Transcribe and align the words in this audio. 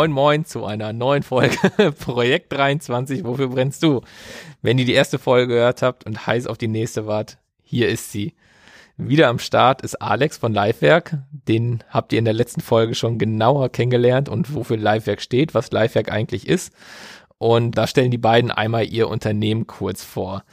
Moin 0.00 0.12
Moin 0.12 0.44
zu 0.46 0.64
einer 0.64 0.94
neuen 0.94 1.22
Folge 1.22 1.58
Projekt 1.92 2.50
23. 2.54 3.22
Wofür 3.22 3.48
brennst 3.48 3.82
du? 3.82 4.00
Wenn 4.62 4.78
ihr 4.78 4.86
die 4.86 4.94
erste 4.94 5.18
Folge 5.18 5.48
gehört 5.48 5.82
habt 5.82 6.06
und 6.06 6.26
heiß 6.26 6.46
auf 6.46 6.56
die 6.56 6.68
nächste 6.68 7.06
wart, 7.06 7.36
hier 7.62 7.90
ist 7.90 8.10
sie. 8.10 8.32
Wieder 8.96 9.28
am 9.28 9.38
Start 9.38 9.82
ist 9.82 10.00
Alex 10.00 10.38
von 10.38 10.54
Livewerk. 10.54 11.18
Den 11.46 11.84
habt 11.90 12.14
ihr 12.14 12.18
in 12.18 12.24
der 12.24 12.32
letzten 12.32 12.62
Folge 12.62 12.94
schon 12.94 13.18
genauer 13.18 13.68
kennengelernt 13.68 14.30
und 14.30 14.54
wofür 14.54 14.78
Livewerk 14.78 15.20
steht, 15.20 15.52
was 15.52 15.70
Livewerk 15.70 16.10
eigentlich 16.10 16.48
ist. 16.48 16.72
Und 17.36 17.76
da 17.76 17.86
stellen 17.86 18.10
die 18.10 18.16
beiden 18.16 18.50
einmal 18.50 18.86
ihr 18.86 19.06
Unternehmen 19.06 19.66
kurz 19.66 20.02
vor. 20.02 20.44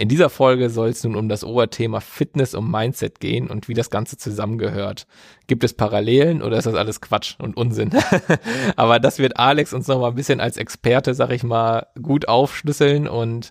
In 0.00 0.08
dieser 0.08 0.30
Folge 0.30 0.70
soll 0.70 0.90
es 0.90 1.02
nun 1.02 1.16
um 1.16 1.28
das 1.28 1.42
Oberthema 1.42 1.98
Fitness 1.98 2.54
und 2.54 2.70
Mindset 2.70 3.18
gehen 3.18 3.50
und 3.50 3.66
wie 3.66 3.74
das 3.74 3.90
Ganze 3.90 4.16
zusammengehört. 4.16 5.08
Gibt 5.48 5.64
es 5.64 5.74
Parallelen 5.74 6.40
oder 6.40 6.56
ist 6.56 6.66
das 6.66 6.76
alles 6.76 7.00
Quatsch 7.00 7.34
und 7.40 7.56
Unsinn? 7.56 7.90
Aber 8.76 9.00
das 9.00 9.18
wird 9.18 9.38
Alex 9.38 9.74
uns 9.74 9.88
noch 9.88 9.98
mal 9.98 10.10
ein 10.10 10.14
bisschen 10.14 10.38
als 10.38 10.56
Experte, 10.56 11.14
sag 11.14 11.32
ich 11.32 11.42
mal, 11.42 11.88
gut 12.00 12.28
aufschlüsseln 12.28 13.08
und 13.08 13.50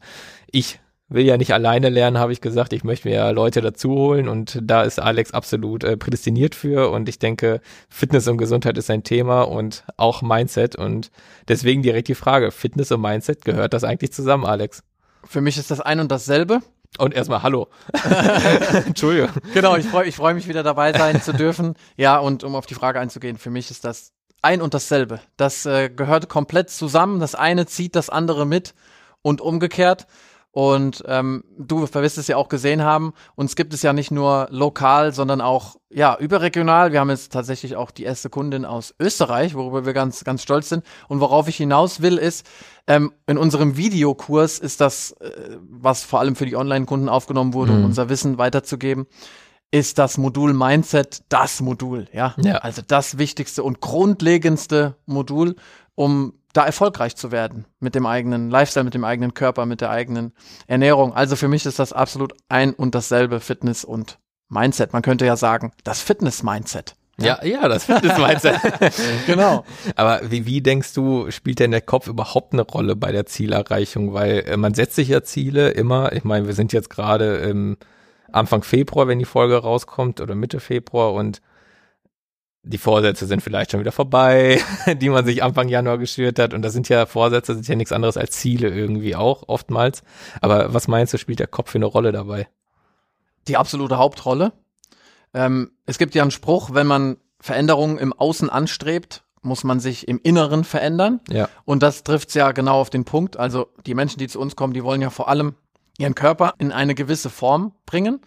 ich 0.50 0.80
will 1.10 1.26
ja 1.26 1.36
nicht 1.36 1.54
alleine 1.54 1.90
lernen, 1.90 2.18
habe 2.18 2.32
ich 2.32 2.40
gesagt. 2.40 2.72
Ich 2.72 2.86
möchte 2.86 3.10
mir 3.10 3.16
ja 3.16 3.30
Leute 3.32 3.60
dazu 3.60 3.90
holen 3.92 4.30
und 4.30 4.58
da 4.64 4.84
ist 4.84 5.02
Alex 5.02 5.34
absolut 5.34 5.84
äh, 5.84 5.98
prädestiniert 5.98 6.56
für 6.56 6.92
und 6.92 7.10
ich 7.10 7.20
denke, 7.20 7.60
Fitness 7.90 8.26
und 8.30 8.38
Gesundheit 8.38 8.78
ist 8.78 8.90
ein 8.90 9.04
Thema 9.04 9.42
und 9.42 9.84
auch 9.98 10.22
Mindset 10.22 10.78
und 10.78 11.12
deswegen 11.50 11.82
direkt 11.82 12.08
die 12.08 12.16
Frage, 12.16 12.52
Fitness 12.52 12.90
und 12.94 13.02
Mindset, 13.02 13.44
gehört 13.44 13.74
das 13.74 13.84
eigentlich 13.84 14.14
zusammen, 14.14 14.46
Alex? 14.46 14.82
Für 15.24 15.42
mich 15.42 15.58
ist 15.58 15.72
das 15.72 15.82
ein 15.82 16.00
und 16.00 16.12
dasselbe. 16.12 16.62
Und 16.98 17.14
erstmal 17.14 17.44
Hallo. 17.44 17.68
Entschuldigung. 18.86 19.30
Genau, 19.54 19.76
ich 19.76 19.86
freue 19.86 20.08
ich 20.08 20.16
freu 20.16 20.34
mich 20.34 20.48
wieder 20.48 20.64
dabei 20.64 20.94
sein 20.94 21.22
zu 21.22 21.34
dürfen. 21.34 21.76
Ja, 21.96 22.18
und 22.18 22.44
um 22.44 22.56
auf 22.56 22.66
die 22.66 22.76
Frage 22.76 23.00
einzugehen, 23.00 23.38
für 23.38 23.50
mich 23.50 23.70
ist 23.70 23.84
das 23.84 24.14
ein 24.42 24.62
und 24.62 24.74
dasselbe. 24.74 25.20
Das 25.36 25.66
äh, 25.66 25.90
gehört 25.90 26.30
komplett 26.30 26.70
zusammen. 26.70 27.20
Das 27.20 27.36
eine 27.36 27.66
zieht 27.66 27.96
das 27.96 28.10
andere 28.10 28.46
mit 28.46 28.74
und 29.22 29.42
umgekehrt. 29.42 30.08
Und 30.52 31.04
ähm, 31.08 31.44
du 31.58 31.82
wirst 31.82 32.18
es 32.18 32.28
ja 32.28 32.36
auch 32.36 32.50
gesehen 32.50 32.82
haben, 32.82 33.14
uns 33.36 33.56
gibt 33.56 33.76
es 33.76 33.84
ja 33.84 33.94
nicht 33.94 34.10
nur 34.10 34.48
lokal, 34.50 35.14
sondern 35.14 35.40
auch 35.40 35.76
ja 35.90 36.18
überregional. 36.18 36.92
Wir 36.92 37.00
haben 37.00 37.12
jetzt 37.12 37.32
tatsächlich 37.32 37.76
auch 37.76 37.92
die 37.92 38.04
erste 38.04 38.30
Kundin 38.30 38.66
aus 38.66 38.96
Österreich, 39.00 39.54
worüber 39.54 39.86
wir 39.86 39.94
ganz 39.94 40.24
ganz 40.24 40.42
stolz 40.42 40.70
sind. 40.70 40.84
Und 41.10 41.20
worauf 41.20 41.48
ich 41.48 41.58
hinaus 41.58 42.02
will, 42.02 42.18
ist 42.18 42.48
ähm, 42.88 43.14
in 43.28 43.38
unserem 43.38 43.78
Videokurs 43.78 44.58
ist 44.58 44.82
das, 44.82 45.12
äh, 45.20 45.58
was 45.70 46.04
vor 46.04 46.22
allem 46.22 46.36
für 46.36 46.48
die 46.48 46.56
Online-Kunden 46.56 47.10
aufgenommen 47.10 47.54
wurde, 47.54 47.74
mhm. 47.74 47.80
um 47.80 47.86
unser 47.86 48.10
Wissen 48.10 48.38
weiterzugeben 48.38 49.06
ist 49.70 49.98
das 49.98 50.18
Modul 50.18 50.54
Mindset 50.54 51.24
das 51.30 51.62
Modul, 51.62 52.08
ja? 52.14 52.34
ja. 52.38 52.60
Also 52.60 52.82
das 52.86 53.18
wichtigste 53.18 53.64
und 53.64 53.82
grundlegendste 53.82 54.96
Modul, 55.06 55.56
um 55.96 56.34
da 56.58 56.66
erfolgreich 56.66 57.16
zu 57.16 57.32
werden 57.32 57.66
mit 57.80 57.94
dem 57.94 58.08
eigenen 58.08 58.50
Lifestyle, 58.50 58.84
mit 58.84 58.96
dem 58.96 59.04
eigenen 59.04 59.36
Körper, 59.36 59.68
mit 59.68 59.80
der 59.80 59.92
eigenen 59.92 60.34
Ernährung. 60.66 61.14
Also 61.14 61.36
für 61.36 61.48
mich 61.48 61.68
ist 61.68 61.78
das 61.78 61.94
absolut 61.94 62.34
ein 62.50 62.74
und 62.74 62.96
dasselbe 62.96 63.40
Fitness 63.40 63.86
und 63.86 64.18
Mindset. 64.50 64.92
Man 64.92 65.04
könnte 65.04 65.26
ja 65.26 65.36
sagen, 65.36 65.72
das 65.84 66.02
Fitness-Mindset. 66.02 66.96
Ja, 67.20 67.40
ja, 67.44 67.62
ja 67.62 67.68
das 67.68 67.86
Fitness-Mindset. 67.86 68.56
genau. 69.28 69.66
Aber 69.96 70.22
wie, 70.24 70.48
wie 70.48 70.62
denkst 70.62 70.94
du, 70.94 71.30
spielt 71.30 71.60
denn 71.60 71.70
der 71.70 71.82
Kopf 71.82 72.08
überhaupt 72.08 72.54
eine 72.54 72.64
Rolle 72.64 72.96
bei 72.96 73.12
der 73.12 73.28
Zielerreichung? 73.28 74.14
Weil 74.14 74.44
äh, 74.48 74.58
man 74.58 74.74
setzt 74.74 74.96
sich 74.96 75.10
ja 75.10 75.22
Ziele 75.22 75.70
immer. 75.70 76.14
Ich 76.14 76.24
meine, 76.24 76.48
wir 76.48 76.56
sind 76.56 76.74
jetzt 76.74 76.90
gerade 76.90 77.36
im 77.38 77.78
Anfang 78.32 78.64
Februar, 78.64 79.08
wenn 79.08 79.20
die 79.20 79.26
Folge 79.26 79.58
rauskommt, 79.58 80.22
oder 80.22 80.34
Mitte 80.34 80.60
Februar 80.60 81.14
und 81.14 81.42
die 82.68 82.78
Vorsätze 82.78 83.26
sind 83.26 83.42
vielleicht 83.42 83.72
schon 83.72 83.80
wieder 83.80 83.92
vorbei, 83.92 84.60
die 85.02 85.10
man 85.10 85.26
sich 85.26 85.44
Anfang 85.44 85.70
Januar 85.70 85.98
geschürt 85.98 86.40
hat. 86.40 86.54
Und 86.54 86.62
das 86.62 86.74
sind 86.74 86.90
ja 86.90 87.06
Vorsätze, 87.06 87.54
sind 87.54 87.68
ja 87.68 87.76
nichts 87.76 87.92
anderes 87.92 88.18
als 88.18 88.32
Ziele 88.32 88.70
irgendwie 88.70 89.16
auch 89.16 89.44
oftmals. 89.48 90.04
Aber 90.42 90.74
was 90.74 90.88
meinst 90.88 91.14
du, 91.14 91.18
spielt 91.18 91.40
der 91.40 91.48
Kopf 91.48 91.72
für 91.72 91.78
eine 91.78 91.86
Rolle 91.86 92.12
dabei? 92.12 92.48
Die 93.48 93.58
absolute 93.58 93.98
Hauptrolle. 93.98 94.54
Ähm, 95.34 95.72
es 95.86 95.98
gibt 95.98 96.16
ja 96.16 96.22
einen 96.22 96.32
Spruch, 96.32 96.74
wenn 96.74 96.88
man 96.88 97.18
Veränderungen 97.40 97.98
im 97.98 98.14
Außen 98.14 98.50
anstrebt, 98.50 99.24
muss 99.42 99.64
man 99.64 99.80
sich 99.80 100.08
im 100.08 100.20
Inneren 100.22 100.64
verändern. 100.64 101.22
Ja. 101.30 101.50
Und 101.64 101.84
das 101.84 102.04
trifft 102.04 102.34
ja 102.36 102.52
genau 102.52 102.82
auf 102.82 102.90
den 102.90 103.06
Punkt. 103.06 103.38
Also 103.38 103.68
die 103.86 103.94
Menschen, 103.94 104.20
die 104.20 104.28
zu 104.28 104.40
uns 104.40 104.56
kommen, 104.56 104.74
die 104.74 104.84
wollen 104.84 105.02
ja 105.02 105.10
vor 105.10 105.30
allem 105.30 105.56
ihren 105.98 106.16
Körper 106.16 106.54
in 106.58 106.72
eine 106.72 106.96
gewisse 106.96 107.30
Form 107.30 107.74
bringen. 107.86 108.22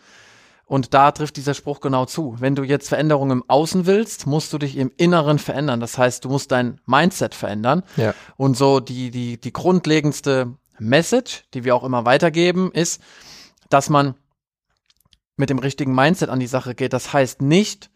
Und 0.71 0.95
da 0.95 1.11
trifft 1.11 1.37
dieser 1.37 1.55
Spruch 1.55 1.81
genau 1.81 2.05
zu. 2.07 2.37
Wenn 2.39 2.55
du 2.55 2.63
jetzt 2.63 2.91
Veränderungen 2.91 3.41
im 3.41 3.45
Außen 3.49 3.87
willst, 3.87 4.29
musst 4.29 4.53
du 4.53 4.59
dich 4.59 4.77
im 4.77 4.93
Inneren 4.97 5.41
verändern. 5.41 5.81
Das 5.81 5.99
heißt, 5.99 6.25
du 6.25 6.29
musst 6.29 6.53
dein 6.53 6.81
Mindset 6.87 7.35
verändern. 7.35 7.83
Ja. 7.97 8.15
Und 8.37 8.57
so 8.57 8.79
die, 8.79 9.11
die, 9.11 9.41
die 9.41 9.53
grundlegendste 9.53 10.55
Message, 10.79 11.43
die 11.55 11.65
wir 11.65 11.75
auch 11.75 11.83
immer 11.83 12.05
weitergeben, 12.05 12.71
ist, 12.71 13.03
dass 13.69 13.91
man 13.91 14.15
mit 15.37 15.51
dem 15.51 15.59
richtigen 15.59 15.93
Mindset 15.93 16.29
an 16.29 16.39
die 16.39 16.47
Sache 16.47 16.77
geht. 16.77 16.93
Das 16.93 17.13
heißt 17.13 17.43
nicht, 17.43 17.91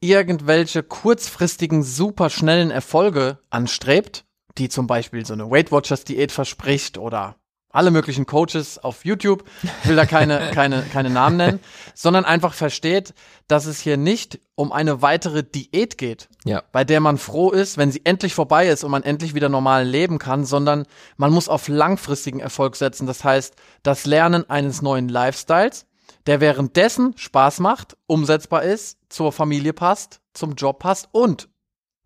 irgendwelche 0.00 0.82
kurzfristigen, 0.82 1.84
superschnellen 1.84 2.72
Erfolge 2.72 3.38
anstrebt, 3.50 4.24
die 4.58 4.68
zum 4.68 4.88
Beispiel 4.88 5.24
so 5.24 5.34
eine 5.34 5.48
Weight 5.48 5.70
Watchers 5.70 6.02
Diät 6.02 6.32
verspricht 6.32 6.98
oder 6.98 7.36
alle 7.70 7.90
möglichen 7.90 8.26
Coaches 8.26 8.78
auf 8.78 9.04
YouTube, 9.04 9.44
ich 9.62 9.88
will 9.88 9.96
da 9.96 10.06
keine, 10.06 10.50
keine, 10.54 10.82
keine 10.82 11.10
Namen 11.10 11.36
nennen, 11.36 11.60
sondern 11.94 12.24
einfach 12.24 12.54
versteht, 12.54 13.14
dass 13.48 13.66
es 13.66 13.80
hier 13.80 13.96
nicht 13.96 14.40
um 14.54 14.72
eine 14.72 15.02
weitere 15.02 15.42
Diät 15.42 15.98
geht, 15.98 16.28
ja. 16.44 16.62
bei 16.72 16.84
der 16.84 17.00
man 17.00 17.18
froh 17.18 17.50
ist, 17.50 17.78
wenn 17.78 17.90
sie 17.90 18.02
endlich 18.04 18.34
vorbei 18.34 18.68
ist 18.68 18.84
und 18.84 18.90
man 18.90 19.02
endlich 19.02 19.34
wieder 19.34 19.48
normal 19.48 19.86
leben 19.86 20.18
kann, 20.18 20.44
sondern 20.44 20.86
man 21.16 21.32
muss 21.32 21.48
auf 21.48 21.68
langfristigen 21.68 22.40
Erfolg 22.40 22.76
setzen. 22.76 23.06
Das 23.06 23.24
heißt, 23.24 23.54
das 23.82 24.06
Lernen 24.06 24.48
eines 24.48 24.82
neuen 24.82 25.08
Lifestyles, 25.08 25.86
der 26.26 26.40
währenddessen 26.40 27.16
Spaß 27.16 27.60
macht, 27.60 27.96
umsetzbar 28.06 28.62
ist, 28.62 28.98
zur 29.08 29.32
Familie 29.32 29.72
passt, 29.72 30.20
zum 30.34 30.54
Job 30.54 30.78
passt 30.78 31.08
und 31.12 31.48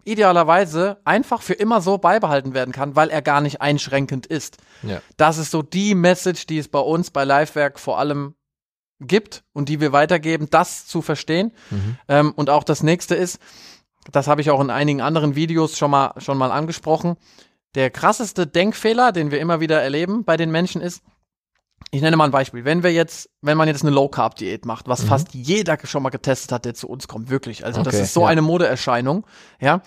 idealerweise 0.04 0.98
einfach 1.04 1.42
für 1.42 1.54
immer 1.54 1.80
so 1.80 1.98
beibehalten 1.98 2.54
werden 2.54 2.72
kann, 2.72 2.96
weil 2.96 3.10
er 3.10 3.22
gar 3.22 3.40
nicht 3.40 3.60
einschränkend 3.60 4.26
ist. 4.26 4.58
Ja. 4.82 5.00
Das 5.16 5.38
ist 5.38 5.50
so 5.50 5.62
die 5.62 5.94
Message, 5.94 6.46
die 6.46 6.58
es 6.58 6.68
bei 6.68 6.78
uns 6.78 7.10
bei 7.10 7.24
Livewerk 7.24 7.78
vor 7.78 7.98
allem 7.98 8.34
gibt 9.00 9.44
und 9.52 9.68
die 9.68 9.80
wir 9.80 9.92
weitergeben, 9.92 10.48
das 10.50 10.86
zu 10.86 11.02
verstehen. 11.02 11.52
Mhm. 11.70 11.98
Ähm, 12.08 12.32
und 12.36 12.50
auch 12.50 12.64
das 12.64 12.82
nächste 12.82 13.14
ist, 13.14 13.38
das 14.12 14.26
habe 14.28 14.40
ich 14.40 14.50
auch 14.50 14.60
in 14.60 14.70
einigen 14.70 15.00
anderen 15.00 15.34
Videos 15.34 15.78
schon 15.78 15.90
mal, 15.90 16.14
schon 16.18 16.38
mal 16.38 16.50
angesprochen. 16.50 17.16
Der 17.74 17.90
krasseste 17.90 18.46
Denkfehler, 18.46 19.12
den 19.12 19.30
wir 19.30 19.40
immer 19.40 19.60
wieder 19.60 19.80
erleben 19.82 20.24
bei 20.24 20.36
den 20.36 20.50
Menschen 20.50 20.80
ist, 20.80 21.02
ich 21.90 22.02
nenne 22.02 22.16
mal 22.16 22.24
ein 22.24 22.30
Beispiel. 22.30 22.64
Wenn 22.64 22.82
wir 22.82 22.92
jetzt, 22.92 23.30
wenn 23.40 23.56
man 23.56 23.68
jetzt 23.68 23.82
eine 23.82 23.90
Low 23.90 24.08
Carb 24.08 24.36
Diät 24.36 24.64
macht, 24.66 24.88
was 24.88 25.02
mhm. 25.02 25.08
fast 25.08 25.34
jeder 25.34 25.78
schon 25.84 26.02
mal 26.02 26.10
getestet 26.10 26.52
hat, 26.52 26.64
der 26.64 26.74
zu 26.74 26.88
uns 26.88 27.08
kommt, 27.08 27.30
wirklich. 27.30 27.64
Also 27.64 27.80
okay, 27.80 27.90
das 27.90 28.00
ist 28.00 28.14
so 28.14 28.22
ja. 28.22 28.28
eine 28.28 28.42
Modeerscheinung, 28.42 29.26
ja. 29.60 29.82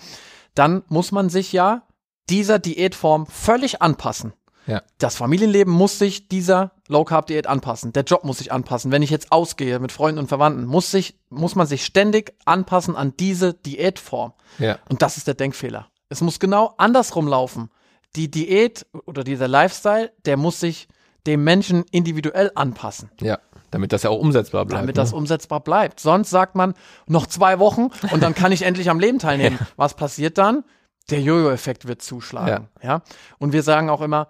Dann 0.54 0.82
muss 0.88 1.12
man 1.12 1.28
sich 1.28 1.52
ja 1.52 1.82
dieser 2.28 2.58
Diätform 2.58 3.26
völlig 3.26 3.80
anpassen. 3.82 4.32
Ja. 4.66 4.82
Das 4.98 5.16
Familienleben 5.16 5.72
muss 5.72 5.98
sich 5.98 6.28
dieser 6.28 6.72
Low 6.88 7.04
Carb 7.04 7.26
Diät 7.26 7.46
anpassen. 7.46 7.94
Der 7.94 8.04
Job 8.04 8.24
muss 8.24 8.38
sich 8.38 8.52
anpassen. 8.52 8.92
Wenn 8.92 9.02
ich 9.02 9.08
jetzt 9.08 9.32
ausgehe 9.32 9.78
mit 9.78 9.92
Freunden 9.92 10.18
und 10.18 10.28
Verwandten, 10.28 10.66
muss 10.66 10.90
sich, 10.90 11.18
muss 11.30 11.54
man 11.54 11.66
sich 11.66 11.84
ständig 11.86 12.34
anpassen 12.44 12.94
an 12.94 13.14
diese 13.18 13.54
Diätform. 13.54 14.34
Ja. 14.58 14.78
Und 14.90 15.00
das 15.00 15.16
ist 15.16 15.26
der 15.26 15.34
Denkfehler. 15.34 15.88
Es 16.10 16.20
muss 16.20 16.38
genau 16.38 16.74
andersrum 16.76 17.26
laufen. 17.28 17.70
Die 18.14 18.30
Diät 18.30 18.86
oder 19.06 19.24
dieser 19.24 19.48
Lifestyle, 19.48 20.12
der 20.26 20.36
muss 20.36 20.60
sich 20.60 20.88
dem 21.28 21.44
Menschen 21.44 21.84
individuell 21.90 22.50
anpassen. 22.54 23.10
Ja. 23.20 23.38
Damit 23.70 23.92
das 23.92 24.02
ja 24.02 24.10
auch 24.10 24.18
umsetzbar 24.18 24.64
bleibt. 24.64 24.82
Damit 24.82 24.96
ne? 24.96 25.02
das 25.02 25.12
umsetzbar 25.12 25.60
bleibt. 25.60 26.00
Sonst 26.00 26.30
sagt 26.30 26.54
man 26.54 26.74
noch 27.06 27.26
zwei 27.26 27.58
Wochen 27.58 27.90
und 28.10 28.22
dann 28.22 28.34
kann 28.34 28.50
ich 28.50 28.62
endlich 28.62 28.88
am 28.90 28.98
Leben 28.98 29.18
teilnehmen. 29.18 29.58
Ja. 29.60 29.66
Was 29.76 29.94
passiert 29.94 30.38
dann? 30.38 30.64
Der 31.10 31.20
Jojo-Effekt 31.20 31.86
wird 31.86 32.02
zuschlagen. 32.02 32.68
Ja. 32.82 32.88
ja. 32.88 33.02
Und 33.38 33.52
wir 33.52 33.62
sagen 33.62 33.90
auch 33.90 34.00
immer, 34.00 34.28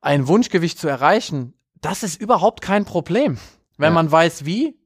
ein 0.00 0.26
Wunschgewicht 0.28 0.78
zu 0.78 0.88
erreichen, 0.88 1.54
das 1.80 2.02
ist 2.02 2.20
überhaupt 2.20 2.60
kein 2.60 2.84
Problem. 2.84 3.38
Wenn 3.76 3.90
ja. 3.90 3.94
man 3.94 4.10
weiß, 4.10 4.44
wie, 4.44 4.78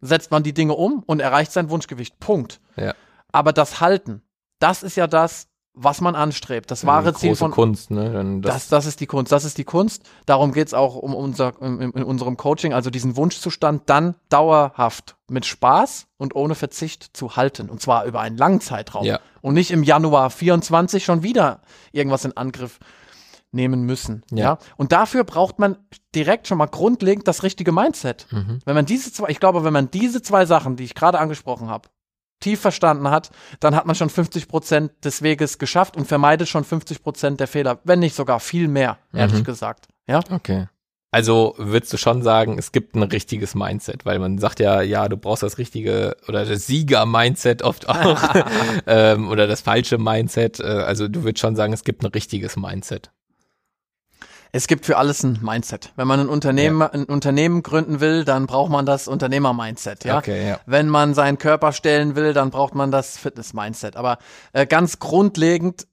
setzt 0.00 0.30
man 0.30 0.42
die 0.42 0.52
Dinge 0.52 0.74
um 0.74 1.02
und 1.06 1.20
erreicht 1.20 1.52
sein 1.52 1.70
Wunschgewicht. 1.70 2.18
Punkt. 2.20 2.60
Ja. 2.76 2.94
Aber 3.32 3.52
das 3.52 3.80
Halten, 3.80 4.22
das 4.58 4.82
ist 4.82 4.96
ja 4.96 5.06
das, 5.06 5.48
was 5.74 6.00
man 6.00 6.14
anstrebt. 6.14 6.70
Das 6.70 6.86
wahre 6.86 7.06
ja, 7.06 7.14
Ziel 7.14 7.34
von 7.34 7.50
Kunst, 7.50 7.90
ne? 7.90 8.40
Das, 8.40 8.54
das, 8.54 8.68
das 8.68 8.86
ist 8.86 9.00
die 9.00 9.06
Kunst. 9.06 9.32
Das 9.32 9.44
ist 9.44 9.58
die 9.58 9.64
Kunst. 9.64 10.04
Darum 10.24 10.52
geht's 10.52 10.72
auch 10.72 10.94
um 10.94 11.14
unser 11.14 11.60
in, 11.60 11.80
in, 11.80 12.04
unserem 12.04 12.36
Coaching, 12.36 12.72
also 12.72 12.90
diesen 12.90 13.16
Wunschzustand 13.16 13.82
dann 13.86 14.14
dauerhaft 14.28 15.16
mit 15.28 15.44
Spaß 15.44 16.06
und 16.16 16.36
ohne 16.36 16.54
Verzicht 16.54 17.16
zu 17.16 17.36
halten. 17.36 17.68
Und 17.68 17.82
zwar 17.82 18.04
über 18.04 18.20
einen 18.20 18.36
langen 18.36 18.60
Zeitraum. 18.60 19.04
Ja. 19.04 19.18
Und 19.42 19.54
nicht 19.54 19.72
im 19.72 19.82
Januar 19.82 20.30
24 20.30 21.04
schon 21.04 21.22
wieder 21.24 21.60
irgendwas 21.92 22.24
in 22.24 22.36
Angriff 22.36 22.78
nehmen 23.50 23.82
müssen. 23.82 24.22
Ja. 24.30 24.44
ja. 24.44 24.58
Und 24.76 24.92
dafür 24.92 25.24
braucht 25.24 25.58
man 25.58 25.76
direkt 26.14 26.46
schon 26.48 26.58
mal 26.58 26.66
grundlegend 26.66 27.26
das 27.26 27.42
richtige 27.42 27.72
Mindset. 27.72 28.26
Mhm. 28.30 28.60
Wenn 28.64 28.74
man 28.74 28.86
diese 28.86 29.12
zwei, 29.12 29.28
ich 29.28 29.40
glaube, 29.40 29.64
wenn 29.64 29.72
man 29.72 29.90
diese 29.90 30.22
zwei 30.22 30.46
Sachen, 30.46 30.76
die 30.76 30.84
ich 30.84 30.94
gerade 30.94 31.18
angesprochen 31.18 31.68
habe, 31.68 31.88
tief 32.44 32.60
verstanden 32.60 33.10
hat, 33.10 33.30
dann 33.58 33.74
hat 33.74 33.86
man 33.86 33.96
schon 33.96 34.10
50 34.10 34.48
Prozent 34.48 34.92
des 35.02 35.22
Weges 35.22 35.58
geschafft 35.58 35.96
und 35.96 36.06
vermeidet 36.06 36.46
schon 36.46 36.62
50 36.62 37.02
Prozent 37.02 37.40
der 37.40 37.48
Fehler, 37.48 37.78
wenn 37.84 38.00
nicht 38.00 38.14
sogar 38.14 38.38
viel 38.38 38.68
mehr, 38.68 38.98
ehrlich 39.14 39.40
mhm. 39.40 39.44
gesagt. 39.44 39.88
Ja. 40.06 40.20
Okay. 40.30 40.66
Also 41.10 41.54
würdest 41.58 41.92
du 41.92 41.96
schon 41.96 42.22
sagen, 42.22 42.58
es 42.58 42.72
gibt 42.72 42.96
ein 42.96 43.02
richtiges 43.04 43.54
Mindset, 43.54 44.04
weil 44.04 44.18
man 44.18 44.38
sagt 44.38 44.58
ja, 44.58 44.82
ja, 44.82 45.08
du 45.08 45.16
brauchst 45.16 45.44
das 45.44 45.58
richtige 45.58 46.16
oder 46.26 46.44
das 46.44 46.66
Sieger-Mindset 46.66 47.62
oft 47.62 47.88
auch 47.88 48.20
ähm, 48.86 49.28
oder 49.28 49.46
das 49.46 49.60
falsche 49.60 49.96
Mindset. 49.96 50.58
Äh, 50.58 50.64
also 50.64 51.06
du 51.08 51.22
würdest 51.22 51.40
schon 51.40 51.54
sagen, 51.54 51.72
es 51.72 51.84
gibt 51.84 52.02
ein 52.02 52.08
richtiges 52.08 52.56
Mindset. 52.56 53.12
Es 54.54 54.68
gibt 54.68 54.86
für 54.86 54.98
alles 54.98 55.24
ein 55.24 55.40
Mindset. 55.42 55.92
Wenn 55.96 56.06
man 56.06 56.20
ein 56.20 56.28
Unternehmen, 56.28 56.80
ja. 56.80 56.86
ein 56.86 57.06
Unternehmen 57.06 57.64
gründen 57.64 57.98
will, 57.98 58.24
dann 58.24 58.46
braucht 58.46 58.70
man 58.70 58.86
das 58.86 59.08
Unternehmer-Mindset. 59.08 60.04
Ja? 60.04 60.18
Okay, 60.18 60.48
ja. 60.48 60.60
Wenn 60.64 60.88
man 60.88 61.12
seinen 61.12 61.38
Körper 61.38 61.72
stellen 61.72 62.14
will, 62.14 62.32
dann 62.32 62.50
braucht 62.50 62.76
man 62.76 62.92
das 62.92 63.18
Fitness-Mindset. 63.18 63.96
Aber 63.96 64.18
äh, 64.52 64.64
ganz 64.64 65.00
grundlegend 65.00 65.88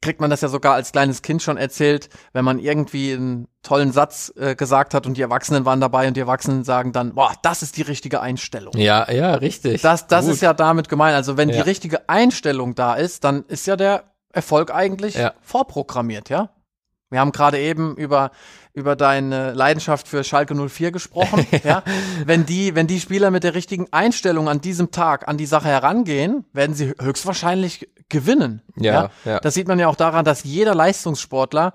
kriegt 0.00 0.22
man 0.22 0.30
das 0.30 0.40
ja 0.40 0.48
sogar 0.48 0.72
als 0.72 0.92
kleines 0.92 1.20
Kind 1.20 1.42
schon 1.42 1.58
erzählt, 1.58 2.08
wenn 2.32 2.42
man 2.42 2.58
irgendwie 2.58 3.12
einen 3.12 3.48
tollen 3.62 3.92
Satz 3.92 4.32
äh, 4.34 4.54
gesagt 4.54 4.94
hat 4.94 5.06
und 5.06 5.18
die 5.18 5.22
Erwachsenen 5.22 5.66
waren 5.66 5.82
dabei 5.82 6.08
und 6.08 6.16
die 6.16 6.20
Erwachsenen 6.20 6.64
sagen 6.64 6.92
dann, 6.92 7.16
boah, 7.16 7.34
das 7.42 7.60
ist 7.60 7.76
die 7.76 7.82
richtige 7.82 8.22
Einstellung. 8.22 8.74
Ja, 8.78 9.10
ja, 9.12 9.34
richtig. 9.34 9.82
Das, 9.82 10.06
das 10.06 10.26
ist 10.26 10.40
ja 10.40 10.54
damit 10.54 10.88
gemeint. 10.88 11.16
Also 11.16 11.36
wenn 11.36 11.50
ja. 11.50 11.56
die 11.56 11.60
richtige 11.68 12.08
Einstellung 12.08 12.74
da 12.74 12.94
ist, 12.94 13.24
dann 13.24 13.44
ist 13.48 13.66
ja 13.66 13.76
der 13.76 14.04
Erfolg 14.32 14.74
eigentlich 14.74 15.16
ja. 15.16 15.34
vorprogrammiert, 15.42 16.30
ja? 16.30 16.48
Wir 17.10 17.20
haben 17.20 17.32
gerade 17.32 17.58
eben 17.58 17.96
über 17.96 18.30
über 18.76 18.94
deine 18.94 19.54
Leidenschaft 19.54 20.06
für 20.06 20.22
Schalke 20.22 20.54
04 20.54 20.92
gesprochen. 20.92 21.46
ja. 21.64 21.82
Wenn 22.26 22.44
die, 22.44 22.74
wenn 22.74 22.86
die 22.86 23.00
Spieler 23.00 23.30
mit 23.30 23.42
der 23.42 23.54
richtigen 23.54 23.86
Einstellung 23.90 24.50
an 24.50 24.60
diesem 24.60 24.90
Tag 24.90 25.28
an 25.28 25.38
die 25.38 25.46
Sache 25.46 25.68
herangehen, 25.68 26.44
werden 26.52 26.74
sie 26.74 26.92
höchstwahrscheinlich 27.00 27.88
gewinnen. 28.10 28.60
Ja, 28.76 28.92
ja? 28.92 29.10
ja. 29.24 29.40
Das 29.40 29.54
sieht 29.54 29.66
man 29.66 29.78
ja 29.78 29.88
auch 29.88 29.96
daran, 29.96 30.26
dass 30.26 30.44
jeder 30.44 30.74
Leistungssportler 30.74 31.72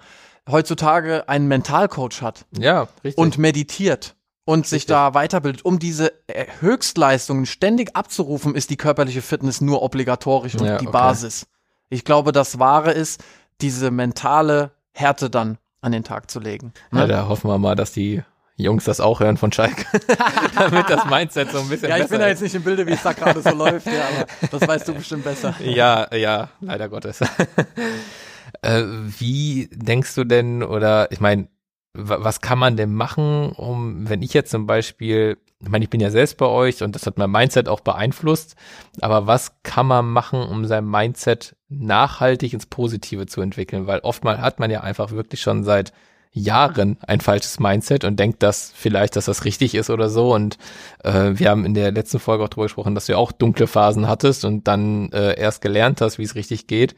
heutzutage 0.50 1.28
einen 1.28 1.48
Mentalcoach 1.48 2.22
hat. 2.22 2.46
Ja, 2.56 2.88
richtig. 3.04 3.18
Und 3.18 3.40
meditiert 3.40 4.16
und 4.46 4.68
sich 4.68 4.86
da 4.86 5.16
weiterbildet. 5.16 5.66
Um 5.66 5.80
diese 5.80 6.12
äh, 6.28 6.46
Höchstleistungen 6.60 7.48
ständig 7.48 7.96
abzurufen, 7.96 8.54
ist 8.54 8.70
die 8.70 8.78
körperliche 8.78 9.24
Fitness 9.24 9.60
nur 9.60 9.82
obligatorisch 9.82 10.54
und 10.54 10.66
ja, 10.66 10.78
die 10.78 10.88
okay. 10.88 10.94
Basis. 10.94 11.48
Ich 11.90 12.06
glaube, 12.06 12.32
das 12.32 12.60
Wahre 12.60 12.92
ist, 12.92 13.24
diese 13.60 13.90
mentale 13.90 14.72
Härte 14.94 15.30
dann 15.30 15.58
an 15.82 15.92
den 15.92 16.04
Tag 16.04 16.30
zu 16.30 16.40
legen. 16.40 16.74
Ne? 16.92 17.02
Ja, 17.02 17.08
da 17.08 17.28
hoffen 17.28 17.50
wir 17.50 17.58
mal, 17.58 17.76
dass 17.76 17.92
die 17.92 18.24
Jungs 18.56 18.84
das 18.84 19.00
auch 19.00 19.20
hören 19.20 19.38
von 19.38 19.52
Schalke, 19.52 19.86
damit 20.56 20.90
das 20.90 21.06
Mindset 21.06 21.52
so 21.52 21.60
ein 21.60 21.70
bisschen 21.70 21.90
Ja, 21.90 21.98
ich 21.98 22.08
bin 22.08 22.20
da 22.20 22.28
jetzt 22.28 22.42
nicht 22.42 22.54
im 22.54 22.64
Bilde, 22.64 22.86
wie 22.86 22.92
es 22.92 23.02
da 23.02 23.14
gerade 23.14 23.42
so 23.42 23.50
läuft, 23.50 23.88
ja, 23.88 24.08
aber 24.08 24.50
das 24.52 24.68
weißt 24.68 24.88
du 24.88 24.94
bestimmt 24.94 25.24
besser. 25.24 25.56
Ja, 25.64 26.14
ja, 26.16 26.50
leider 26.60 26.90
Gottes. 26.90 27.22
äh, 28.62 28.84
wie 28.84 29.70
denkst 29.72 30.14
du 30.16 30.24
denn, 30.24 30.64
oder 30.64 31.12
ich 31.12 31.20
meine, 31.20 31.48
was 31.94 32.42
kann 32.42 32.60
man 32.60 32.78
denn 32.78 32.94
machen, 32.94 33.52
um, 33.52 34.08
wenn 34.08 34.22
ich 34.22 34.34
jetzt 34.34 34.52
zum 34.52 34.68
Beispiel, 34.68 35.38
ich 35.64 35.70
meine, 35.70 35.84
ich 35.84 35.90
bin 35.90 36.02
ja 36.02 36.10
selbst 36.10 36.38
bei 36.38 36.48
euch 36.48 36.82
und 36.84 36.96
das 36.96 37.06
hat 37.06 37.18
mein 37.18 37.30
Mindset 37.30 37.70
auch 37.70 37.82
beeinflusst, 37.82 38.56
aber 39.00 39.28
was 39.28 39.62
kann 39.64 39.86
man 39.86 40.10
machen, 40.10 40.42
um 40.42 40.66
sein 40.66 40.86
Mindset 40.86 41.56
nachhaltig 41.70 42.54
ins 42.54 42.66
Positive 42.66 43.28
zu 43.28 43.42
entwickeln? 43.42 43.88
Weil 43.88 44.00
oftmal 44.00 44.42
hat 44.42 44.60
man 44.60 44.72
ja 44.72 44.82
einfach 44.82 45.12
wirklich 45.12 45.42
schon 45.42 45.64
seit 45.64 45.94
Jahren 46.34 46.98
ein 47.06 47.20
falsches 47.20 47.60
Mindset 47.60 48.06
und 48.06 48.18
denkt, 48.18 48.42
dass 48.42 48.72
vielleicht, 48.74 49.16
dass 49.16 49.26
das 49.26 49.44
richtig 49.44 49.76
ist 49.76 49.90
oder 49.90 50.10
so. 50.10 50.34
Und 50.34 50.58
äh, 51.04 51.32
wir 51.34 51.50
haben 51.50 51.66
in 51.66 51.74
der 51.74 51.92
letzten 51.92 52.20
Folge 52.20 52.44
auch 52.44 52.50
darüber 52.50 52.66
gesprochen, 52.66 52.96
dass 52.96 53.06
du 53.06 53.14
ja 53.14 53.18
auch 53.18 53.34
dunkle 53.34 53.68
Phasen 53.68 54.08
hattest 54.08 54.46
und 54.46 54.68
dann 54.68 55.12
äh, 55.12 55.38
erst 55.38 55.62
gelernt 55.62 56.00
hast, 56.00 56.18
wie 56.20 56.24
es 56.24 56.36
richtig 56.36 56.68
geht. 56.68 56.96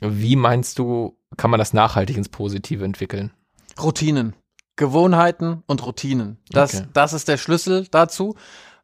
Wie 0.00 0.36
meinst 0.36 0.78
du, 0.78 1.16
kann 1.38 1.50
man 1.50 1.58
das 1.58 1.72
nachhaltig 1.72 2.16
ins 2.18 2.28
Positive 2.28 2.84
entwickeln? 2.84 3.32
Routinen. 3.80 4.34
Gewohnheiten 4.78 5.62
und 5.66 5.84
Routinen. 5.84 6.38
Das, 6.50 6.76
okay. 6.76 6.86
das 6.94 7.12
ist 7.12 7.28
der 7.28 7.36
Schlüssel 7.36 7.86
dazu. 7.90 8.34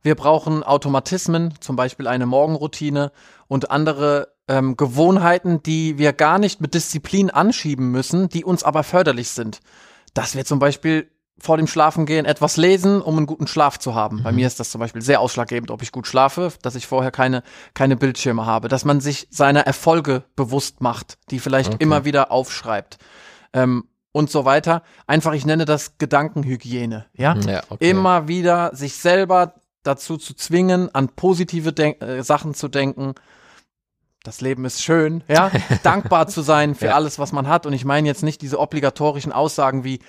Wir 0.02 0.14
brauchen 0.14 0.62
Automatismen, 0.62 1.55
zum 1.61 1.76
Beispiel 1.76 2.06
eine 2.06 2.26
Morgenroutine 2.26 3.11
und 3.49 3.70
andere 3.70 4.35
ähm, 4.49 4.76
Gewohnheiten, 4.76 5.62
die 5.62 5.96
wir 5.96 6.12
gar 6.12 6.38
nicht 6.38 6.61
mit 6.61 6.75
Disziplin 6.75 7.31
anschieben 7.31 7.91
müssen, 7.91 8.29
die 8.29 8.44
uns 8.44 8.62
aber 8.62 8.82
förderlich 8.82 9.31
sind. 9.31 9.61
Dass 10.12 10.37
wir 10.37 10.44
zum 10.44 10.58
Beispiel 10.58 11.11
vor 11.38 11.56
dem 11.56 11.67
Schlafengehen 11.67 12.26
etwas 12.26 12.56
lesen, 12.56 13.00
um 13.00 13.17
einen 13.17 13.26
guten 13.26 13.46
Schlaf 13.46 13.79
zu 13.79 13.94
haben. 13.94 14.19
Mhm. 14.19 14.23
Bei 14.23 14.32
mir 14.32 14.46
ist 14.46 14.61
das 14.61 14.70
zum 14.70 14.81
Beispiel 14.81 15.02
sehr 15.02 15.20
ausschlaggebend, 15.20 15.70
ob 15.70 15.82
ich 15.82 15.91
gut 15.91 16.06
schlafe, 16.06 16.52
dass 16.62 16.75
ich 16.75 16.87
vorher 16.87 17.11
keine, 17.11 17.43
keine 17.73 17.96
Bildschirme 17.96 18.46
habe, 18.46 18.69
dass 18.69 18.85
man 18.85 19.00
sich 19.00 19.26
seiner 19.31 19.61
Erfolge 19.61 20.25
bewusst 20.37 20.81
macht, 20.81 21.19
die 21.31 21.38
vielleicht 21.38 21.75
okay. 21.75 21.82
immer 21.82 22.05
wieder 22.05 22.31
aufschreibt. 22.31 22.99
Ähm, 23.52 23.85
und 24.14 24.31
so 24.31 24.44
weiter. 24.44 24.82
Einfach, 25.08 25.32
ich 25.32 25.44
nenne 25.44 25.64
das 25.64 25.99
Gedankenhygiene. 25.99 27.06
Ja, 27.14 27.34
ja 27.34 27.62
okay. 27.69 27.90
immer 27.90 28.28
wieder 28.28 28.70
sich 28.75 28.94
selber 28.94 29.55
dazu 29.82 30.16
zu 30.16 30.34
zwingen, 30.34 30.94
an 30.94 31.08
positive 31.08 31.72
Denk 31.72 32.00
äh, 32.00 32.22
Sachen 32.22 32.55
zu 32.55 32.69
denken, 32.69 33.14
das 34.25 34.41
Leben 34.41 34.65
ist 34.65 34.82
schön, 34.82 35.23
ja, 35.29 35.50
dankbar 35.82 36.26
zu 36.29 36.41
sein 36.41 36.75
für 36.75 36.87
ja. 36.87 36.94
alles, 36.94 37.19
was 37.19 37.32
man 37.32 37.47
hat. 37.47 37.67
Und 37.67 37.75
ich 37.75 37.85
meine 37.85 38.09
jetzt 38.09 38.23
nicht 38.23 38.41
diese 38.41 38.59
obligatorischen 38.59 39.32
Aussagen 39.32 39.85
wie, 39.85 40.00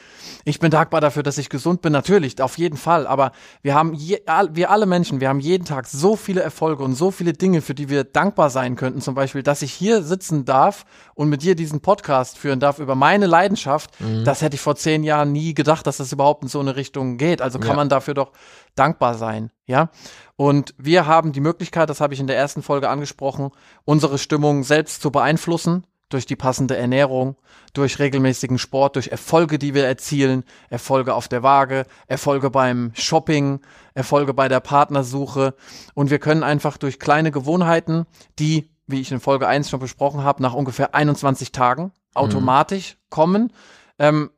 ich 0.46 0.60
bin 0.60 0.72
dankbar 0.72 1.02
dafür, 1.02 1.22
dass 1.22 1.38
ich 1.38 1.50
gesund 1.50 1.82
bin. 1.82 1.92
Natürlich, 1.92 2.42
auf 2.42 2.58
jeden 2.58 2.78
Fall. 2.78 3.08
Aber 3.08 3.34
wir 3.62 3.76
haben, 3.76 3.94
je, 3.94 4.22
wir 4.52 4.72
alle 4.72 4.86
Menschen, 4.86 5.20
wir 5.20 5.28
haben 5.28 5.42
jeden 5.42 5.66
Tag 5.66 5.88
so 5.88 6.16
viele 6.16 6.42
Erfolge 6.42 6.82
und 6.82 6.96
so 6.96 7.12
viele 7.12 7.34
Dinge, 7.34 7.62
für 7.62 7.76
die 7.76 7.90
wir 7.90 8.06
dankbar 8.06 8.50
sein 8.50 8.78
könnten. 8.78 9.02
Zum 9.02 9.16
Beispiel, 9.16 9.44
dass 9.44 9.62
ich 9.62 9.74
hier 9.74 10.02
sitzen 10.02 10.46
darf 10.46 10.86
und 11.14 11.28
mit 11.28 11.44
dir 11.44 11.56
diesen 11.56 11.82
Podcast 11.82 12.38
führen 12.38 12.62
darf 12.62 12.80
über 12.80 12.96
meine 12.96 13.26
Leidenschaft. 13.26 14.00
Mhm. 14.00 14.24
Das 14.24 14.42
hätte 14.42 14.56
ich 14.56 14.62
vor 14.62 14.78
zehn 14.78 15.04
Jahren 15.04 15.34
nie 15.34 15.54
gedacht, 15.54 15.86
dass 15.88 15.98
das 15.98 16.14
überhaupt 16.14 16.42
in 16.42 16.48
so 16.48 16.62
eine 16.62 16.78
Richtung 16.78 17.18
geht. 17.18 17.42
Also 17.42 17.60
kann 17.60 17.72
ja. 17.72 17.76
man 17.76 17.90
dafür 17.90 18.14
doch 18.14 18.32
dankbar 18.76 19.16
sein, 19.16 19.52
ja. 19.66 19.90
Und 20.36 20.74
wir 20.78 21.08
haben 21.08 21.32
die 21.32 21.42
Möglichkeit, 21.42 21.90
das 21.90 22.02
habe 22.02 22.14
ich 22.14 22.20
in 22.20 22.28
der 22.28 22.38
ersten 22.38 22.62
Folge 22.62 22.90
angesprochen, 22.90 23.52
unsere 23.86 24.18
Stimmung 24.18 24.64
selbst 24.64 25.02
zu 25.02 25.12
beeinflussen 25.12 25.86
durch 26.10 26.26
die 26.26 26.36
passende 26.36 26.78
Ernährung, 26.78 27.36
durch 27.74 28.00
regelmäßigen 28.00 28.60
Sport, 28.60 28.96
durch 28.96 29.08
Erfolge, 29.08 29.58
die 29.58 29.74
wir 29.74 29.86
erzielen, 29.86 30.44
Erfolge 30.70 31.16
auf 31.16 31.28
der 31.28 31.42
Waage, 31.42 31.86
Erfolge 32.08 32.50
beim 32.52 32.92
Shopping, 32.94 33.60
Erfolge 33.96 34.34
bei 34.34 34.48
der 34.48 34.60
Partnersuche. 34.60 35.56
Und 35.94 36.12
wir 36.12 36.20
können 36.20 36.44
einfach 36.44 36.78
durch 36.78 37.00
kleine 37.00 37.32
Gewohnheiten, 37.32 38.06
die, 38.38 38.70
wie 38.86 39.02
ich 39.02 39.12
in 39.12 39.20
Folge 39.20 39.48
1 39.48 39.70
schon 39.70 39.80
besprochen 39.80 40.24
habe, 40.24 40.44
nach 40.44 40.54
ungefähr 40.54 40.94
21 40.94 41.52
Tagen 41.52 41.92
automatisch 42.14 42.94
mhm. 42.94 43.10
kommen, 43.10 43.54
ähm, 43.98 44.30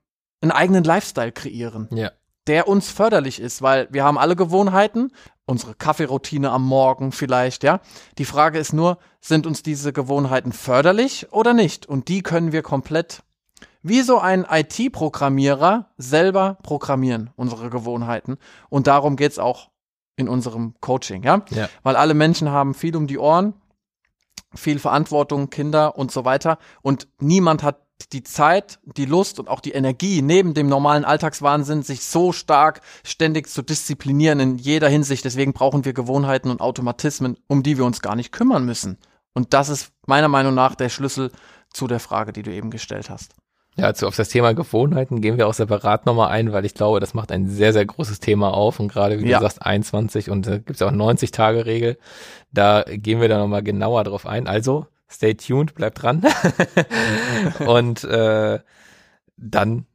einen 0.41 0.51
eigenen 0.51 0.84
Lifestyle 0.84 1.32
kreieren. 1.32 1.89
Ja 1.91 2.12
der 2.48 2.68
uns 2.68 2.89
förderlich 2.89 3.39
ist, 3.39 3.62
weil 3.62 3.88
wir 3.92 4.04
haben 4.04 4.18
alle 4.18 4.36
Gewohnheiten, 4.36 5.12
unsere 5.46 5.75
Kaffeeroutine 5.75 6.51
am 6.51 6.66
Morgen 6.66 7.12
vielleicht, 7.12 7.63
ja. 7.63 7.80
Die 8.18 8.25
Frage 8.25 8.60
ist 8.60 8.74
nur, 8.74 8.98
sind 9.22 9.48
uns 9.48 9.63
diese 9.63 9.94
Gewohnheiten 9.94 10.51
förderlich 10.51 11.27
oder 11.32 11.54
nicht? 11.54 11.86
Und 11.86 12.08
die 12.08 12.22
können 12.22 12.51
wir 12.51 12.63
komplett 12.63 13.24
wie 13.82 14.01
so 14.01 14.20
ein 14.20 14.46
IT-Programmierer 14.50 15.89
selber 15.98 16.58
programmieren, 16.63 17.32
unsere 17.36 17.70
Gewohnheiten. 17.70 18.38
Und 18.70 18.88
darum 18.88 19.16
geht's 19.16 19.39
auch 19.39 19.70
in 20.16 20.27
unserem 20.27 20.75
Coaching, 20.82 21.24
ja? 21.24 21.44
ja. 21.51 21.70
Weil 21.84 21.96
alle 21.96 22.13
Menschen 22.13 22.50
haben 22.50 22.74
viel 22.74 22.96
um 22.98 23.08
die 23.08 23.18
Ohren, 23.20 23.54
viel 24.54 24.80
Verantwortung, 24.80 25.50
Kinder 25.50 25.98
und 25.98 26.12
so 26.12 26.25
weiter. 26.25 26.58
Und 26.82 27.08
niemand 27.20 27.63
hat 27.63 27.87
die 28.13 28.24
Zeit, 28.24 28.80
die 28.84 29.06
Lust 29.06 29.39
und 29.39 29.50
auch 29.50 29.60
die 29.60 29.72
Energie 29.72 30.22
neben 30.22 30.54
dem 30.54 30.70
normalen 30.70 31.06
Alltagswahnsinn, 31.06 31.84
sich 31.84 32.04
so 32.04 32.32
stark 32.32 32.82
ständig 33.04 33.50
zu 33.50 33.62
disziplinieren 33.62 34.39
in 34.39 34.58
jeder 34.58 34.88
Hinsicht. 34.88 35.25
Deswegen 35.25 35.54
brauchen 35.54 35.86
wir 35.86 35.94
Gewohnheiten 35.94 36.50
und 36.50 36.62
Automatismen, 36.62 37.38
um 37.48 37.63
die 37.63 37.77
wir 37.77 37.86
uns 37.86 38.01
gar 38.01 38.16
nicht 38.16 38.32
kümmern 38.32 38.66
müssen. 38.66 38.98
Und 39.34 39.54
das 39.54 39.70
ist 39.70 39.92
meiner 40.06 40.30
Meinung 40.30 40.54
nach 40.54 40.75
der 40.75 40.89
Schlüssel 40.89 41.32
zu 41.72 41.88
der 41.88 42.00
Frage, 42.00 42.34
die 42.34 42.44
du 42.44 42.51
eben 42.51 42.72
gestellt 42.72 43.10
hast. 43.10 43.36
Ja, 43.77 43.86
also 43.86 44.08
auf 44.08 44.16
das 44.16 44.30
Thema 44.30 44.54
Gewohnheiten 44.54 45.22
gehen 45.22 45.38
wir 45.38 45.48
auch 45.48 45.54
separat 45.54 46.08
nochmal 46.08 46.30
ein, 46.30 46.51
weil 46.51 46.66
ich 46.66 46.74
glaube, 46.74 47.00
das 47.00 47.13
macht 47.13 47.32
ein 47.32 47.48
sehr, 47.48 47.74
sehr 47.74 47.86
großes 47.86 48.20
Thema 48.20 48.51
auf. 48.51 48.80
Und 48.80 48.92
gerade, 48.92 49.20
wie 49.20 49.30
ja. 49.30 49.38
du 49.38 49.44
sagst, 49.44 49.62
21 49.62 50.32
und 50.32 50.48
da 50.48 50.58
gibt 50.58 50.72
es 50.72 50.82
auch 50.82 50.92
90-Tage-Regel. 50.92 52.00
Da 52.51 52.84
gehen 52.88 53.22
wir 53.22 53.30
da 53.30 53.38
nochmal 53.38 53.62
genauer 53.62 54.04
drauf 54.04 54.25
ein. 54.25 54.48
Also, 54.48 54.88
Stay 55.10 55.36
tuned, 55.36 55.74
bleibt 55.76 56.02
dran. 56.02 56.24
und 57.66 58.04
äh, 58.04 58.60
dann 59.38 59.86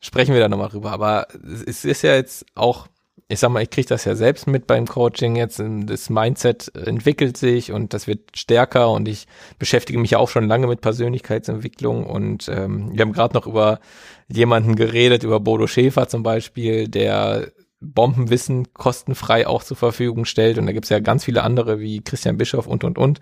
sprechen 0.00 0.34
wir 0.34 0.40
da 0.40 0.48
nochmal 0.48 0.68
drüber. 0.68 0.92
Aber 0.92 1.26
es 1.66 1.84
ist 1.84 2.02
ja 2.02 2.14
jetzt 2.14 2.46
auch, 2.54 2.86
ich 3.28 3.38
sag 3.38 3.50
mal, 3.50 3.62
ich 3.62 3.70
kriege 3.70 3.88
das 3.88 4.04
ja 4.04 4.14
selbst 4.14 4.46
mit 4.46 4.66
beim 4.66 4.86
Coaching 4.86 5.36
jetzt. 5.36 5.62
Das 5.84 6.10
Mindset 6.10 6.74
entwickelt 6.74 7.36
sich 7.36 7.72
und 7.72 7.94
das 7.94 8.06
wird 8.06 8.36
stärker 8.36 8.90
und 8.90 9.08
ich 9.08 9.26
beschäftige 9.58 9.98
mich 9.98 10.12
ja 10.12 10.18
auch 10.18 10.28
schon 10.28 10.48
lange 10.48 10.66
mit 10.66 10.80
Persönlichkeitsentwicklung 10.80 12.06
und 12.06 12.48
ähm, 12.48 12.90
wir 12.92 13.02
haben 13.02 13.12
gerade 13.12 13.34
noch 13.34 13.46
über 13.46 13.80
jemanden 14.28 14.76
geredet, 14.76 15.22
über 15.22 15.40
Bodo 15.40 15.66
Schäfer 15.66 16.08
zum 16.08 16.22
Beispiel, 16.22 16.88
der 16.88 17.52
Bombenwissen 17.80 18.72
kostenfrei 18.74 19.46
auch 19.46 19.64
zur 19.64 19.76
Verfügung 19.76 20.24
stellt. 20.24 20.58
Und 20.58 20.66
da 20.66 20.72
gibt's 20.72 20.90
ja 20.90 21.00
ganz 21.00 21.24
viele 21.24 21.42
andere 21.42 21.80
wie 21.80 22.00
Christian 22.02 22.36
Bischoff 22.36 22.66
und, 22.66 22.84
und, 22.84 22.98
und, 22.98 23.20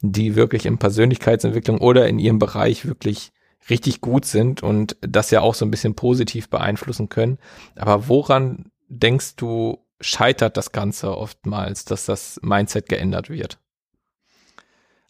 die 0.00 0.36
wirklich 0.36 0.66
in 0.66 0.78
Persönlichkeitsentwicklung 0.78 1.78
oder 1.78 2.06
in 2.06 2.18
ihrem 2.18 2.38
Bereich 2.38 2.86
wirklich 2.86 3.32
richtig 3.68 4.00
gut 4.00 4.24
sind 4.24 4.62
und 4.62 4.96
das 5.00 5.30
ja 5.30 5.40
auch 5.40 5.54
so 5.54 5.64
ein 5.64 5.70
bisschen 5.70 5.94
positiv 5.94 6.50
beeinflussen 6.50 7.08
können. 7.08 7.38
Aber 7.74 8.08
woran 8.08 8.70
denkst 8.88 9.36
du, 9.36 9.78
scheitert 10.00 10.56
das 10.56 10.72
Ganze 10.72 11.16
oftmals, 11.16 11.84
dass 11.84 12.04
das 12.04 12.38
Mindset 12.42 12.88
geändert 12.88 13.30
wird? 13.30 13.58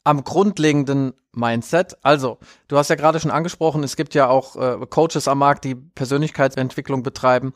Am 0.04 0.22
grundlegenden 0.22 1.14
Mindset. 1.32 1.96
Also, 2.02 2.38
du 2.68 2.78
hast 2.78 2.88
ja 2.88 2.96
gerade 2.96 3.18
schon 3.18 3.32
angesprochen, 3.32 3.82
es 3.82 3.96
gibt 3.96 4.14
ja 4.14 4.28
auch 4.28 4.54
äh, 4.56 4.86
Coaches 4.88 5.26
am 5.26 5.38
Markt, 5.38 5.64
die 5.64 5.74
Persönlichkeitsentwicklung 5.74 7.02
betreiben. 7.02 7.54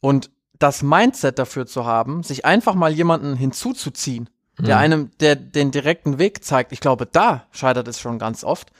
Und 0.00 0.30
das 0.60 0.82
Mindset 0.82 1.40
dafür 1.40 1.66
zu 1.66 1.84
haben, 1.84 2.22
sich 2.22 2.44
einfach 2.44 2.74
mal 2.74 2.92
jemanden 2.92 3.34
hinzuzuziehen, 3.34 4.28
der 4.58 4.76
mhm. 4.76 4.82
einem, 4.82 5.10
der 5.18 5.34
den 5.34 5.72
direkten 5.72 6.18
Weg 6.18 6.44
zeigt, 6.44 6.70
ich 6.70 6.80
glaube, 6.80 7.06
da 7.06 7.46
scheitert 7.50 7.88
es 7.88 7.98
schon 7.98 8.20
ganz 8.20 8.44
oft. 8.44 8.70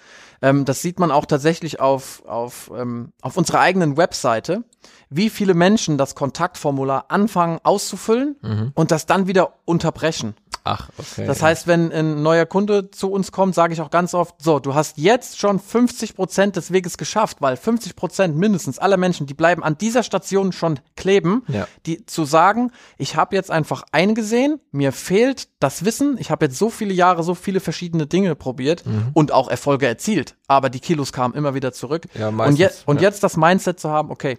Ähm, 0.42 0.64
das 0.64 0.82
sieht 0.82 1.00
man 1.00 1.10
auch 1.10 1.26
tatsächlich 1.26 1.80
auf, 1.80 2.25
auf, 2.26 2.70
ähm, 2.76 3.12
auf 3.22 3.37
unserer 3.37 3.60
eigenen 3.60 3.96
Webseite, 3.96 4.62
wie 5.08 5.30
viele 5.30 5.54
Menschen 5.54 5.99
das 5.99 6.14
Kontaktformular 6.14 7.06
anfangen 7.08 7.58
auszufüllen 7.62 8.37
mhm. 8.42 8.72
und 8.75 8.90
das 8.90 9.06
dann 9.06 9.26
wieder 9.26 9.54
unterbrechen. 9.64 10.34
Ach, 10.64 10.88
okay. 10.98 11.26
Das 11.26 11.42
heißt, 11.42 11.66
wenn 11.66 11.92
ein 11.92 12.22
neuer 12.22 12.46
Kunde 12.46 12.90
zu 12.90 13.10
uns 13.10 13.32
kommt, 13.32 13.54
sage 13.54 13.72
ich 13.72 13.80
auch 13.80 13.90
ganz 13.90 14.14
oft, 14.14 14.34
so, 14.42 14.58
du 14.58 14.74
hast 14.74 14.98
jetzt 14.98 15.38
schon 15.38 15.58
50 15.58 16.14
Prozent 16.14 16.56
des 16.56 16.72
Weges 16.72 16.98
geschafft, 16.98 17.38
weil 17.40 17.56
50 17.56 17.96
Prozent 17.96 18.36
mindestens 18.36 18.78
aller 18.78 18.96
Menschen, 18.96 19.26
die 19.26 19.34
bleiben 19.34 19.62
an 19.62 19.78
dieser 19.78 20.02
Station 20.02 20.52
schon 20.52 20.80
kleben, 20.96 21.44
ja. 21.48 21.66
die 21.86 22.04
zu 22.06 22.24
sagen, 22.24 22.72
ich 22.98 23.16
habe 23.16 23.36
jetzt 23.36 23.50
einfach 23.50 23.84
eingesehen, 23.92 24.60
mir 24.70 24.92
fehlt 24.92 25.48
das 25.60 25.84
Wissen, 25.84 26.16
ich 26.18 26.30
habe 26.30 26.46
jetzt 26.46 26.58
so 26.58 26.70
viele 26.70 26.92
Jahre 26.92 27.22
so 27.22 27.34
viele 27.34 27.60
verschiedene 27.60 28.06
Dinge 28.06 28.34
probiert 28.34 28.84
mhm. 28.86 29.10
und 29.14 29.32
auch 29.32 29.48
Erfolge 29.48 29.86
erzielt, 29.86 30.36
aber 30.46 30.70
die 30.70 30.80
Kilos 30.80 31.12
kamen 31.12 31.34
immer 31.34 31.54
wieder 31.54 31.72
zurück. 31.72 32.06
Ja, 32.14 32.30
meistens, 32.30 32.54
und, 32.54 32.58
je 32.58 32.68
und 32.86 32.96
ja. 33.00 33.08
jetzt 33.08 33.22
das 33.22 33.36
Mindset 33.36 33.80
zu 33.80 33.90
haben, 33.90 34.10
okay, 34.10 34.38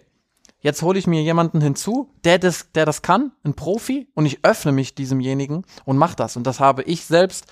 Jetzt 0.62 0.82
hole 0.82 0.98
ich 0.98 1.08
mir 1.08 1.22
jemanden 1.22 1.60
hinzu, 1.60 2.10
der 2.24 2.38
das, 2.38 2.70
der 2.72 2.86
das 2.86 3.02
kann, 3.02 3.32
ein 3.44 3.54
Profi, 3.54 4.08
und 4.14 4.26
ich 4.26 4.44
öffne 4.44 4.70
mich 4.70 4.94
diesemjenigen 4.94 5.64
und 5.84 5.98
mache 5.98 6.16
das. 6.16 6.36
Und 6.36 6.46
das 6.46 6.60
habe 6.60 6.84
ich 6.84 7.04
selbst 7.04 7.46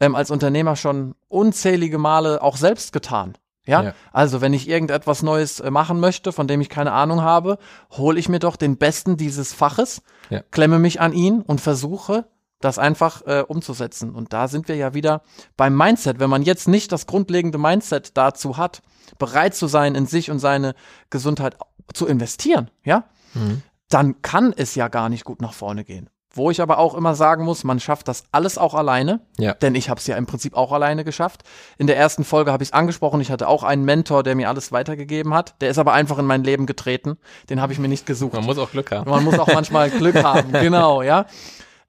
ähm, 0.00 0.14
als 0.14 0.30
Unternehmer 0.30 0.76
schon 0.76 1.14
unzählige 1.28 1.98
Male 1.98 2.40
auch 2.40 2.56
selbst 2.56 2.92
getan. 2.92 3.34
Ja? 3.66 3.82
ja? 3.82 3.94
also 4.12 4.40
wenn 4.40 4.52
ich 4.52 4.68
irgendetwas 4.68 5.22
Neues 5.22 5.60
äh, 5.60 5.70
machen 5.70 5.98
möchte, 5.98 6.32
von 6.32 6.46
dem 6.46 6.60
ich 6.60 6.68
keine 6.68 6.92
Ahnung 6.92 7.22
habe, 7.22 7.58
hole 7.90 8.18
ich 8.18 8.28
mir 8.28 8.38
doch 8.38 8.56
den 8.56 8.76
Besten 8.76 9.16
dieses 9.16 9.52
Faches, 9.52 10.02
ja. 10.30 10.42
klemme 10.50 10.78
mich 10.78 11.00
an 11.00 11.12
ihn 11.12 11.42
und 11.42 11.60
versuche, 11.60 12.26
das 12.64 12.78
einfach 12.78 13.22
äh, 13.26 13.44
umzusetzen. 13.46 14.14
Und 14.14 14.32
da 14.32 14.48
sind 14.48 14.68
wir 14.68 14.76
ja 14.76 14.94
wieder 14.94 15.22
beim 15.56 15.76
Mindset. 15.76 16.18
Wenn 16.18 16.30
man 16.30 16.42
jetzt 16.42 16.68
nicht 16.68 16.92
das 16.92 17.06
grundlegende 17.06 17.58
Mindset 17.58 18.16
dazu 18.16 18.56
hat, 18.56 18.82
bereit 19.18 19.54
zu 19.54 19.66
sein, 19.66 19.94
in 19.94 20.06
sich 20.06 20.30
und 20.30 20.38
seine 20.38 20.74
Gesundheit 21.10 21.56
zu 21.92 22.06
investieren, 22.06 22.70
ja, 22.84 23.04
mhm. 23.34 23.62
dann 23.88 24.22
kann 24.22 24.54
es 24.56 24.74
ja 24.74 24.88
gar 24.88 25.08
nicht 25.08 25.24
gut 25.24 25.40
nach 25.40 25.52
vorne 25.52 25.84
gehen. 25.84 26.08
Wo 26.34 26.50
ich 26.50 26.62
aber 26.62 26.78
auch 26.78 26.94
immer 26.94 27.14
sagen 27.14 27.44
muss, 27.44 27.62
man 27.62 27.78
schafft 27.78 28.08
das 28.08 28.24
alles 28.32 28.56
auch 28.56 28.72
alleine, 28.72 29.20
ja. 29.38 29.52
denn 29.52 29.74
ich 29.74 29.90
habe 29.90 30.00
es 30.00 30.06
ja 30.06 30.16
im 30.16 30.24
Prinzip 30.24 30.56
auch 30.56 30.72
alleine 30.72 31.04
geschafft. 31.04 31.42
In 31.76 31.86
der 31.86 31.98
ersten 31.98 32.24
Folge 32.24 32.52
habe 32.52 32.62
ich 32.62 32.70
es 32.70 32.72
angesprochen, 32.72 33.20
ich 33.20 33.30
hatte 33.30 33.48
auch 33.48 33.62
einen 33.62 33.84
Mentor, 33.84 34.22
der 34.22 34.34
mir 34.34 34.48
alles 34.48 34.72
weitergegeben 34.72 35.34
hat. 35.34 35.60
Der 35.60 35.68
ist 35.68 35.78
aber 35.78 35.92
einfach 35.92 36.18
in 36.18 36.24
mein 36.24 36.42
Leben 36.42 36.64
getreten. 36.64 37.18
Den 37.50 37.60
habe 37.60 37.74
ich 37.74 37.78
mir 37.78 37.88
nicht 37.88 38.06
gesucht. 38.06 38.32
Man 38.32 38.44
muss 38.44 38.56
auch 38.56 38.70
Glück 38.70 38.92
haben. 38.92 39.10
Man 39.10 39.24
muss 39.24 39.38
auch 39.38 39.52
manchmal 39.52 39.90
Glück 39.90 40.24
haben, 40.24 40.52
genau, 40.52 41.02
ja. 41.02 41.26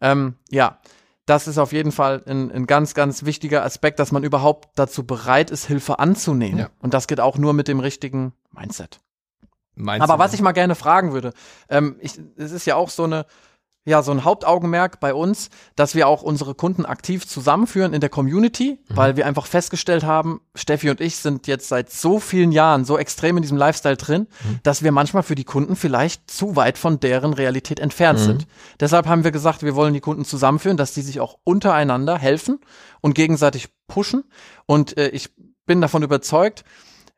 Ähm, 0.03 0.35
ja, 0.51 0.79
das 1.25 1.47
ist 1.47 1.57
auf 1.57 1.71
jeden 1.71 1.93
Fall 1.93 2.21
ein, 2.27 2.51
ein, 2.51 2.67
ganz, 2.67 2.93
ganz 2.93 3.23
wichtiger 3.23 3.63
Aspekt, 3.63 3.99
dass 3.99 4.11
man 4.11 4.23
überhaupt 4.23 4.69
dazu 4.75 5.07
bereit 5.07 5.49
ist, 5.49 5.65
Hilfe 5.65 5.97
anzunehmen. 5.99 6.59
Ja. 6.59 6.69
Und 6.79 6.93
das 6.93 7.07
geht 7.07 7.21
auch 7.21 7.37
nur 7.37 7.53
mit 7.53 7.69
dem 7.69 7.79
richtigen 7.79 8.33
Mindset. 8.51 8.99
Meinst 9.75 10.03
Aber 10.03 10.19
was 10.19 10.33
ich 10.33 10.41
mal 10.41 10.51
gerne 10.51 10.75
fragen 10.75 11.13
würde, 11.13 11.33
ähm, 11.69 11.95
ich, 11.99 12.19
es 12.35 12.51
ist 12.51 12.65
ja 12.65 12.75
auch 12.75 12.89
so 12.89 13.05
eine, 13.05 13.25
ja, 13.85 14.01
so 14.01 14.11
ein 14.11 14.23
Hauptaugenmerk 14.23 14.99
bei 14.99 15.13
uns, 15.13 15.49
dass 15.75 15.93
wir 15.93 16.07
auch 16.07 16.21
unsere 16.21 16.55
Kunden 16.55 16.85
aktiv 16.85 17.27
zusammenführen 17.27 17.93
in 17.93 17.99
der 17.99 18.09
Community, 18.09 18.79
mhm. 18.87 18.97
weil 18.97 19.17
wir 19.17 19.27
einfach 19.27 19.45
festgestellt 19.45 20.03
haben, 20.03 20.39
Steffi 20.55 20.89
und 20.89 21.01
ich 21.01 21.17
sind 21.17 21.47
jetzt 21.47 21.67
seit 21.67 21.91
so 21.91 22.19
vielen 22.19 22.53
Jahren 22.53 22.85
so 22.85 22.97
extrem 22.97 23.35
in 23.35 23.41
diesem 23.41 23.57
Lifestyle 23.57 23.97
drin, 23.97 24.27
mhm. 24.43 24.59
dass 24.63 24.83
wir 24.83 24.93
manchmal 24.93 25.23
für 25.23 25.35
die 25.35 25.43
Kunden 25.43 25.75
vielleicht 25.75 26.31
zu 26.31 26.55
weit 26.55 26.77
von 26.77 27.01
deren 27.01 27.33
Realität 27.33 27.79
entfernt 27.79 28.19
mhm. 28.19 28.23
sind. 28.23 28.47
Deshalb 28.79 29.05
haben 29.05 29.25
wir 29.25 29.31
gesagt, 29.31 29.63
wir 29.63 29.75
wollen 29.75 29.93
die 29.93 29.99
Kunden 29.99 30.23
zusammenführen, 30.23 30.77
dass 30.77 30.93
die 30.93 31.01
sich 31.01 31.19
auch 31.19 31.37
untereinander 31.43 32.17
helfen 32.17 32.59
und 33.01 33.15
gegenseitig 33.15 33.67
pushen. 33.87 34.23
Und 34.65 34.97
äh, 34.97 35.09
ich 35.09 35.29
bin 35.65 35.81
davon 35.81 36.03
überzeugt, 36.03 36.63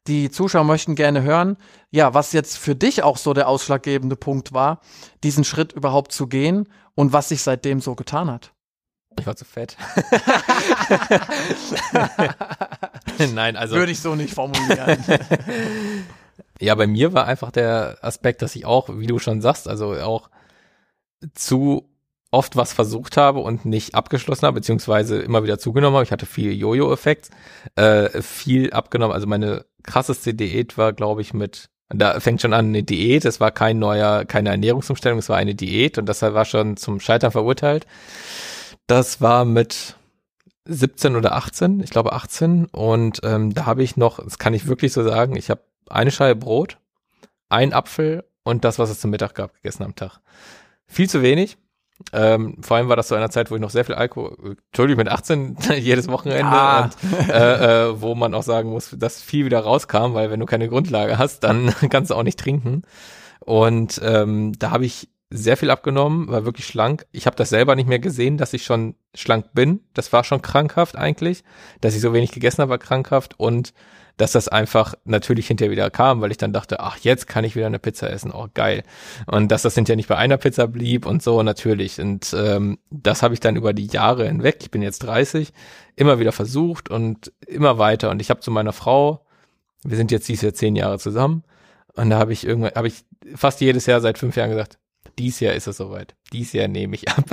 die 0.08 0.30
Zuschauer 0.30 0.64
möchten 0.64 0.96
gerne 0.96 1.24
hören, 1.24 1.58
ja, 1.90 2.14
was 2.14 2.32
jetzt 2.32 2.58
für 2.58 2.76
dich 2.76 3.04
auch 3.04 3.18
so 3.18 3.34
der 3.34 3.48
ausschlaggebende 3.48 4.16
Punkt 4.16 4.54
war, 4.54 4.82
diesen 5.24 5.44
Schritt 5.44 5.74
überhaupt 5.74 6.12
zu 6.12 6.28
gehen 6.28 6.70
und 6.94 7.14
was 7.14 7.30
sich 7.30 7.42
seitdem 7.42 7.82
so 7.82 7.96
getan 7.96 8.30
hat. 8.30 8.54
Ich 9.20 9.26
war 9.26 9.36
zu 9.36 9.46
fett. 9.46 9.78
Nein, 13.34 13.56
also. 13.56 13.76
Würde 13.76 13.92
ich 13.92 14.02
so 14.02 14.14
nicht 14.16 14.34
formulieren. 14.34 15.04
ja, 16.60 16.76
bei 16.76 16.86
mir 16.86 17.14
war 17.14 17.26
einfach 17.26 17.52
der 17.52 17.98
Aspekt, 18.02 18.42
dass 18.42 18.56
ich 18.56 18.66
auch, 18.66 18.90
wie 18.90 19.08
du 19.08 19.18
schon 19.20 19.42
sagst, 19.42 19.68
also 19.70 19.94
auch 19.96 20.30
zu 21.34 21.95
oft 22.36 22.58
was 22.58 22.74
versucht 22.74 23.16
habe 23.16 23.40
und 23.40 23.64
nicht 23.64 23.96
abgeschlossen 23.96 24.46
habe, 24.46 24.56
beziehungsweise 24.56 25.20
immer 25.20 25.44
wieder 25.44 25.58
zugenommen 25.58 25.96
habe. 25.96 26.04
Ich 26.04 26.12
hatte 26.12 26.26
viel 26.26 26.52
Jojo-Effekt, 26.52 27.30
äh, 27.76 28.22
viel 28.22 28.74
abgenommen. 28.74 29.14
Also 29.14 29.26
meine 29.26 29.66
krasseste 29.84 30.34
Diät 30.34 30.78
war, 30.78 30.92
glaube 30.92 31.22
ich, 31.22 31.34
mit, 31.34 31.70
da 31.88 32.20
fängt 32.20 32.42
schon 32.42 32.52
an 32.52 32.68
eine 32.68 32.84
Diät. 32.84 33.24
Es 33.24 33.40
war 33.40 33.52
kein 33.52 33.80
neuer, 33.80 34.26
keine 34.26 34.50
Ernährungsumstellung, 34.50 35.20
es 35.20 35.30
war 35.30 35.38
eine 35.38 35.56
Diät 35.56 35.98
und 35.98 36.08
das 36.08 36.22
war 36.22 36.44
schon 36.44 36.76
zum 36.76 37.00
Scheitern 37.00 37.32
verurteilt. 37.32 37.88
Das 38.86 39.22
war 39.22 39.46
mit 39.46 39.96
17 40.66 41.16
oder 41.16 41.36
18, 41.36 41.80
ich 41.80 41.90
glaube 41.90 42.12
18 42.12 42.66
und 42.66 43.22
ähm, 43.24 43.54
da 43.54 43.66
habe 43.66 43.82
ich 43.82 43.96
noch, 43.96 44.22
das 44.22 44.40
kann 44.40 44.54
ich 44.54 44.68
wirklich 44.68 44.92
so 44.92 45.04
sagen, 45.04 45.38
ich 45.38 45.50
habe 45.50 45.62
eine 45.90 46.12
Scheibe 46.12 46.42
Brot, 46.42 46.80
ein 47.48 47.72
Apfel 47.72 48.26
und 48.44 48.66
das, 48.66 48.78
was 48.78 48.90
es 48.90 49.00
zum 49.00 49.12
Mittag 49.12 49.36
gab, 49.36 49.54
gegessen 49.54 49.84
am 49.84 49.96
Tag. 49.96 50.20
Viel 50.88 51.10
zu 51.10 51.22
wenig, 51.22 51.58
ähm, 52.12 52.58
vor 52.62 52.78
allem 52.78 52.90
war 52.90 52.96
das 52.96 53.08
zu 53.08 53.16
einer 53.16 53.30
Zeit, 53.30 53.50
wo 53.50 53.56
ich 53.56 53.62
noch 53.62 53.70
sehr 53.70 53.86
viel 53.86 53.96
Alkohol, 53.96 54.58
Entschuldigung, 54.68 55.04
mit 55.04 55.12
18 55.12 55.58
jedes 55.78 56.08
Wochenende 56.08 56.42
ja. 56.42 56.84
und 56.84 57.30
äh, 57.30 57.88
äh, 57.88 58.02
wo 58.02 58.16
man 58.16 58.34
auch 58.34 58.44
sagen 58.44 58.70
muss, 58.70 58.96
dass 58.98 59.22
viel 59.22 59.46
wieder 59.46 59.62
rauskam, 59.62 60.14
weil 60.14 60.30
wenn 60.30 60.40
du 60.40 60.46
keine 60.46 60.68
Grundlage 60.68 61.18
hast, 61.18 61.44
dann 61.44 61.74
kannst 61.90 62.12
du 62.12 62.16
auch 62.16 62.24
nicht 62.24 62.40
trinken. 62.40 62.84
Und 63.40 64.02
ähm, 64.04 64.54
da 64.60 64.72
habe 64.72 64.86
ich 64.86 65.10
sehr 65.30 65.58
viel 65.58 65.70
abgenommen, 65.70 66.28
war 66.28 66.46
wirklich 66.46 66.68
schlank. 66.68 67.06
Ich 67.12 67.26
habe 67.26 67.36
das 67.36 67.50
selber 67.50 67.76
nicht 67.76 67.90
mehr 67.90 68.00
gesehen, 68.00 68.38
dass 68.38 68.54
ich 68.54 68.64
schon 68.64 68.96
schlank 69.14 69.54
bin. 69.54 69.82
Das 69.94 70.12
war 70.14 70.24
schon 70.24 70.42
krankhaft 70.42 70.96
eigentlich. 70.96 71.44
Dass 71.82 71.96
ich 71.96 72.02
so 72.02 72.14
wenig 72.14 72.32
gegessen 72.32 72.62
habe, 72.62 72.72
war 72.72 72.78
krankhaft. 72.78 73.40
Und 73.40 73.74
dass 74.18 74.32
das 74.32 74.48
einfach 74.48 74.96
natürlich 75.04 75.48
hinterher 75.48 75.72
wieder 75.72 75.90
kam, 75.90 76.22
weil 76.22 76.32
ich 76.32 76.38
dann 76.38 76.54
dachte, 76.54 76.80
ach, 76.80 76.98
jetzt 77.00 77.28
kann 77.28 77.44
ich 77.44 77.56
wieder 77.56 77.66
eine 77.66 77.80
Pizza 77.80 78.10
essen, 78.10 78.32
oh 78.32 78.48
geil. 78.54 78.84
Und 79.26 79.52
dass 79.52 79.62
das 79.62 79.76
hinterher 79.76 79.98
nicht 79.98 80.10
bei 80.10 80.18
einer 80.18 80.38
Pizza 80.38 80.68
blieb 80.68 81.06
und 81.06 81.22
so 81.22 81.44
natürlich. 81.44 82.00
Und 82.00 82.34
ähm, 82.38 82.80
das 82.90 83.24
habe 83.24 83.34
ich 83.34 83.40
dann 83.40 83.56
über 83.56 83.74
die 83.74 83.88
Jahre 83.88 84.28
hinweg, 84.28 84.58
ich 84.62 84.72
bin 84.72 84.82
jetzt 84.82 85.00
30, 85.00 85.52
immer 85.96 86.20
wieder 86.20 86.32
versucht 86.32 86.90
und 86.90 87.32
immer 87.46 87.78
weiter. 87.78 88.10
Und 88.10 88.22
ich 88.22 88.30
habe 88.30 88.40
zu 88.40 88.52
meiner 88.52 88.74
Frau, 88.74 89.26
wir 89.84 89.98
sind 89.98 90.12
jetzt 90.12 90.28
dieses 90.28 90.44
Jahr 90.44 90.54
zehn 90.54 90.76
Jahre 90.76 91.00
zusammen, 91.00 91.44
und 91.96 92.10
da 92.10 92.20
habe 92.20 92.34
ich 92.34 92.46
irgendwann, 92.46 92.74
habe 92.76 92.88
ich 92.88 93.06
fast 93.36 93.62
jedes 93.62 93.86
Jahr 93.86 94.02
seit 94.02 94.18
fünf 94.18 94.36
Jahren 94.36 94.50
gesagt, 94.50 94.78
dies 95.18 95.40
Jahr 95.40 95.54
ist 95.54 95.68
es 95.68 95.78
soweit. 95.78 96.16
Dies 96.34 96.54
Jahr 96.54 96.68
nehme 96.68 96.96
ich 96.96 97.10
ab. 97.10 97.26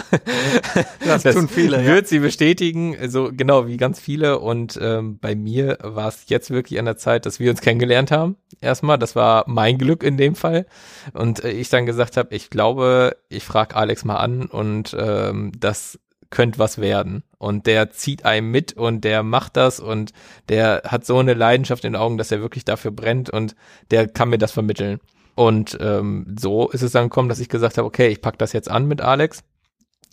Das, 1.04 1.24
das 1.24 1.34
tun 1.34 1.48
viele. 1.48 1.84
Wird 1.84 2.04
ja. 2.04 2.08
sie 2.08 2.18
bestätigen, 2.20 2.96
so 3.08 3.30
genau 3.32 3.66
wie 3.66 3.76
ganz 3.76 4.00
viele. 4.00 4.38
Und 4.38 4.78
ähm, 4.80 5.18
bei 5.18 5.34
mir 5.34 5.78
war 5.82 6.08
es 6.08 6.24
jetzt 6.28 6.50
wirklich 6.50 6.78
an 6.78 6.84
der 6.84 6.96
Zeit, 6.96 7.26
dass 7.26 7.40
wir 7.40 7.50
uns 7.50 7.60
kennengelernt 7.60 8.10
haben. 8.10 8.36
Erstmal, 8.60 8.98
das 8.98 9.16
war 9.16 9.44
mein 9.46 9.78
Glück 9.78 10.02
in 10.02 10.16
dem 10.16 10.34
Fall. 10.34 10.66
Und 11.12 11.44
äh, 11.44 11.50
ich 11.50 11.68
dann 11.68 11.86
gesagt 11.86 12.16
habe, 12.16 12.34
ich 12.34 12.50
glaube, 12.50 13.16
ich 13.28 13.44
frage 13.44 13.76
Alex 13.76 14.04
mal 14.04 14.16
an 14.16 14.46
und 14.46 14.96
ähm, 14.98 15.52
das 15.58 15.98
könnte 16.30 16.58
was 16.58 16.78
werden. 16.78 17.22
Und 17.38 17.66
der 17.66 17.90
zieht 17.90 18.24
einem 18.24 18.50
mit 18.50 18.72
und 18.72 19.02
der 19.02 19.22
macht 19.22 19.56
das 19.56 19.78
und 19.78 20.12
der 20.48 20.82
hat 20.86 21.04
so 21.04 21.18
eine 21.18 21.34
Leidenschaft 21.34 21.84
in 21.84 21.92
den 21.92 22.00
Augen, 22.00 22.18
dass 22.18 22.32
er 22.32 22.40
wirklich 22.40 22.64
dafür 22.64 22.90
brennt 22.90 23.30
und 23.30 23.54
der 23.90 24.08
kann 24.08 24.30
mir 24.30 24.38
das 24.38 24.52
vermitteln. 24.52 25.00
Und 25.34 25.78
ähm, 25.80 26.36
so 26.38 26.68
ist 26.70 26.82
es 26.82 26.92
dann 26.92 27.04
gekommen, 27.04 27.28
dass 27.28 27.40
ich 27.40 27.48
gesagt 27.48 27.78
habe, 27.78 27.86
okay, 27.86 28.08
ich 28.08 28.20
pack 28.20 28.38
das 28.38 28.52
jetzt 28.52 28.70
an 28.70 28.86
mit 28.86 29.00
Alex, 29.00 29.42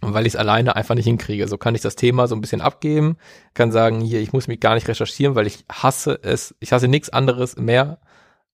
weil 0.01 0.25
ich 0.25 0.33
es 0.33 0.39
alleine 0.39 0.75
einfach 0.75 0.95
nicht 0.95 1.05
hinkriege. 1.05 1.47
So 1.47 1.57
kann 1.57 1.75
ich 1.75 1.81
das 1.81 1.95
Thema 1.95 2.27
so 2.27 2.35
ein 2.35 2.41
bisschen 2.41 2.61
abgeben, 2.61 3.17
kann 3.53 3.71
sagen, 3.71 3.99
hier, 3.99 4.21
ich 4.21 4.31
muss 4.31 4.47
mich 4.47 4.59
gar 4.59 4.75
nicht 4.75 4.87
recherchieren, 4.87 5.35
weil 5.35 5.47
ich 5.47 5.65
hasse 5.69 6.19
es, 6.21 6.55
ich 6.59 6.71
hasse 6.71 6.87
nichts 6.87 7.09
anderes 7.09 7.57
mehr, 7.57 7.99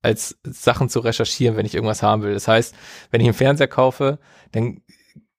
als 0.01 0.37
Sachen 0.43 0.89
zu 0.89 0.99
recherchieren, 0.99 1.57
wenn 1.57 1.65
ich 1.65 1.73
irgendwas 1.73 2.03
haben 2.03 2.21
will. 2.21 2.33
Das 2.33 2.47
heißt, 2.47 2.75
wenn 3.11 3.21
ich 3.21 3.27
einen 3.27 3.33
Fernseher 3.33 3.67
kaufe, 3.67 4.19
dann 4.51 4.81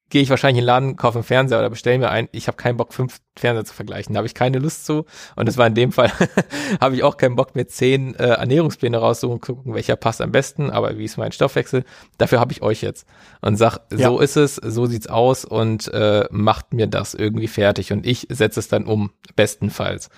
gehe 0.08 0.22
ich 0.22 0.30
wahrscheinlich 0.30 0.58
in 0.58 0.62
den 0.62 0.66
Laden, 0.66 0.96
kaufe 0.96 1.18
einen 1.18 1.24
Fernseher 1.24 1.58
oder 1.58 1.70
bestelle 1.70 1.98
mir 1.98 2.10
einen. 2.10 2.28
Ich 2.30 2.46
habe 2.46 2.56
keinen 2.56 2.76
Bock, 2.76 2.94
fünf 2.94 3.18
Fernseher 3.36 3.64
zu 3.64 3.74
vergleichen. 3.74 4.14
Da 4.14 4.18
habe 4.18 4.26
ich 4.26 4.34
keine 4.34 4.58
Lust 4.58 4.86
zu. 4.86 5.04
Und 5.34 5.46
das 5.48 5.56
war 5.56 5.66
in 5.66 5.74
dem 5.74 5.90
Fall, 5.90 6.12
habe 6.80 6.94
ich 6.94 7.02
auch 7.02 7.16
keinen 7.16 7.34
Bock, 7.34 7.56
mir 7.56 7.66
zehn 7.66 8.14
äh, 8.14 8.28
Ernährungspläne 8.28 8.98
raussuchen, 8.98 9.40
gucken, 9.40 9.74
welcher 9.74 9.96
passt 9.96 10.20
am 10.20 10.30
besten, 10.30 10.70
aber 10.70 10.96
wie 10.96 11.04
ist 11.04 11.16
mein 11.16 11.32
Stoffwechsel. 11.32 11.84
Dafür 12.18 12.38
habe 12.38 12.52
ich 12.52 12.62
euch 12.62 12.82
jetzt. 12.82 13.06
Und 13.40 13.56
sag, 13.56 13.78
ja. 13.90 14.08
so 14.08 14.20
ist 14.20 14.36
es, 14.36 14.56
so 14.56 14.86
sieht's 14.86 15.08
aus 15.08 15.44
und 15.44 15.92
äh, 15.92 16.24
macht 16.30 16.72
mir 16.72 16.86
das 16.86 17.14
irgendwie 17.14 17.48
fertig. 17.48 17.92
Und 17.92 18.06
ich 18.06 18.28
setze 18.30 18.60
es 18.60 18.68
dann 18.68 18.84
um, 18.86 19.10
bestenfalls. 19.34 20.08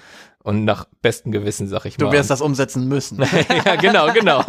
Und 0.44 0.64
nach 0.64 0.86
bestem 1.02 1.32
Gewissen, 1.32 1.66
sag 1.66 1.84
ich 1.86 1.98
mal. 1.98 2.06
Du 2.06 2.12
wirst 2.12 2.30
das 2.30 2.40
umsetzen 2.40 2.88
müssen. 2.88 3.22
ja, 3.64 3.76
genau, 3.76 4.12
genau. 4.12 4.44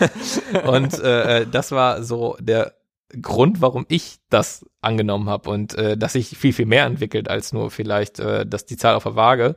und 0.66 0.98
äh, 1.00 1.46
das 1.46 1.70
war 1.70 2.02
so 2.02 2.36
der 2.40 2.74
Grund, 3.20 3.60
warum 3.60 3.86
ich 3.88 4.18
das 4.28 4.64
angenommen 4.80 5.28
habe 5.28 5.50
und 5.50 5.74
äh, 5.74 5.96
dass 5.96 6.12
sich 6.14 6.36
viel, 6.36 6.52
viel 6.52 6.66
mehr 6.66 6.84
entwickelt 6.84 7.28
als 7.28 7.52
nur 7.52 7.70
vielleicht 7.70 8.20
äh, 8.20 8.46
dass 8.46 8.66
die 8.66 8.76
Zahl 8.76 8.94
auf 8.94 9.04
der 9.04 9.16
Waage. 9.16 9.56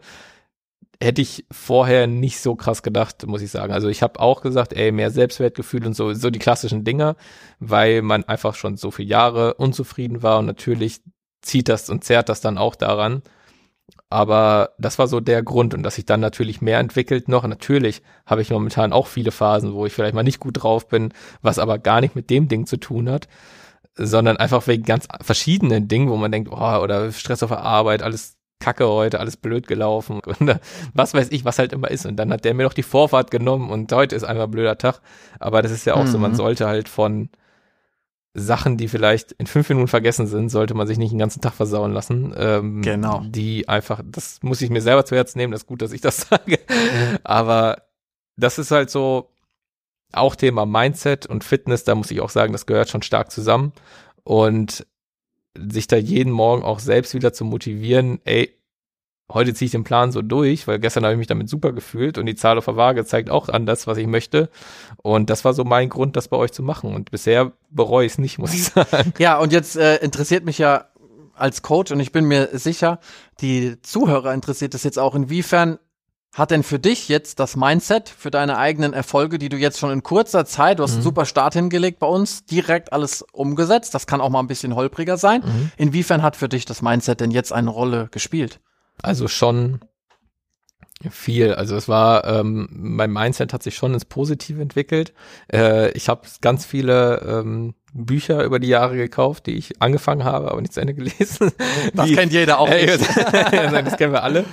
Hätte 1.02 1.22
ich 1.22 1.46
vorher 1.52 2.08
nicht 2.08 2.40
so 2.40 2.56
krass 2.56 2.82
gedacht, 2.82 3.26
muss 3.26 3.42
ich 3.42 3.52
sagen. 3.52 3.74
Also 3.74 3.90
ich 3.90 4.02
habe 4.02 4.20
auch 4.20 4.42
gesagt, 4.42 4.74
ey, 4.74 4.92
mehr 4.92 5.12
Selbstwertgefühl 5.12 5.86
und 5.86 5.96
so, 5.96 6.14
so 6.14 6.30
die 6.30 6.40
klassischen 6.40 6.84
Dinger, 6.84 7.16
weil 7.60 8.02
man 8.02 8.24
einfach 8.24 8.56
schon 8.56 8.78
so 8.78 8.90
viele 8.92 9.10
Jahre 9.10 9.56
unzufrieden 9.56 10.24
war 10.24 10.40
und 10.40 10.46
natürlich 10.46 11.02
zieht 11.42 11.68
das 11.68 11.90
und 11.90 12.04
zerrt 12.04 12.30
das 12.30 12.42
dann 12.42 12.58
auch 12.58 12.76
daran. 12.76 13.22
Aber 14.14 14.74
das 14.78 15.00
war 15.00 15.08
so 15.08 15.20
der 15.22 15.42
Grund 15.42 15.74
und 15.74 15.82
dass 15.82 15.96
sich 15.96 16.06
dann 16.06 16.20
natürlich 16.20 16.62
mehr 16.62 16.78
entwickelt 16.78 17.28
noch. 17.28 17.48
Natürlich 17.48 18.04
habe 18.28 18.44
ich 18.44 18.52
momentan 18.52 18.94
auch 18.94 19.08
viele 19.08 19.32
Phasen, 19.32 19.74
wo 19.74 19.88
ich 19.88 19.94
vielleicht 19.94 20.14
mal 20.14 20.22
nicht 20.22 20.40
gut 20.40 20.62
drauf 20.62 20.88
bin, 20.88 21.12
was 21.42 21.58
aber 21.58 21.80
gar 21.80 22.00
nicht 22.00 22.16
mit 22.16 22.30
dem 22.30 22.48
Ding 22.48 22.68
zu 22.68 22.78
tun 22.78 23.10
hat, 23.10 23.28
sondern 23.96 24.38
einfach 24.38 24.68
wegen 24.68 24.84
ganz 24.84 25.08
verschiedenen 25.22 25.88
Dingen, 25.88 26.10
wo 26.10 26.16
man 26.16 26.32
denkt, 26.32 26.52
oh, 26.52 26.78
oder 26.78 27.12
Stress 27.12 27.42
auf 27.42 27.50
der 27.50 27.64
Arbeit, 27.64 28.04
alles 28.04 28.38
Kacke 28.60 28.88
heute, 28.88 29.20
alles 29.20 29.36
blöd 29.36 29.66
gelaufen 29.66 30.20
und 30.40 30.60
was 30.94 31.16
weiß 31.16 31.32
ich, 31.32 31.44
was 31.44 31.58
halt 31.58 31.74
immer 31.74 31.90
ist. 31.90 32.06
Und 32.06 32.16
dann 32.18 32.32
hat 32.32 32.46
der 32.46 32.54
mir 32.54 32.66
noch 32.66 32.74
die 32.74 32.84
Vorfahrt 32.84 33.32
genommen 33.32 33.72
und 33.72 33.92
heute 33.92 34.16
ist 34.16 34.26
einfach 34.26 34.44
ein 34.44 34.52
blöder 34.52 34.78
Tag. 34.78 35.02
Aber 35.40 35.64
das 35.64 35.72
ist 35.72 35.86
ja 35.86 35.96
auch 35.96 36.04
mhm. 36.04 36.10
so, 36.10 36.20
man 36.20 36.34
mhm. 36.34 36.36
sollte 36.36 36.68
halt 36.68 36.88
von 36.88 37.30
Sachen, 38.36 38.78
die 38.78 38.88
vielleicht 38.88 39.32
in 39.34 39.46
fünf 39.46 39.70
Minuten 39.70 39.88
vergessen 39.88 40.26
sind, 40.26 40.50
sollte 40.50 40.74
man 40.74 40.88
sich 40.88 40.98
nicht 40.98 41.12
den 41.12 41.20
ganzen 41.20 41.42
Tag 41.42 41.54
versauen 41.54 41.94
lassen. 41.94 42.34
Ähm, 42.36 42.82
genau. 42.82 43.22
Die 43.26 43.70
einfach, 43.70 44.02
das 44.04 44.40
muss 44.42 44.62
ich 44.62 44.72
mir 44.72 44.82
selber 44.82 45.06
zu 45.06 45.16
Herzen 45.16 45.38
nehmen, 45.38 45.52
das 45.52 45.62
ist 45.62 45.68
gut, 45.68 45.82
dass 45.82 45.92
ich 45.92 46.02
das 46.02 46.22
sage. 46.30 46.60
Aber 47.24 47.84
das 48.36 48.58
ist 48.58 48.72
halt 48.72 48.90
so 48.90 49.30
auch 50.12 50.36
Thema 50.36 50.66
Mindset 50.66 51.26
und 51.26 51.44
Fitness, 51.44 51.84
da 51.84 51.96
muss 51.96 52.12
ich 52.12 52.22
auch 52.22 52.30
sagen, 52.30 52.54
das 52.54 52.66
gehört 52.66 52.90
schon 52.90 53.02
stark 53.02 53.32
zusammen. 53.32 53.74
Und 54.24 54.86
sich 55.56 55.88
da 55.88 55.98
jeden 55.98 56.32
Morgen 56.32 56.64
auch 56.64 56.80
selbst 56.80 57.14
wieder 57.14 57.34
zu 57.34 57.46
motivieren, 57.46 58.20
ey, 58.26 58.58
heute 59.32 59.54
ziehe 59.54 59.68
ich 59.68 59.72
den 59.72 59.84
Plan 59.84 60.12
so 60.12 60.22
durch, 60.22 60.68
weil 60.68 60.80
gestern 60.80 61.04
habe 61.04 61.14
ich 61.14 61.18
mich 61.18 61.28
damit 61.28 61.50
super 61.50 61.72
gefühlt 61.72 62.18
und 62.18 62.26
die 62.26 62.36
Zahl 62.36 62.58
auf 62.58 62.66
der 62.66 62.76
Waage 62.76 63.06
zeigt 63.06 63.30
auch 63.30 63.50
an 63.50 63.66
das, 63.66 63.88
was 63.88 63.98
ich 63.98 64.08
möchte. 64.08 64.50
Und 64.98 65.30
das 65.30 65.46
war 65.46 65.54
so 65.54 65.64
mein 65.64 65.90
Grund, 65.90 66.16
das 66.16 66.28
bei 66.28 66.38
euch 66.38 66.52
zu 66.52 66.64
machen. 66.64 66.94
Und 66.94 67.12
bisher 67.12 67.54
bereue 67.70 68.06
ich 68.06 68.14
es 68.14 68.18
nicht, 68.18 68.38
muss 68.38 68.54
ich 68.54 68.64
sagen. 68.74 69.14
Ja, 69.18 69.40
und 69.40 69.52
jetzt 69.52 69.76
äh, 69.76 69.98
interessiert 69.98 70.46
mich 70.46 70.58
ja 70.58 70.86
als 71.36 71.62
Coach 71.62 71.92
und 71.92 72.00
ich 72.00 72.12
bin 72.12 72.26
mir 72.26 72.50
sicher, 72.54 73.00
die 73.42 73.82
Zuhörer 73.82 74.34
interessiert 74.34 74.76
es 74.76 74.84
jetzt 74.84 75.00
auch, 75.00 75.16
inwiefern 75.16 75.80
hat 76.34 76.50
denn 76.50 76.64
für 76.64 76.80
dich 76.80 77.10
jetzt 77.10 77.40
das 77.40 77.56
Mindset 77.56 78.10
für 78.10 78.32
deine 78.32 78.58
eigenen 78.58 78.94
Erfolge, 78.94 79.38
die 79.38 79.50
du 79.50 79.58
jetzt 79.58 79.78
schon 79.78 79.92
in 79.92 80.02
kurzer 80.02 80.46
Zeit, 80.46 80.80
du 80.80 80.84
hast 80.84 80.92
mhm. 80.92 80.98
einen 80.98 81.04
super 81.04 81.26
Start 81.26 81.54
hingelegt 81.54 82.00
bei 82.00 82.08
uns, 82.08 82.46
direkt 82.46 82.92
alles 82.92 83.24
umgesetzt? 83.34 83.94
Das 83.94 84.08
kann 84.08 84.20
auch 84.20 84.30
mal 84.30 84.40
ein 84.40 84.48
bisschen 84.48 84.76
holpriger 84.76 85.18
sein. 85.18 85.44
Mhm. 85.46 85.72
Inwiefern 85.78 86.24
hat 86.24 86.36
für 86.36 86.50
dich 86.50 86.66
das 86.66 86.82
Mindset 86.82 87.20
denn 87.20 87.30
jetzt 87.30 87.54
eine 87.54 87.70
Rolle 87.70 88.10
gespielt? 88.12 88.60
Also 89.02 89.28
schon 89.28 89.80
viel. 91.10 91.54
Also 91.54 91.76
es 91.76 91.88
war, 91.88 92.26
ähm, 92.26 92.68
mein 92.72 93.12
Mindset 93.12 93.54
hat 93.54 93.64
sich 93.64 93.76
schon 93.76 93.94
ins 93.94 94.06
Positive 94.06 94.62
entwickelt. 94.62 95.14
Äh, 95.52 95.92
ich 95.92 96.10
habe 96.10 96.22
ganz 96.42 96.66
viele 96.66 97.22
ähm, 97.28 97.76
Bücher 97.94 98.44
über 98.44 98.60
die 98.60 98.68
Jahre 98.68 98.96
gekauft, 98.96 99.48
die 99.48 99.56
ich 99.58 99.82
angefangen 99.82 100.24
habe, 100.24 100.52
aber 100.52 100.62
nicht 100.62 100.74
zu 100.74 100.82
Ende 100.82 100.94
gelesen. 100.94 101.52
Das 101.94 102.08
die, 102.08 102.16
kennt 102.16 102.32
jeder 102.32 102.60
auch 102.60 102.70
nicht. 102.70 102.88
das 102.98 103.98
kennen 103.98 104.14
wir 104.14 104.24
alle. 104.24 104.46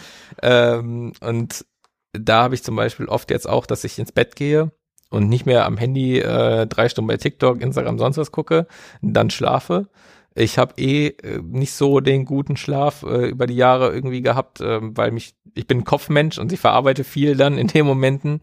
Ähm, 0.42 1.12
und 1.20 1.64
da 2.12 2.42
habe 2.42 2.54
ich 2.54 2.62
zum 2.62 2.76
Beispiel 2.76 3.06
oft 3.06 3.30
jetzt 3.30 3.48
auch, 3.48 3.66
dass 3.66 3.84
ich 3.84 3.98
ins 3.98 4.12
Bett 4.12 4.36
gehe 4.36 4.72
und 5.10 5.28
nicht 5.28 5.46
mehr 5.46 5.66
am 5.66 5.76
Handy 5.76 6.18
äh, 6.18 6.66
drei 6.66 6.88
Stunden 6.88 7.08
bei 7.08 7.16
TikTok, 7.16 7.60
Instagram, 7.60 7.98
sonst 7.98 8.16
was 8.16 8.32
gucke, 8.32 8.66
dann 9.02 9.30
schlafe, 9.30 9.88
ich 10.34 10.58
habe 10.58 10.74
eh 10.76 11.08
äh, 11.08 11.40
nicht 11.42 11.72
so 11.72 12.00
den 12.00 12.24
guten 12.24 12.56
Schlaf 12.56 13.02
äh, 13.02 13.28
über 13.28 13.46
die 13.46 13.56
Jahre 13.56 13.92
irgendwie 13.92 14.22
gehabt, 14.22 14.60
äh, 14.60 14.78
weil 14.80 15.10
mich, 15.10 15.34
ich 15.54 15.66
bin 15.66 15.84
Kopfmensch 15.84 16.38
und 16.38 16.52
ich 16.52 16.60
verarbeite 16.60 17.04
viel 17.04 17.36
dann 17.36 17.58
in 17.58 17.66
den 17.66 17.86
Momenten. 17.86 18.40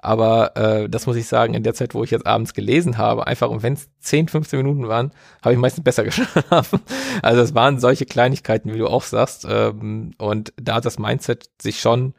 Aber 0.00 0.56
äh, 0.56 0.88
das 0.88 1.06
muss 1.06 1.16
ich 1.16 1.26
sagen, 1.26 1.54
in 1.54 1.64
der 1.64 1.74
Zeit, 1.74 1.94
wo 1.94 2.04
ich 2.04 2.10
jetzt 2.10 2.26
abends 2.26 2.54
gelesen 2.54 2.98
habe, 2.98 3.26
einfach 3.26 3.50
und 3.50 3.62
wenn 3.62 3.72
es 3.72 3.88
10, 4.00 4.28
15 4.28 4.58
Minuten 4.58 4.86
waren, 4.88 5.12
habe 5.42 5.54
ich 5.54 5.58
meistens 5.60 5.84
besser 5.84 6.04
geschlafen. 6.04 6.80
Also 7.22 7.40
es 7.42 7.54
waren 7.54 7.80
solche 7.80 8.06
Kleinigkeiten, 8.06 8.72
wie 8.72 8.78
du 8.78 8.88
auch 8.88 9.02
sagst. 9.02 9.46
Ähm, 9.48 10.12
und 10.18 10.52
da 10.60 10.76
hat 10.76 10.84
das 10.84 10.98
Mindset 10.98 11.50
sich 11.60 11.80
schon 11.80 12.14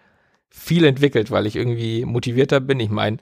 viel 0.49 0.83
entwickelt, 0.85 1.31
weil 1.31 1.45
ich 1.45 1.55
irgendwie 1.55 2.05
motivierter 2.05 2.59
bin. 2.59 2.79
Ich 2.79 2.89
meine, 2.89 3.17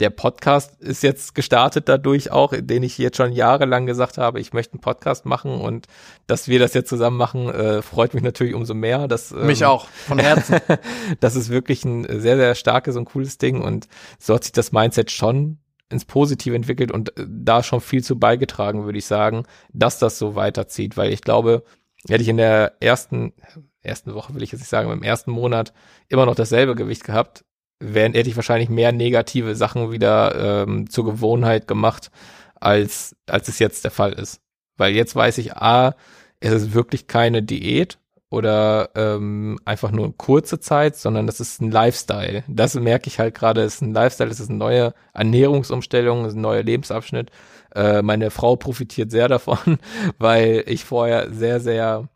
der 0.00 0.10
Podcast 0.10 0.80
ist 0.80 1.02
jetzt 1.02 1.34
gestartet 1.34 1.88
dadurch 1.88 2.30
auch, 2.30 2.54
den 2.56 2.82
ich 2.82 2.96
jetzt 2.96 3.18
schon 3.18 3.32
jahrelang 3.32 3.86
gesagt 3.86 4.16
habe, 4.18 4.40
ich 4.40 4.52
möchte 4.52 4.74
einen 4.74 4.80
Podcast 4.80 5.26
machen 5.26 5.60
und 5.60 5.86
dass 6.26 6.48
wir 6.48 6.58
das 6.58 6.72
jetzt 6.72 6.88
zusammen 6.88 7.18
machen, 7.18 7.50
äh, 7.50 7.82
freut 7.82 8.14
mich 8.14 8.22
natürlich 8.22 8.54
umso 8.54 8.74
mehr. 8.74 9.08
Dass, 9.08 9.30
ähm, 9.30 9.46
mich 9.46 9.64
auch, 9.64 9.86
von 9.88 10.18
Herzen. 10.18 10.58
das 11.20 11.36
ist 11.36 11.50
wirklich 11.50 11.84
ein 11.84 12.04
sehr, 12.20 12.36
sehr 12.36 12.54
starkes 12.54 12.96
und 12.96 13.04
cooles 13.04 13.36
Ding 13.38 13.60
und 13.60 13.88
so 14.18 14.34
hat 14.34 14.44
sich 14.44 14.52
das 14.52 14.72
Mindset 14.72 15.10
schon 15.10 15.58
ins 15.90 16.06
Positive 16.06 16.56
entwickelt 16.56 16.90
und 16.90 17.16
äh, 17.18 17.26
da 17.28 17.62
schon 17.62 17.80
viel 17.80 18.02
zu 18.02 18.18
beigetragen, 18.18 18.84
würde 18.84 18.98
ich 18.98 19.06
sagen, 19.06 19.44
dass 19.72 19.98
das 19.98 20.18
so 20.18 20.34
weiterzieht, 20.34 20.96
weil 20.96 21.12
ich 21.12 21.20
glaube, 21.20 21.62
hätte 22.08 22.22
ich 22.22 22.28
in 22.28 22.38
der 22.38 22.74
ersten, 22.80 23.34
ersten 23.82 24.14
Woche 24.14 24.34
will 24.34 24.42
ich 24.42 24.52
jetzt 24.52 24.60
nicht 24.60 24.70
sagen, 24.70 24.90
im 24.90 25.02
ersten 25.02 25.30
Monat 25.30 25.74
immer 26.08 26.24
noch 26.24 26.34
dasselbe 26.34 26.74
Gewicht 26.74 27.04
gehabt, 27.04 27.44
wären, 27.80 28.12
hätte 28.12 28.28
ich 28.28 28.36
wahrscheinlich 28.36 28.68
mehr 28.68 28.92
negative 28.92 29.56
Sachen 29.56 29.90
wieder 29.90 30.62
ähm, 30.62 30.88
zur 30.88 31.04
Gewohnheit 31.06 31.66
gemacht, 31.66 32.10
als, 32.54 33.16
als 33.26 33.48
es 33.48 33.58
jetzt 33.58 33.84
der 33.84 33.90
Fall 33.90 34.12
ist. 34.12 34.40
Weil 34.76 34.94
jetzt 34.94 35.16
weiß 35.16 35.38
ich, 35.38 35.56
a, 35.56 35.94
es 36.40 36.52
ist 36.52 36.74
wirklich 36.74 37.06
keine 37.06 37.42
Diät 37.42 37.98
oder 38.30 38.90
ähm, 38.94 39.58
einfach 39.64 39.90
nur 39.90 40.16
kurze 40.16 40.60
Zeit, 40.60 40.96
sondern 40.96 41.26
das 41.26 41.40
ist 41.40 41.60
ein 41.60 41.70
Lifestyle. 41.70 42.44
Das 42.48 42.74
merke 42.74 43.08
ich 43.08 43.18
halt 43.18 43.34
gerade, 43.34 43.62
es 43.62 43.76
ist 43.76 43.82
ein 43.82 43.92
Lifestyle, 43.92 44.30
es 44.30 44.40
ist 44.40 44.50
eine 44.50 44.58
neue 44.58 44.94
Ernährungsumstellung, 45.12 46.24
es 46.24 46.28
ist 46.28 46.36
ein 46.36 46.42
neuer 46.42 46.62
Lebensabschnitt. 46.62 47.30
Äh, 47.74 48.02
meine 48.02 48.30
Frau 48.30 48.56
profitiert 48.56 49.10
sehr 49.10 49.28
davon, 49.28 49.78
weil 50.18 50.64
ich 50.66 50.84
vorher 50.84 51.32
sehr, 51.32 51.60
sehr 51.60 52.08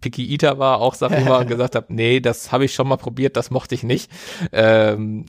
Picky 0.00 0.30
Eater 0.32 0.58
war, 0.58 0.80
auch 0.80 0.98
mal, 1.00 1.40
und 1.40 1.48
gesagt 1.48 1.74
habe, 1.74 1.92
nee, 1.92 2.20
das 2.20 2.52
habe 2.52 2.64
ich 2.64 2.74
schon 2.74 2.88
mal 2.88 2.96
probiert, 2.96 3.36
das 3.36 3.50
mochte 3.50 3.74
ich 3.74 3.82
nicht. 3.82 4.10
Ähm, 4.52 5.26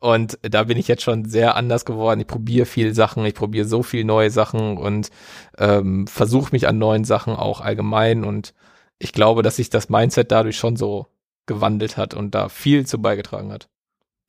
und 0.00 0.38
da 0.42 0.64
bin 0.64 0.78
ich 0.78 0.86
jetzt 0.86 1.02
schon 1.02 1.24
sehr 1.24 1.56
anders 1.56 1.84
geworden. 1.84 2.20
Ich 2.20 2.26
probiere 2.26 2.66
viel 2.66 2.94
Sachen, 2.94 3.24
ich 3.24 3.34
probiere 3.34 3.66
so 3.66 3.82
viel 3.82 4.04
neue 4.04 4.30
Sachen 4.30 4.76
und 4.78 5.10
ähm, 5.58 6.06
versuche 6.06 6.52
mich 6.52 6.68
an 6.68 6.78
neuen 6.78 7.04
Sachen 7.04 7.34
auch 7.34 7.60
allgemein. 7.60 8.24
Und 8.24 8.54
ich 8.98 9.12
glaube, 9.12 9.42
dass 9.42 9.56
sich 9.56 9.70
das 9.70 9.88
Mindset 9.88 10.30
dadurch 10.30 10.56
schon 10.56 10.76
so 10.76 11.06
gewandelt 11.46 11.96
hat 11.96 12.14
und 12.14 12.34
da 12.34 12.48
viel 12.48 12.86
zu 12.86 13.02
beigetragen 13.02 13.50
hat. 13.50 13.68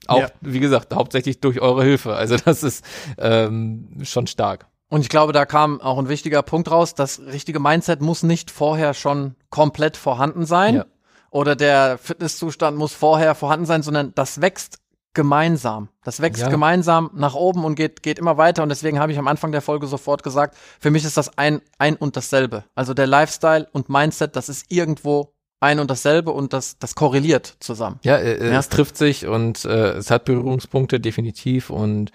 Auch, 0.08 0.22
ja. 0.22 0.32
wie 0.41 0.60
gesagt, 0.60 0.95
hauptsächlich 0.95 1.39
durch 1.39 1.62
eure 1.62 1.84
Hilfe. 1.84 2.15
Also 2.15 2.38
das 2.38 2.63
ist 2.63 2.84
ähm, 3.17 4.00
schon 4.04 4.26
stark. 4.26 4.67
Und 4.89 5.02
ich 5.02 5.10
glaube, 5.10 5.34
da 5.34 5.45
kam 5.45 5.82
auch 5.82 5.99
ein 5.99 6.10
wichtiger 6.10 6.41
Punkt 6.41 6.69
raus. 6.71 6.95
Das 6.95 7.19
richtige 7.19 7.60
Mindset 7.60 8.02
muss 8.02 8.23
nicht 8.23 8.49
vorher 8.49 8.93
schon 8.93 9.36
komplett 9.49 9.97
vorhanden 9.97 10.45
sein. 10.45 10.75
Ja. 10.75 10.86
Oder 11.32 11.56
der 11.56 11.99
Fitnesszustand 11.99 12.75
muss 12.75 12.93
vorher 12.93 13.36
vorhanden 13.36 13.67
sein, 13.67 13.84
sondern 13.84 14.13
das 14.15 14.41
wächst 14.41 14.80
gemeinsam. 15.13 15.89
Das 16.04 16.21
wächst 16.21 16.41
ja. 16.41 16.49
gemeinsam 16.49 17.12
nach 17.13 17.36
oben 17.36 17.65
und 17.65 17.75
geht, 17.75 18.02
geht 18.04 18.17
immer 18.17 18.38
weiter. 18.38 18.63
Und 18.63 18.69
deswegen 18.69 18.99
habe 18.99 19.12
ich 19.12 19.19
am 19.19 19.28
Anfang 19.28 19.52
der 19.52 19.62
Folge 19.62 19.86
sofort 19.86 20.23
gesagt, 20.23 20.58
für 20.80 20.91
mich 20.91 21.06
ist 21.06 21.17
das 21.17 21.38
ein, 21.38 21.62
ein 21.78 21.95
und 21.95 22.15
dasselbe. 22.15 22.63
Also 22.73 22.93
der 22.93 23.08
Lifestyle 23.08 23.67
und 23.71 23.89
Mindset, 23.89 24.36
das 24.36 24.49
ist 24.49 24.65
irgendwo 24.69 25.34
ein 25.60 25.80
und 25.80 25.91
dasselbe 25.91 26.32
und 26.32 26.54
das, 26.54 26.78
das 26.80 26.95
korreliert 26.95 27.58
zusammen. 27.60 27.99
Ja, 28.04 28.17
äh, 28.17 28.52
ja. 28.52 28.60
es 28.60 28.69
trifft 28.69 28.97
sich 28.97 29.28
und 29.28 29.65
äh, 29.65 29.97
es 29.97 30.10
hat 30.10 30.25
Berührungspunkte 30.25 30.99
definitiv 30.99 31.69
und 31.69 32.12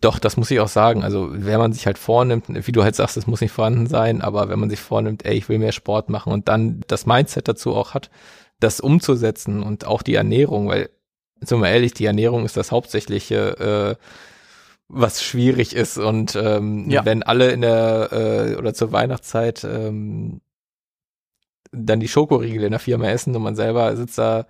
doch, 0.00 0.18
das 0.18 0.36
muss 0.36 0.50
ich 0.50 0.58
auch 0.60 0.68
sagen. 0.68 1.04
Also, 1.04 1.28
wenn 1.30 1.58
man 1.58 1.72
sich 1.72 1.86
halt 1.86 1.98
vornimmt, 1.98 2.44
wie 2.48 2.72
du 2.72 2.82
halt 2.82 2.96
sagst, 2.96 3.16
es 3.16 3.26
muss 3.26 3.40
nicht 3.40 3.52
vorhanden 3.52 3.86
sein, 3.86 4.20
aber 4.20 4.48
wenn 4.48 4.58
man 4.58 4.70
sich 4.70 4.80
vornimmt, 4.80 5.24
ey, 5.24 5.34
ich 5.36 5.48
will 5.48 5.58
mehr 5.58 5.72
Sport 5.72 6.08
machen 6.08 6.32
und 6.32 6.48
dann 6.48 6.80
das 6.88 7.06
Mindset 7.06 7.46
dazu 7.46 7.74
auch 7.74 7.94
hat, 7.94 8.10
das 8.58 8.80
umzusetzen 8.80 9.62
und 9.62 9.86
auch 9.86 10.02
die 10.02 10.14
Ernährung, 10.14 10.68
weil 10.68 10.90
sind 11.40 11.60
wir 11.60 11.68
ehrlich, 11.68 11.92
die 11.92 12.06
Ernährung 12.06 12.44
ist 12.44 12.56
das 12.56 12.72
hauptsächliche, 12.72 13.96
äh, 13.98 14.02
was 14.88 15.22
schwierig 15.22 15.74
ist. 15.74 15.98
Und 15.98 16.34
ähm, 16.34 16.88
ja. 16.90 17.04
wenn 17.04 17.22
alle 17.22 17.50
in 17.50 17.60
der 17.60 18.08
äh, 18.12 18.56
oder 18.56 18.74
zur 18.74 18.92
Weihnachtszeit 18.92 19.64
ähm, 19.64 20.40
dann 21.72 22.00
die 22.00 22.08
Schokoriegel 22.08 22.64
in 22.64 22.70
der 22.70 22.80
Firma 22.80 23.08
essen 23.08 23.36
und 23.36 23.42
man 23.42 23.56
selber 23.56 23.94
sitzt 23.96 24.18
da 24.18 24.46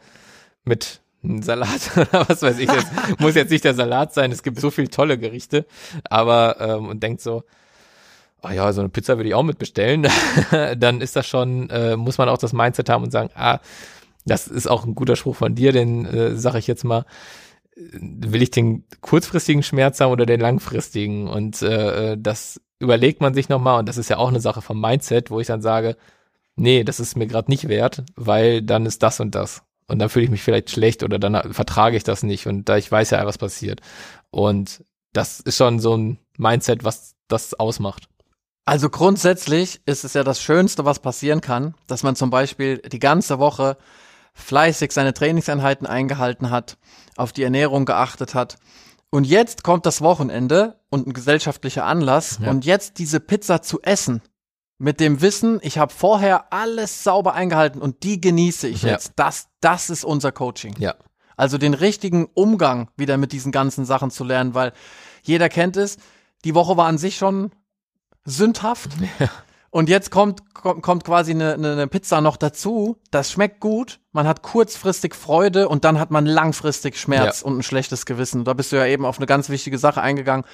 mit 0.65 1.01
einem 1.23 1.43
Salat 1.43 1.91
oder 1.97 2.29
was 2.29 2.43
weiß 2.43 2.59
ich 2.59 2.71
jetzt. 2.71 2.89
Muss 3.19 3.35
jetzt 3.35 3.51
nicht 3.51 3.65
der 3.65 3.75
Salat 3.75 4.15
sein, 4.15 4.33
es 4.33 4.43
gibt 4.43 4.61
so 4.61 4.71
viele 4.71 4.89
tolle 4.89 5.19
Gerichte, 5.19 5.67
aber 6.05 6.61
ähm, 6.61 6.89
und 6.89 7.03
denkt 7.03 7.21
so, 7.21 7.45
oh 8.43 8.51
ja, 8.51 8.73
so 8.73 8.81
eine 8.81 8.91
Pizza 8.91 9.17
würde 9.17 9.29
ich 9.29 9.35
auch 9.35 9.43
mitbestellen, 9.43 10.07
dann 10.77 11.01
ist 11.01 11.17
das 11.17 11.27
schon, 11.27 11.71
äh, 11.71 11.97
muss 11.97 12.19
man 12.19 12.29
auch 12.29 12.39
das 12.39 12.53
Mindset 12.53 12.89
haben 12.89 13.05
und 13.05 13.11
sagen, 13.11 13.31
ah, 13.35 13.61
das 14.25 14.49
ist 14.49 14.67
auch 14.67 14.85
ein 14.85 14.95
guter 14.95 15.17
Spruch 15.17 15.37
von 15.37 15.55
dir, 15.55 15.73
den 15.73 16.05
äh, 16.05 16.37
sage 16.37 16.59
ich 16.59 16.67
jetzt 16.67 16.85
mal, 16.85 17.05
will 17.77 18.43
ich 18.43 18.51
den 18.51 18.85
kurzfristigen 19.01 19.63
Schmerz 19.63 20.01
haben 20.01 20.11
oder 20.11 20.27
den 20.27 20.41
langfristigen? 20.41 21.29
Und 21.29 21.63
äh, 21.63 22.13
äh 22.13 22.17
das 22.19 22.61
überlegt 22.79 23.21
man 23.21 23.35
sich 23.35 23.49
nochmal 23.49 23.79
und 23.79 23.89
das 23.89 23.99
ist 23.99 24.11
ja 24.11 24.19
auch 24.19 24.29
eine 24.29 24.41
Sache 24.41 24.63
vom 24.63 24.81
Mindset, 24.81 25.31
wo 25.31 25.41
ich 25.41 25.47
dann 25.47 25.63
sage, 25.63 25.97
nee, 26.57 26.85
das 26.85 27.01
ist 27.01 27.17
mir 27.17 27.27
gerade 27.27 27.51
nicht 27.51 27.69
wert, 27.69 28.05
weil 28.17 28.63
dann 28.63 28.87
ist 28.87 29.03
das 29.03 29.21
und 29.21 29.35
das. 29.35 29.63
Und 29.89 29.99
dann 29.99 30.09
fühle 30.09 30.25
ich 30.25 30.31
mich 30.31 30.43
vielleicht 30.43 30.71
schlecht 30.71 31.03
oder 31.03 31.19
dann 31.19 31.53
vertrage 31.53 31.97
ich 31.97 32.03
das 32.03 32.23
nicht 32.23 32.47
und 32.47 32.69
da 32.69 32.77
ich 32.77 32.91
weiß 32.91 33.11
ja, 33.11 33.25
was 33.25 33.39
passiert. 33.39 33.81
Und 34.31 34.85
das 35.13 35.41
ist 35.41 35.57
schon 35.57 35.79
so 35.79 35.97
ein 35.97 36.19
Mindset, 36.37 36.85
was 36.85 37.15
das 37.29 37.55
ausmacht. 37.55 38.09
Also 38.65 38.91
grundsätzlich 38.91 39.81
ist 39.87 40.05
es 40.05 40.15
ja 40.15 40.25
das 40.25 40.43
Schönste, 40.43 40.85
was 40.85 40.99
passieren 40.99 41.41
kann, 41.41 41.75
dass 41.87 42.03
man 42.03 42.17
zum 42.17 42.31
Beispiel 42.31 42.79
die 42.79 42.99
ganze 42.99 43.39
Woche 43.39 43.77
fleißig 44.35 44.91
seine 44.93 45.15
Trainingseinheiten 45.15 45.87
eingehalten 45.87 46.51
hat, 46.51 46.77
auf 47.17 47.33
die 47.33 47.45
Ernährung 47.45 47.85
geachtet 47.87 48.35
hat. 48.35 48.59
Und 49.11 49.25
jetzt 49.25 49.63
kommt 49.63 49.87
das 49.87 50.03
Wochenende 50.03 50.81
und 50.91 51.07
ein 51.07 51.13
gesellschaftlicher 51.13 51.85
Anlass 51.85 52.39
ja. 52.43 52.51
und 52.51 52.65
jetzt 52.65 52.99
diese 52.99 53.21
Pizza 53.21 53.63
zu 53.63 53.81
essen 53.83 54.21
mit 54.79 55.01
dem 55.01 55.23
Wissen, 55.23 55.59
ich 55.63 55.79
habe 55.79 55.93
vorher 55.93 56.53
alles 56.53 57.03
sauber 57.03 57.35
eingehalten 57.35 57.81
und 57.81 58.03
die 58.03 58.21
genieße 58.21 58.69
ich 58.69 58.83
ja. 58.83 58.91
jetzt. 58.91 59.13
Das, 59.17 59.49
das 59.61 59.91
ist 59.91 60.05
unser 60.05 60.33
Coaching. 60.33 60.75
Ja. 60.79 60.95
Also 61.37 61.59
den 61.59 61.75
richtigen 61.75 62.27
Umgang 62.35 62.91
wieder 62.97 63.17
mit 63.17 63.33
diesen 63.33 63.53
ganzen 63.53 63.85
Sachen 63.85 64.11
zu 64.11 64.25
lernen, 64.25 64.55
weil 64.55 64.73
jeder 65.23 65.49
kennt 65.49 65.77
es. 65.77 65.99
Die 66.45 66.55
Woche 66.55 66.77
war 66.77 66.87
an 66.87 66.99
sich 66.99 67.17
schon 67.17 67.51
sündhaft. 68.25 68.91
Ja. 69.19 69.31
Und 69.71 69.91
jetzt 69.91 70.11
kommt, 70.11 70.55
kommt, 70.55 70.83
kommt 70.83 71.05
quasi 71.05 71.33
eine, 71.33 71.53
eine 71.53 71.87
Pizza 71.87 72.23
noch 72.23 72.39
dazu. 72.39 72.97
Das 73.11 73.31
schmeckt 73.31 73.61
gut. 73.61 74.01
Man 74.13 74.27
hat 74.27 74.41
kurzfristig 74.41 75.15
Freude 75.15 75.69
und 75.69 75.85
dann 75.85 75.99
hat 75.99 76.11
man 76.11 76.25
langfristig 76.25 76.97
Schmerz 76.97 77.41
ja. 77.41 77.47
und 77.47 77.59
ein 77.59 77.63
schlechtes 77.63 78.07
Gewissen. 78.07 78.45
Da 78.45 78.55
bist 78.55 78.73
du 78.73 78.77
ja 78.77 78.87
eben 78.87 79.05
auf 79.05 79.19
eine 79.19 79.27
ganz 79.27 79.51
wichtige 79.51 79.77
Sache 79.77 80.01
eingegangen, 80.01 80.47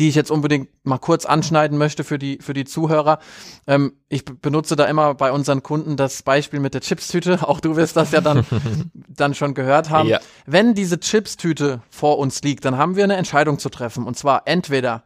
die 0.00 0.08
ich 0.08 0.14
jetzt 0.14 0.30
unbedingt 0.30 0.68
mal 0.82 0.98
kurz 0.98 1.26
anschneiden 1.26 1.76
möchte 1.76 2.04
für 2.04 2.18
die, 2.18 2.38
für 2.40 2.54
die 2.54 2.64
Zuhörer. 2.64 3.18
Ähm, 3.66 3.92
ich 4.08 4.24
benutze 4.24 4.74
da 4.74 4.86
immer 4.86 5.14
bei 5.14 5.30
unseren 5.30 5.62
Kunden 5.62 5.98
das 5.98 6.22
Beispiel 6.22 6.58
mit 6.58 6.72
der 6.72 6.80
Chipstüte. 6.80 7.40
Auch 7.46 7.60
du 7.60 7.76
wirst 7.76 7.96
das 7.96 8.10
ja 8.10 8.22
dann, 8.22 8.46
dann 9.08 9.34
schon 9.34 9.52
gehört 9.52 9.90
haben. 9.90 10.08
Ja. 10.08 10.20
Wenn 10.46 10.74
diese 10.74 10.98
Chipstüte 10.98 11.82
vor 11.90 12.18
uns 12.18 12.42
liegt, 12.42 12.64
dann 12.64 12.78
haben 12.78 12.96
wir 12.96 13.04
eine 13.04 13.16
Entscheidung 13.16 13.58
zu 13.58 13.68
treffen. 13.68 14.06
Und 14.06 14.16
zwar 14.16 14.42
entweder 14.46 15.04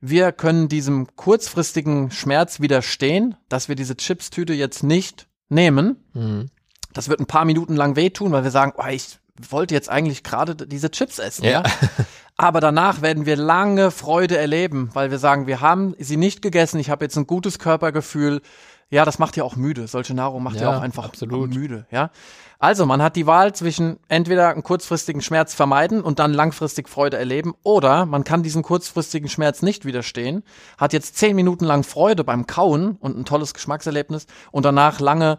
wir 0.00 0.32
können 0.32 0.68
diesem 0.68 1.16
kurzfristigen 1.16 2.10
Schmerz 2.10 2.60
widerstehen, 2.60 3.36
dass 3.48 3.70
wir 3.70 3.76
diese 3.76 3.96
Chipstüte 3.96 4.52
jetzt 4.52 4.82
nicht 4.82 5.26
nehmen. 5.48 6.04
Mhm. 6.12 6.50
Das 6.92 7.08
wird 7.08 7.18
ein 7.18 7.26
paar 7.26 7.46
Minuten 7.46 7.76
lang 7.76 7.96
wehtun, 7.96 8.30
weil 8.30 8.44
wir 8.44 8.50
sagen, 8.50 8.74
oh, 8.76 8.86
ich 8.90 9.18
wollte 9.48 9.74
jetzt 9.74 9.88
eigentlich 9.88 10.22
gerade 10.22 10.54
diese 10.54 10.90
Chips 10.90 11.18
essen, 11.18 11.44
ja. 11.44 11.62
ja? 11.62 11.62
Aber 12.36 12.60
danach 12.60 13.00
werden 13.00 13.26
wir 13.26 13.36
lange 13.36 13.90
Freude 13.90 14.36
erleben, 14.36 14.90
weil 14.92 15.10
wir 15.10 15.18
sagen, 15.18 15.46
wir 15.46 15.60
haben 15.60 15.94
sie 15.98 16.16
nicht 16.16 16.42
gegessen, 16.42 16.80
ich 16.80 16.90
habe 16.90 17.04
jetzt 17.04 17.16
ein 17.16 17.26
gutes 17.26 17.58
Körpergefühl. 17.58 18.42
Ja, 18.90 19.04
das 19.04 19.18
macht 19.18 19.36
ja 19.36 19.44
auch 19.44 19.56
müde. 19.56 19.86
Solche 19.86 20.14
Nahrung 20.14 20.42
macht 20.42 20.56
ja, 20.56 20.62
ja 20.62 20.76
auch 20.76 20.82
einfach 20.82 21.04
absolut. 21.04 21.54
müde, 21.54 21.86
ja. 21.90 22.10
Also, 22.58 22.86
man 22.86 23.02
hat 23.02 23.16
die 23.16 23.26
Wahl 23.26 23.54
zwischen 23.54 23.98
entweder 24.08 24.48
einen 24.48 24.62
kurzfristigen 24.62 25.20
Schmerz 25.20 25.54
vermeiden 25.54 26.00
und 26.00 26.18
dann 26.18 26.32
langfristig 26.32 26.88
Freude 26.88 27.18
erleben 27.18 27.54
oder 27.62 28.06
man 28.06 28.24
kann 28.24 28.42
diesem 28.42 28.62
kurzfristigen 28.62 29.28
Schmerz 29.28 29.62
nicht 29.62 29.84
widerstehen, 29.84 30.44
hat 30.78 30.92
jetzt 30.92 31.16
zehn 31.16 31.36
Minuten 31.36 31.64
lang 31.64 31.82
Freude 31.82 32.24
beim 32.24 32.46
Kauen 32.46 32.96
und 33.00 33.18
ein 33.18 33.24
tolles 33.24 33.52
Geschmackserlebnis 33.54 34.26
und 34.50 34.64
danach 34.64 35.00
lange 35.00 35.38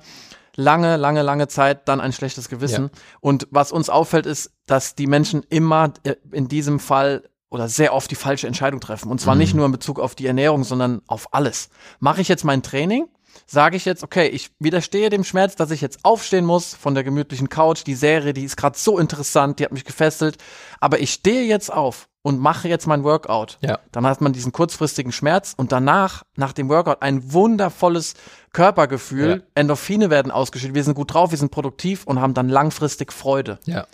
lange, 0.55 0.97
lange, 0.97 1.21
lange 1.21 1.47
Zeit 1.47 1.87
dann 1.87 2.01
ein 2.01 2.13
schlechtes 2.13 2.49
Gewissen. 2.49 2.85
Ja. 2.85 2.99
Und 3.21 3.47
was 3.51 3.71
uns 3.71 3.89
auffällt, 3.89 4.25
ist, 4.25 4.51
dass 4.65 4.95
die 4.95 5.07
Menschen 5.07 5.43
immer 5.49 5.93
äh, 6.03 6.15
in 6.31 6.47
diesem 6.47 6.79
Fall 6.79 7.23
oder 7.49 7.69
sehr 7.69 7.93
oft 7.93 8.11
die 8.11 8.15
falsche 8.15 8.47
Entscheidung 8.47 8.81
treffen. 8.81 9.09
Und 9.09 9.21
zwar 9.21 9.35
mhm. 9.35 9.39
nicht 9.39 9.53
nur 9.53 9.65
in 9.65 9.71
Bezug 9.71 9.99
auf 9.99 10.15
die 10.15 10.27
Ernährung, 10.27 10.63
sondern 10.63 11.01
auf 11.07 11.33
alles. 11.33 11.69
Mache 11.99 12.21
ich 12.21 12.27
jetzt 12.27 12.43
mein 12.43 12.63
Training 12.63 13.07
sage 13.45 13.77
ich 13.77 13.85
jetzt, 13.85 14.03
okay, 14.03 14.27
ich 14.27 14.51
widerstehe 14.59 15.09
dem 15.09 15.23
Schmerz, 15.23 15.55
dass 15.55 15.71
ich 15.71 15.81
jetzt 15.81 16.03
aufstehen 16.03 16.45
muss 16.45 16.73
von 16.73 16.93
der 16.93 17.03
gemütlichen 17.03 17.49
Couch. 17.49 17.83
Die 17.85 17.95
Serie, 17.95 18.33
die 18.33 18.43
ist 18.43 18.57
gerade 18.57 18.77
so 18.77 18.97
interessant, 18.97 19.59
die 19.59 19.65
hat 19.65 19.71
mich 19.71 19.85
gefesselt. 19.85 20.37
Aber 20.79 20.99
ich 20.99 21.11
stehe 21.11 21.43
jetzt 21.43 21.71
auf 21.71 22.07
und 22.21 22.39
mache 22.39 22.67
jetzt 22.67 22.87
mein 22.87 23.03
Workout. 23.03 23.59
Ja. 23.61 23.79
Dann 23.91 24.05
hat 24.05 24.19
man 24.19 24.33
diesen 24.33 24.51
kurzfristigen 24.51 25.11
Schmerz 25.11 25.53
und 25.55 25.71
danach, 25.71 26.23
nach 26.35 26.53
dem 26.53 26.69
Workout, 26.69 27.01
ein 27.01 27.33
wundervolles 27.33 28.15
Körpergefühl. 28.51 29.29
Ja. 29.29 29.43
Endorphine 29.53 30.09
werden 30.09 30.31
ausgeschüttet. 30.31 30.75
Wir 30.75 30.83
sind 30.83 30.95
gut 30.95 31.13
drauf, 31.13 31.31
wir 31.31 31.37
sind 31.37 31.51
produktiv 31.51 32.03
und 32.05 32.19
haben 32.19 32.33
dann 32.33 32.49
langfristig 32.49 33.13
Freude. 33.13 33.59
Ja. 33.65 33.85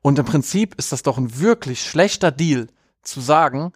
Und 0.00 0.18
im 0.18 0.24
Prinzip 0.24 0.74
ist 0.76 0.92
das 0.92 1.02
doch 1.02 1.18
ein 1.18 1.40
wirklich 1.40 1.82
schlechter 1.82 2.30
Deal, 2.30 2.68
zu 3.02 3.20
sagen, 3.20 3.72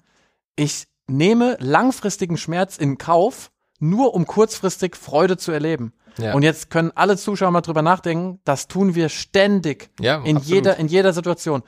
ich 0.57 0.87
nehme 1.07 1.57
langfristigen 1.61 2.37
Schmerz 2.37 2.77
in 2.77 2.99
Kauf, 2.99 3.51
nur 3.79 4.15
um 4.15 4.27
kurzfristig 4.27 4.97
Freude 4.97 5.37
zu 5.37 5.53
erleben. 5.53 5.93
Ja. 6.19 6.35
Und 6.35 6.43
jetzt 6.43 6.71
können 6.71 6.91
alle 6.95 7.17
Zuschauer 7.17 7.51
mal 7.51 7.61
drüber 7.61 7.83
nachdenken, 7.83 8.41
das 8.45 8.67
tun 8.67 8.95
wir 8.95 9.09
ständig 9.09 9.91
ja, 10.01 10.23
in 10.25 10.39
jeder 10.39 10.77
in 10.77 10.89
jeder 10.89 11.13
Situation. 11.13 11.63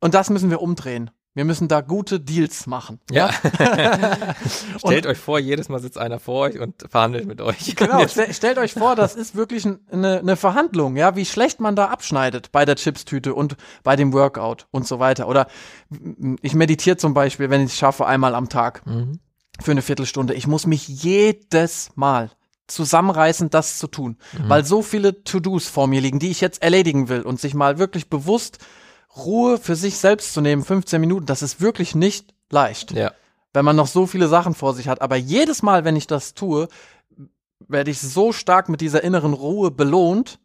Und 0.00 0.14
das 0.14 0.28
müssen 0.30 0.50
wir 0.50 0.60
umdrehen. 0.60 1.10
Wir 1.36 1.44
müssen 1.44 1.68
da 1.68 1.82
gute 1.82 2.18
Deals 2.18 2.66
machen. 2.66 2.98
Ja. 3.10 3.28
stellt 4.78 5.06
euch 5.06 5.18
vor, 5.18 5.38
jedes 5.38 5.68
Mal 5.68 5.80
sitzt 5.80 5.98
einer 5.98 6.18
vor 6.18 6.46
euch 6.46 6.58
und 6.58 6.86
verhandelt 6.88 7.26
mit 7.26 7.42
euch. 7.42 7.76
Genau, 7.76 8.06
st 8.06 8.34
stellt 8.34 8.56
euch 8.56 8.72
vor, 8.72 8.96
das 8.96 9.14
ist 9.14 9.36
wirklich 9.36 9.66
eine, 9.66 10.20
eine 10.20 10.36
Verhandlung, 10.36 10.96
ja, 10.96 11.14
wie 11.14 11.26
schlecht 11.26 11.60
man 11.60 11.76
da 11.76 11.88
abschneidet 11.88 12.52
bei 12.52 12.64
der 12.64 12.76
Chipstüte 12.76 13.34
und 13.34 13.56
bei 13.82 13.96
dem 13.96 14.14
Workout 14.14 14.66
und 14.70 14.86
so 14.86 14.98
weiter. 14.98 15.28
Oder 15.28 15.46
ich 16.40 16.54
meditiere 16.54 16.96
zum 16.96 17.12
Beispiel, 17.12 17.50
wenn 17.50 17.60
ich 17.60 17.72
es 17.72 17.76
schaffe, 17.76 18.06
einmal 18.06 18.34
am 18.34 18.48
Tag. 18.48 18.86
Mhm 18.86 19.20
für 19.62 19.70
eine 19.70 19.82
Viertelstunde. 19.82 20.34
Ich 20.34 20.46
muss 20.46 20.66
mich 20.66 20.88
jedes 20.88 21.90
Mal 21.94 22.30
zusammenreißen, 22.66 23.50
das 23.50 23.78
zu 23.78 23.86
tun, 23.86 24.16
mhm. 24.32 24.48
weil 24.48 24.64
so 24.64 24.82
viele 24.82 25.22
To-Dos 25.22 25.68
vor 25.68 25.86
mir 25.86 26.00
liegen, 26.00 26.18
die 26.18 26.30
ich 26.30 26.40
jetzt 26.40 26.62
erledigen 26.62 27.08
will 27.08 27.22
und 27.22 27.40
sich 27.40 27.54
mal 27.54 27.78
wirklich 27.78 28.10
bewusst 28.10 28.58
Ruhe 29.16 29.58
für 29.58 29.76
sich 29.76 29.98
selbst 29.98 30.34
zu 30.34 30.40
nehmen, 30.40 30.64
15 30.64 31.00
Minuten, 31.00 31.26
das 31.26 31.42
ist 31.42 31.60
wirklich 31.60 31.94
nicht 31.94 32.34
leicht. 32.50 32.92
Ja. 32.92 33.12
Wenn 33.52 33.64
man 33.64 33.76
noch 33.76 33.86
so 33.86 34.06
viele 34.06 34.28
Sachen 34.28 34.54
vor 34.54 34.74
sich 34.74 34.88
hat. 34.88 35.00
Aber 35.00 35.16
jedes 35.16 35.62
Mal, 35.62 35.84
wenn 35.84 35.96
ich 35.96 36.06
das 36.06 36.34
tue, 36.34 36.68
werde 37.68 37.90
ich 37.90 38.00
so 38.00 38.32
stark 38.32 38.68
mit 38.68 38.80
dieser 38.80 39.02
inneren 39.02 39.32
Ruhe 39.32 39.70
belohnt. 39.70 40.38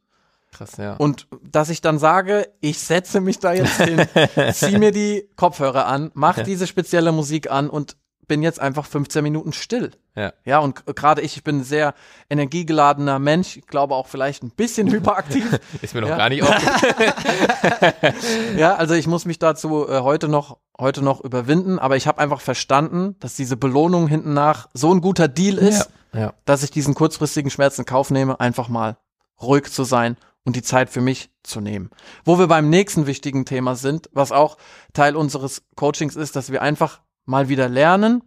Krass, 0.52 0.78
ja. 0.78 0.96
Und 0.96 1.28
dass 1.44 1.70
ich 1.70 1.82
dann 1.82 2.00
sage, 2.00 2.48
ich 2.62 2.80
setze 2.80 3.20
mich 3.20 3.40
da 3.40 3.54
jetzt 3.54 3.82
hin, 3.82 4.06
zieh 4.54 4.78
mir 4.78 4.92
die 4.92 5.30
Kopfhörer 5.36 5.88
an, 5.88 6.12
mach 6.14 6.40
diese 6.44 6.68
spezielle 6.68 7.12
Musik 7.12 7.52
an 7.52 7.70
und 7.70 7.98
bin 8.32 8.44
jetzt 8.44 8.62
einfach 8.62 8.86
15 8.86 9.24
Minuten 9.24 9.52
still. 9.52 9.92
Ja. 10.16 10.32
Ja, 10.46 10.60
und 10.60 10.86
gerade 10.86 11.22
ich, 11.22 11.36
ich 11.36 11.44
bin 11.44 11.58
ein 11.58 11.64
sehr 11.66 11.94
energiegeladener 12.30 13.20
Mensch. 13.20 13.58
Ich 13.58 13.68
glaube 13.68 13.94
auch 13.94 14.08
vielleicht 14.08 14.42
ein 14.42 14.52
bisschen 14.52 14.90
hyperaktiv. 14.94 15.60
Ist 15.82 15.94
mir 15.94 16.00
noch 16.00 16.08
ja. 16.08 16.16
gar 16.16 16.30
nicht 16.30 16.42
aufgefallen. 16.42 18.14
ja, 18.58 18.76
also 18.76 18.94
ich 18.94 19.06
muss 19.06 19.26
mich 19.26 19.38
dazu 19.38 19.86
äh, 19.86 20.00
heute 20.00 20.30
noch 20.30 20.60
heute 20.80 21.04
noch 21.04 21.20
überwinden, 21.20 21.78
aber 21.78 21.98
ich 21.98 22.08
habe 22.08 22.20
einfach 22.20 22.40
verstanden, 22.40 23.18
dass 23.20 23.36
diese 23.36 23.58
Belohnung 23.58 24.08
hinten 24.08 24.34
nach 24.34 24.70
so 24.74 24.94
ein 24.94 25.02
guter 25.02 25.28
Deal 25.28 25.58
ist, 25.58 25.90
ja. 26.14 26.20
Ja. 26.22 26.34
dass 26.46 26.64
ich 26.64 26.72
diesen 26.72 26.96
kurzfristigen 26.96 27.52
Schmerz 27.52 27.78
in 27.80 27.84
Kauf 27.86 28.12
nehme, 28.12 28.40
einfach 28.40 28.70
mal 28.70 28.96
ruhig 29.42 29.70
zu 29.74 29.84
sein 29.84 30.16
und 30.46 30.56
die 30.56 30.64
Zeit 30.64 30.90
für 30.90 31.02
mich 31.02 31.32
zu 31.44 31.60
nehmen. 31.60 31.90
Wo 32.24 32.40
wir 32.40 32.48
beim 32.48 32.70
nächsten 32.70 33.08
wichtigen 33.08 33.44
Thema 33.44 33.76
sind, 33.76 34.10
was 34.14 34.32
auch 34.32 34.56
Teil 34.94 35.18
unseres 35.18 35.64
Coachings 35.76 36.16
ist, 36.16 36.38
dass 36.38 36.50
wir 36.50 36.62
einfach 36.62 37.02
mal 37.26 37.50
wieder 37.50 37.70
lernen, 37.70 38.24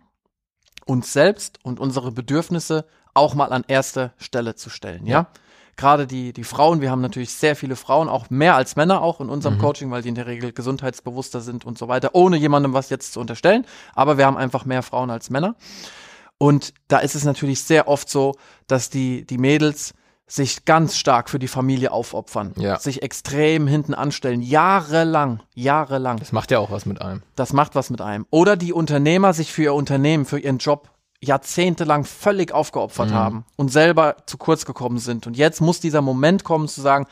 uns 0.86 1.12
selbst 1.12 1.58
und 1.62 1.80
unsere 1.80 2.12
Bedürfnisse 2.12 2.86
auch 3.14 3.34
mal 3.34 3.52
an 3.52 3.64
erste 3.66 4.12
Stelle 4.18 4.54
zu 4.54 4.70
stellen, 4.70 5.06
ja? 5.06 5.12
ja? 5.20 5.26
Gerade 5.76 6.06
die, 6.06 6.32
die 6.32 6.44
Frauen, 6.44 6.80
wir 6.80 6.90
haben 6.92 7.00
natürlich 7.00 7.32
sehr 7.32 7.56
viele 7.56 7.74
Frauen, 7.74 8.08
auch 8.08 8.30
mehr 8.30 8.54
als 8.54 8.76
Männer 8.76 9.02
auch 9.02 9.20
in 9.20 9.28
unserem 9.28 9.56
mhm. 9.56 9.60
Coaching, 9.60 9.90
weil 9.90 10.02
die 10.02 10.08
in 10.08 10.14
der 10.14 10.28
Regel 10.28 10.52
gesundheitsbewusster 10.52 11.40
sind 11.40 11.64
und 11.64 11.78
so 11.78 11.88
weiter, 11.88 12.10
ohne 12.12 12.36
jemandem 12.36 12.74
was 12.74 12.90
jetzt 12.90 13.12
zu 13.12 13.18
unterstellen. 13.18 13.66
Aber 13.92 14.16
wir 14.16 14.26
haben 14.26 14.36
einfach 14.36 14.66
mehr 14.66 14.84
Frauen 14.84 15.10
als 15.10 15.30
Männer. 15.30 15.56
Und 16.38 16.74
da 16.86 16.98
ist 16.98 17.16
es 17.16 17.24
natürlich 17.24 17.64
sehr 17.64 17.88
oft 17.88 18.08
so, 18.08 18.36
dass 18.68 18.88
die, 18.88 19.26
die 19.26 19.38
Mädels 19.38 19.94
sich 20.26 20.64
ganz 20.64 20.96
stark 20.96 21.28
für 21.28 21.38
die 21.38 21.48
Familie 21.48 21.92
aufopfern, 21.92 22.54
ja. 22.56 22.78
sich 22.78 23.02
extrem 23.02 23.66
hinten 23.66 23.94
anstellen, 23.94 24.40
jahrelang, 24.40 25.42
jahrelang. 25.54 26.18
Das 26.18 26.32
macht 26.32 26.50
ja 26.50 26.58
auch 26.58 26.70
was 26.70 26.86
mit 26.86 27.02
einem. 27.02 27.22
Das 27.36 27.52
macht 27.52 27.74
was 27.74 27.90
mit 27.90 28.00
einem. 28.00 28.26
Oder 28.30 28.56
die 28.56 28.72
Unternehmer 28.72 29.34
sich 29.34 29.52
für 29.52 29.64
ihr 29.64 29.74
Unternehmen, 29.74 30.24
für 30.24 30.38
ihren 30.38 30.58
Job 30.58 30.90
jahrzehntelang 31.20 32.04
völlig 32.04 32.52
aufgeopfert 32.52 33.10
mhm. 33.10 33.14
haben 33.14 33.44
und 33.56 33.70
selber 33.70 34.16
zu 34.26 34.38
kurz 34.38 34.64
gekommen 34.64 34.98
sind. 34.98 35.26
Und 35.26 35.36
jetzt 35.36 35.60
muss 35.60 35.80
dieser 35.80 36.02
Moment 36.02 36.44
kommen 36.44 36.68
zu 36.68 36.80
sagen, 36.80 37.06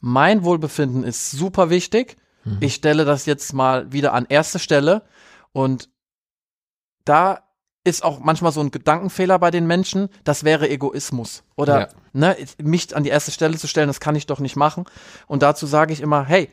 mein 0.00 0.44
Wohlbefinden 0.44 1.04
ist 1.04 1.30
super 1.30 1.70
wichtig. 1.70 2.16
Mhm. 2.44 2.58
Ich 2.60 2.74
stelle 2.74 3.04
das 3.04 3.26
jetzt 3.26 3.52
mal 3.52 3.92
wieder 3.92 4.12
an 4.12 4.26
erste 4.28 4.58
Stelle. 4.58 5.02
Und 5.52 5.88
da 7.04 7.42
ist 7.84 8.04
auch 8.04 8.20
manchmal 8.20 8.52
so 8.52 8.60
ein 8.60 8.70
Gedankenfehler 8.70 9.38
bei 9.38 9.50
den 9.50 9.66
Menschen, 9.66 10.08
das 10.24 10.44
wäre 10.44 10.68
Egoismus. 10.68 11.42
Oder 11.56 11.80
ja. 11.80 11.88
ne, 12.12 12.36
mich 12.62 12.94
an 12.94 13.02
die 13.02 13.10
erste 13.10 13.32
Stelle 13.32 13.56
zu 13.56 13.66
stellen, 13.66 13.88
das 13.88 14.00
kann 14.00 14.14
ich 14.14 14.26
doch 14.26 14.38
nicht 14.38 14.56
machen. 14.56 14.84
Und 15.26 15.42
dazu 15.42 15.66
sage 15.66 15.92
ich 15.92 16.00
immer, 16.00 16.24
hey, 16.24 16.48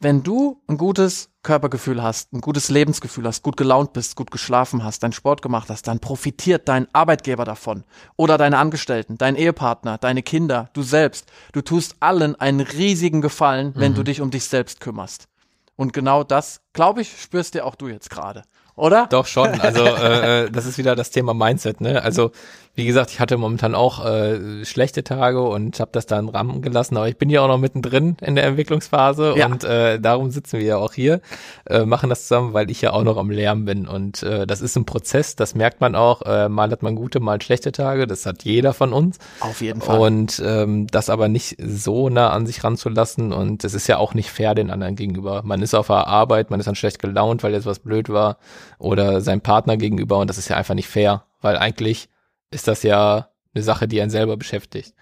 wenn 0.00 0.24
du 0.24 0.60
ein 0.66 0.78
gutes 0.78 1.30
Körpergefühl 1.44 2.02
hast, 2.02 2.32
ein 2.32 2.40
gutes 2.40 2.68
Lebensgefühl 2.68 3.24
hast, 3.24 3.44
gut 3.44 3.56
gelaunt 3.56 3.92
bist, 3.92 4.16
gut 4.16 4.32
geschlafen 4.32 4.82
hast, 4.82 5.04
deinen 5.04 5.12
Sport 5.12 5.42
gemacht 5.42 5.68
hast, 5.70 5.86
dann 5.86 6.00
profitiert 6.00 6.68
dein 6.68 6.92
Arbeitgeber 6.92 7.44
davon. 7.44 7.84
Oder 8.16 8.36
deine 8.36 8.58
Angestellten, 8.58 9.16
dein 9.16 9.36
Ehepartner, 9.36 9.98
deine 9.98 10.24
Kinder, 10.24 10.70
du 10.72 10.82
selbst. 10.82 11.30
Du 11.52 11.62
tust 11.62 11.94
allen 12.00 12.34
einen 12.34 12.60
riesigen 12.60 13.20
Gefallen, 13.20 13.74
wenn 13.76 13.92
mhm. 13.92 13.96
du 13.96 14.02
dich 14.02 14.20
um 14.20 14.32
dich 14.32 14.44
selbst 14.44 14.80
kümmerst. 14.80 15.28
Und 15.76 15.92
genau 15.92 16.24
das, 16.24 16.62
glaube 16.72 17.02
ich, 17.02 17.20
spürst 17.20 17.54
dir 17.54 17.64
auch 17.64 17.76
du 17.76 17.86
jetzt 17.86 18.10
gerade 18.10 18.42
oder? 18.74 19.06
Doch 19.10 19.26
schon. 19.26 19.60
Also 19.60 19.84
äh, 19.84 20.44
äh, 20.44 20.50
das 20.50 20.66
ist 20.66 20.78
wieder 20.78 20.96
das 20.96 21.10
Thema 21.10 21.34
Mindset. 21.34 21.80
Ne? 21.80 22.02
Also 22.02 22.32
wie 22.74 22.86
gesagt, 22.86 23.10
ich 23.10 23.20
hatte 23.20 23.36
momentan 23.36 23.74
auch 23.74 24.02
äh, 24.04 24.64
schlechte 24.64 25.04
Tage 25.04 25.42
und 25.42 25.78
habe 25.78 25.90
das 25.92 26.06
dann 26.06 26.30
rammen 26.30 26.62
gelassen, 26.62 26.96
aber 26.96 27.06
ich 27.06 27.18
bin 27.18 27.28
ja 27.28 27.42
auch 27.42 27.48
noch 27.48 27.58
mittendrin 27.58 28.16
in 28.22 28.34
der 28.34 28.44
Entwicklungsphase 28.44 29.34
ja. 29.36 29.46
und 29.46 29.62
äh, 29.62 30.00
darum 30.00 30.30
sitzen 30.30 30.58
wir 30.58 30.64
ja 30.64 30.76
auch 30.78 30.94
hier, 30.94 31.20
äh, 31.66 31.84
machen 31.84 32.08
das 32.08 32.22
zusammen, 32.22 32.54
weil 32.54 32.70
ich 32.70 32.80
ja 32.80 32.94
auch 32.94 33.02
noch 33.02 33.18
am 33.18 33.30
Lernen 33.30 33.66
bin 33.66 33.86
und 33.86 34.22
äh, 34.22 34.46
das 34.46 34.62
ist 34.62 34.74
ein 34.76 34.86
Prozess, 34.86 35.36
das 35.36 35.54
merkt 35.54 35.82
man 35.82 35.94
auch. 35.94 36.22
Äh, 36.22 36.48
mal 36.48 36.70
hat 36.70 36.82
man 36.82 36.96
gute, 36.96 37.20
mal 37.20 37.42
schlechte 37.42 37.72
Tage, 37.72 38.06
das 38.06 38.24
hat 38.24 38.42
jeder 38.44 38.72
von 38.72 38.94
uns. 38.94 39.18
Auf 39.40 39.60
jeden 39.60 39.82
Fall. 39.82 39.98
Und 39.98 40.42
ähm, 40.44 40.86
das 40.86 41.10
aber 41.10 41.28
nicht 41.28 41.56
so 41.62 42.08
nah 42.08 42.30
an 42.30 42.46
sich 42.46 42.64
ranzulassen 42.64 43.34
und 43.34 43.64
es 43.64 43.74
ist 43.74 43.86
ja 43.86 43.98
auch 43.98 44.14
nicht 44.14 44.30
fair 44.30 44.54
den 44.54 44.70
anderen 44.70 44.96
gegenüber. 44.96 45.42
Man 45.44 45.60
ist 45.60 45.74
auf 45.74 45.88
der 45.88 46.06
Arbeit, 46.06 46.50
man 46.50 46.58
ist 46.58 46.66
dann 46.66 46.74
schlecht 46.74 47.00
gelaunt, 47.00 47.42
weil 47.42 47.52
jetzt 47.52 47.66
was 47.66 47.80
blöd 47.80 48.08
war 48.08 48.38
oder 48.78 49.20
seinem 49.20 49.42
Partner 49.42 49.76
gegenüber 49.76 50.18
und 50.18 50.30
das 50.30 50.38
ist 50.38 50.48
ja 50.48 50.56
einfach 50.56 50.74
nicht 50.74 50.88
fair, 50.88 51.24
weil 51.42 51.58
eigentlich 51.58 52.08
ist 52.52 52.68
das 52.68 52.82
ja 52.82 53.28
eine 53.54 53.64
Sache, 53.64 53.88
die 53.88 54.00
einen 54.00 54.10
selber 54.10 54.36
beschäftigt. 54.36 54.94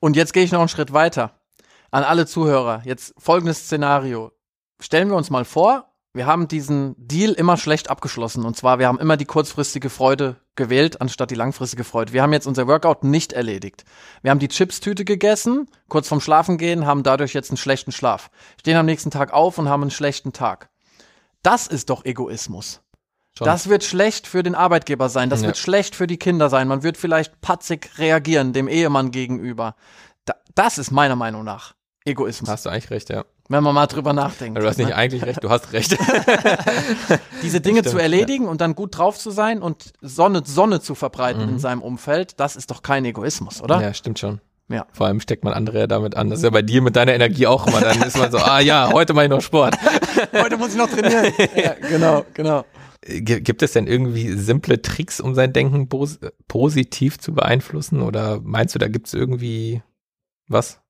Und 0.00 0.16
jetzt 0.16 0.32
gehe 0.32 0.44
ich 0.44 0.52
noch 0.52 0.60
einen 0.60 0.68
Schritt 0.68 0.92
weiter. 0.92 1.32
An 1.90 2.04
alle 2.04 2.26
Zuhörer, 2.26 2.82
jetzt 2.84 3.14
folgendes 3.18 3.58
Szenario. 3.64 4.32
Stellen 4.80 5.08
wir 5.08 5.16
uns 5.16 5.30
mal 5.30 5.44
vor, 5.44 5.88
wir 6.14 6.26
haben 6.26 6.48
diesen 6.48 6.94
Deal 6.98 7.32
immer 7.32 7.56
schlecht 7.56 7.90
abgeschlossen. 7.90 8.44
Und 8.44 8.56
zwar, 8.56 8.78
wir 8.78 8.88
haben 8.88 8.98
immer 8.98 9.16
die 9.16 9.24
kurzfristige 9.24 9.90
Freude 9.90 10.36
gewählt, 10.56 11.00
anstatt 11.00 11.30
die 11.30 11.34
langfristige 11.34 11.84
Freude. 11.84 12.12
Wir 12.12 12.22
haben 12.22 12.32
jetzt 12.32 12.46
unser 12.46 12.66
Workout 12.66 13.04
nicht 13.04 13.32
erledigt. 13.32 13.84
Wir 14.22 14.30
haben 14.30 14.40
die 14.40 14.48
Chipstüte 14.48 15.04
gegessen, 15.04 15.68
kurz 15.88 16.08
vorm 16.08 16.20
Schlafen 16.20 16.58
gehen, 16.58 16.86
haben 16.86 17.02
dadurch 17.02 17.34
jetzt 17.34 17.50
einen 17.50 17.56
schlechten 17.56 17.92
Schlaf. 17.92 18.30
Stehen 18.58 18.76
am 18.76 18.86
nächsten 18.86 19.10
Tag 19.10 19.32
auf 19.32 19.58
und 19.58 19.68
haben 19.68 19.82
einen 19.82 19.90
schlechten 19.90 20.32
Tag. 20.32 20.70
Das 21.42 21.66
ist 21.66 21.90
doch 21.90 22.04
Egoismus. 22.04 22.80
Schon. 23.38 23.44
Das 23.44 23.68
wird 23.68 23.84
schlecht 23.84 24.26
für 24.26 24.42
den 24.42 24.56
Arbeitgeber 24.56 25.08
sein, 25.08 25.30
das 25.30 25.42
ja. 25.42 25.46
wird 25.46 25.58
schlecht 25.58 25.94
für 25.94 26.08
die 26.08 26.16
Kinder 26.16 26.50
sein. 26.50 26.66
Man 26.66 26.82
wird 26.82 26.96
vielleicht 26.96 27.40
patzig 27.40 27.88
reagieren 27.96 28.52
dem 28.52 28.66
Ehemann 28.66 29.12
gegenüber. 29.12 29.76
Da, 30.24 30.34
das 30.56 30.76
ist 30.76 30.90
meiner 30.90 31.14
Meinung 31.14 31.44
nach 31.44 31.74
Egoismus. 32.04 32.50
Hast 32.50 32.66
du 32.66 32.70
eigentlich 32.70 32.90
recht, 32.90 33.10
ja. 33.10 33.24
Wenn 33.48 33.62
man 33.62 33.76
mal 33.76 33.86
drüber 33.86 34.12
nachdenkt. 34.12 34.60
Du 34.60 34.66
hast 34.66 34.76
nicht 34.76 34.88
ne? 34.88 34.96
eigentlich 34.96 35.24
recht, 35.24 35.44
du 35.44 35.50
hast 35.50 35.72
recht. 35.72 35.96
Diese 37.42 37.60
Dinge 37.60 37.78
Stimmt, 37.78 37.92
zu 37.92 37.98
erledigen 37.98 38.44
ja. 38.44 38.50
und 38.50 38.60
dann 38.60 38.74
gut 38.74 38.98
drauf 38.98 39.16
zu 39.16 39.30
sein 39.30 39.62
und 39.62 39.92
Sonne, 40.00 40.42
Sonne 40.44 40.80
zu 40.80 40.96
verbreiten 40.96 41.44
mhm. 41.44 41.48
in 41.50 41.58
seinem 41.60 41.80
Umfeld, 41.80 42.40
das 42.40 42.56
ist 42.56 42.72
doch 42.72 42.82
kein 42.82 43.04
Egoismus, 43.04 43.62
oder? 43.62 43.80
Ja, 43.80 43.94
stimmt 43.94 44.18
schon. 44.18 44.40
Ja. 44.68 44.84
Vor 44.92 45.06
allem 45.06 45.20
steckt 45.20 45.44
man 45.44 45.54
andere 45.54 45.78
ja 45.78 45.86
damit 45.86 46.16
an. 46.16 46.28
Das 46.28 46.40
ist 46.40 46.44
ja 46.44 46.50
bei 46.50 46.62
dir 46.62 46.82
mit 46.82 46.96
deiner 46.96 47.14
Energie 47.14 47.46
auch 47.46 47.68
immer. 47.68 47.80
Dann 47.80 48.02
ist 48.02 48.18
man 48.18 48.32
so, 48.32 48.38
ah 48.38 48.58
ja, 48.58 48.90
heute 48.92 49.14
mache 49.14 49.26
ich 49.26 49.30
noch 49.30 49.40
Sport. 49.40 49.76
heute 50.32 50.56
muss 50.56 50.70
ich 50.70 50.76
noch 50.76 50.90
trainieren. 50.90 51.32
ja, 51.54 51.74
genau, 51.88 52.26
genau. 52.34 52.64
Gibt 53.00 53.62
es 53.62 53.72
denn 53.72 53.86
irgendwie 53.86 54.32
simple 54.32 54.82
Tricks, 54.82 55.20
um 55.20 55.34
sein 55.34 55.52
Denken 55.52 55.88
pos 55.88 56.18
positiv 56.48 57.18
zu 57.18 57.32
beeinflussen? 57.32 58.02
Oder 58.02 58.40
meinst 58.42 58.74
du, 58.74 58.78
da 58.78 58.88
gibt 58.88 59.06
es 59.06 59.14
irgendwie 59.14 59.82
was? 60.48 60.80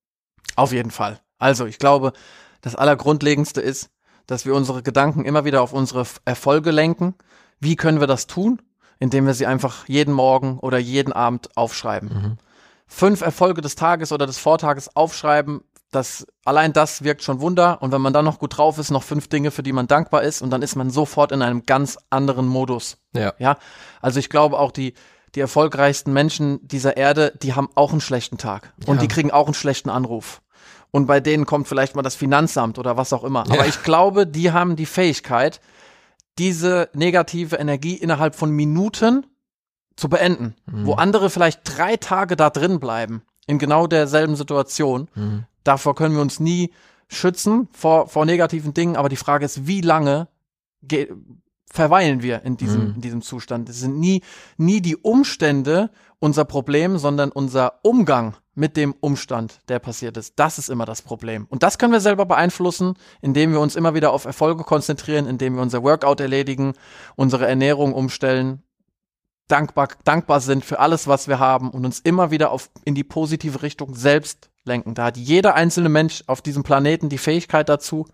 Auf 0.55 0.71
jeden 0.71 0.91
Fall. 0.91 1.19
Also 1.37 1.65
ich 1.65 1.77
glaube, 1.77 2.13
das 2.61 2.75
Allergrundlegendste 2.75 3.61
ist, 3.61 3.91
dass 4.25 4.45
wir 4.45 4.55
unsere 4.55 4.83
Gedanken 4.83 5.25
immer 5.25 5.45
wieder 5.45 5.61
auf 5.61 5.73
unsere 5.73 6.05
Erfolge 6.25 6.71
lenken. 6.71 7.15
Wie 7.59 7.75
können 7.75 7.99
wir 7.99 8.07
das 8.07 8.27
tun? 8.27 8.61
Indem 8.99 9.25
wir 9.25 9.33
sie 9.33 9.45
einfach 9.45 9.87
jeden 9.87 10.13
Morgen 10.13 10.59
oder 10.59 10.77
jeden 10.77 11.13
Abend 11.13 11.55
aufschreiben. 11.55 12.09
Mhm. 12.09 12.37
Fünf 12.87 13.21
Erfolge 13.21 13.61
des 13.61 13.75
Tages 13.75 14.11
oder 14.11 14.25
des 14.25 14.39
Vortages 14.39 14.95
aufschreiben 14.95 15.61
das, 15.91 16.27
allein 16.45 16.73
das 16.73 17.03
wirkt 17.03 17.23
schon 17.23 17.41
Wunder. 17.41 17.81
Und 17.81 17.91
wenn 17.91 18.01
man 18.01 18.13
dann 18.13 18.25
noch 18.25 18.39
gut 18.39 18.57
drauf 18.57 18.77
ist, 18.77 18.91
noch 18.91 19.03
fünf 19.03 19.27
Dinge, 19.27 19.51
für 19.51 19.63
die 19.63 19.73
man 19.73 19.87
dankbar 19.87 20.23
ist, 20.23 20.41
und 20.41 20.49
dann 20.51 20.61
ist 20.61 20.75
man 20.75 20.89
sofort 20.89 21.31
in 21.31 21.41
einem 21.41 21.65
ganz 21.65 21.97
anderen 22.09 22.47
Modus. 22.47 22.97
Ja. 23.13 23.33
Ja. 23.39 23.57
Also 24.01 24.19
ich 24.19 24.29
glaube 24.29 24.59
auch 24.59 24.71
die, 24.71 24.93
die 25.35 25.39
erfolgreichsten 25.39 26.13
Menschen 26.13 26.59
dieser 26.67 26.97
Erde, 26.97 27.33
die 27.41 27.53
haben 27.53 27.69
auch 27.75 27.91
einen 27.91 28.01
schlechten 28.01 28.37
Tag. 28.37 28.73
Und 28.85 28.97
ja. 28.97 29.01
die 29.01 29.07
kriegen 29.07 29.31
auch 29.31 29.45
einen 29.45 29.53
schlechten 29.53 29.89
Anruf. 29.89 30.41
Und 30.91 31.05
bei 31.05 31.19
denen 31.19 31.45
kommt 31.45 31.67
vielleicht 31.67 31.95
mal 31.95 32.01
das 32.01 32.15
Finanzamt 32.15 32.79
oder 32.79 32.97
was 32.97 33.13
auch 33.13 33.23
immer. 33.23 33.43
Ja. 33.47 33.55
Aber 33.55 33.67
ich 33.67 33.83
glaube, 33.83 34.25
die 34.25 34.51
haben 34.51 34.75
die 34.75 34.87
Fähigkeit, 34.87 35.61
diese 36.39 36.89
negative 36.93 37.57
Energie 37.57 37.95
innerhalb 37.95 38.33
von 38.35 38.49
Minuten 38.51 39.25
zu 39.95 40.09
beenden. 40.09 40.55
Mhm. 40.65 40.85
Wo 40.85 40.93
andere 40.93 41.29
vielleicht 41.29 41.61
drei 41.63 41.97
Tage 41.97 42.35
da 42.35 42.49
drin 42.49 42.79
bleiben, 42.79 43.23
in 43.45 43.59
genau 43.59 43.87
derselben 43.87 44.35
Situation, 44.35 45.09
mhm. 45.13 45.45
Davor 45.63 45.95
können 45.95 46.15
wir 46.15 46.21
uns 46.21 46.39
nie 46.39 46.71
schützen 47.07 47.67
vor, 47.71 48.07
vor 48.07 48.25
negativen 48.25 48.73
Dingen, 48.73 48.95
aber 48.95 49.09
die 49.09 49.15
Frage 49.15 49.45
ist, 49.45 49.67
wie 49.67 49.81
lange 49.81 50.27
verweilen 51.65 52.21
wir 52.21 52.43
in 52.43 52.57
diesem, 52.57 52.89
mhm. 52.89 52.95
in 52.95 53.01
diesem 53.01 53.21
Zustand? 53.21 53.69
Es 53.69 53.79
sind 53.79 53.99
nie, 53.99 54.21
nie 54.57 54.81
die 54.81 54.95
Umstände 54.95 55.91
unser 56.19 56.45
Problem, 56.45 56.97
sondern 56.97 57.31
unser 57.31 57.79
Umgang 57.83 58.35
mit 58.53 58.75
dem 58.75 58.93
Umstand, 58.99 59.61
der 59.69 59.79
passiert 59.79 60.17
ist. 60.17 60.33
Das 60.37 60.59
ist 60.59 60.69
immer 60.69 60.85
das 60.85 61.01
Problem. 61.01 61.47
Und 61.49 61.63
das 61.63 61.77
können 61.77 61.93
wir 61.93 62.01
selber 62.01 62.25
beeinflussen, 62.25 62.95
indem 63.21 63.53
wir 63.53 63.61
uns 63.61 63.75
immer 63.77 63.93
wieder 63.93 64.11
auf 64.11 64.25
Erfolge 64.25 64.63
konzentrieren, 64.63 65.27
indem 65.27 65.55
wir 65.55 65.61
unser 65.61 65.81
Workout 65.81 66.19
erledigen, 66.19 66.73
unsere 67.15 67.47
Ernährung 67.47 67.93
umstellen, 67.93 68.61
dankbar, 69.47 69.89
dankbar 70.03 70.41
sind 70.41 70.65
für 70.65 70.79
alles, 70.79 71.07
was 71.07 71.29
wir 71.29 71.39
haben 71.39 71.69
und 71.71 71.85
uns 71.85 71.99
immer 71.99 72.31
wieder 72.31 72.51
auf, 72.51 72.69
in 72.83 72.95
die 72.95 73.05
positive 73.05 73.61
Richtung 73.61 73.95
selbst 73.95 74.48
lenken. 74.65 74.93
Da 74.93 75.05
hat 75.05 75.17
jeder 75.17 75.55
einzelne 75.55 75.89
Mensch 75.89 76.23
auf 76.27 76.41
diesem 76.41 76.63
Planeten 76.63 77.09
die 77.09 77.17
Fähigkeit 77.17 77.69
dazu. 77.69 78.07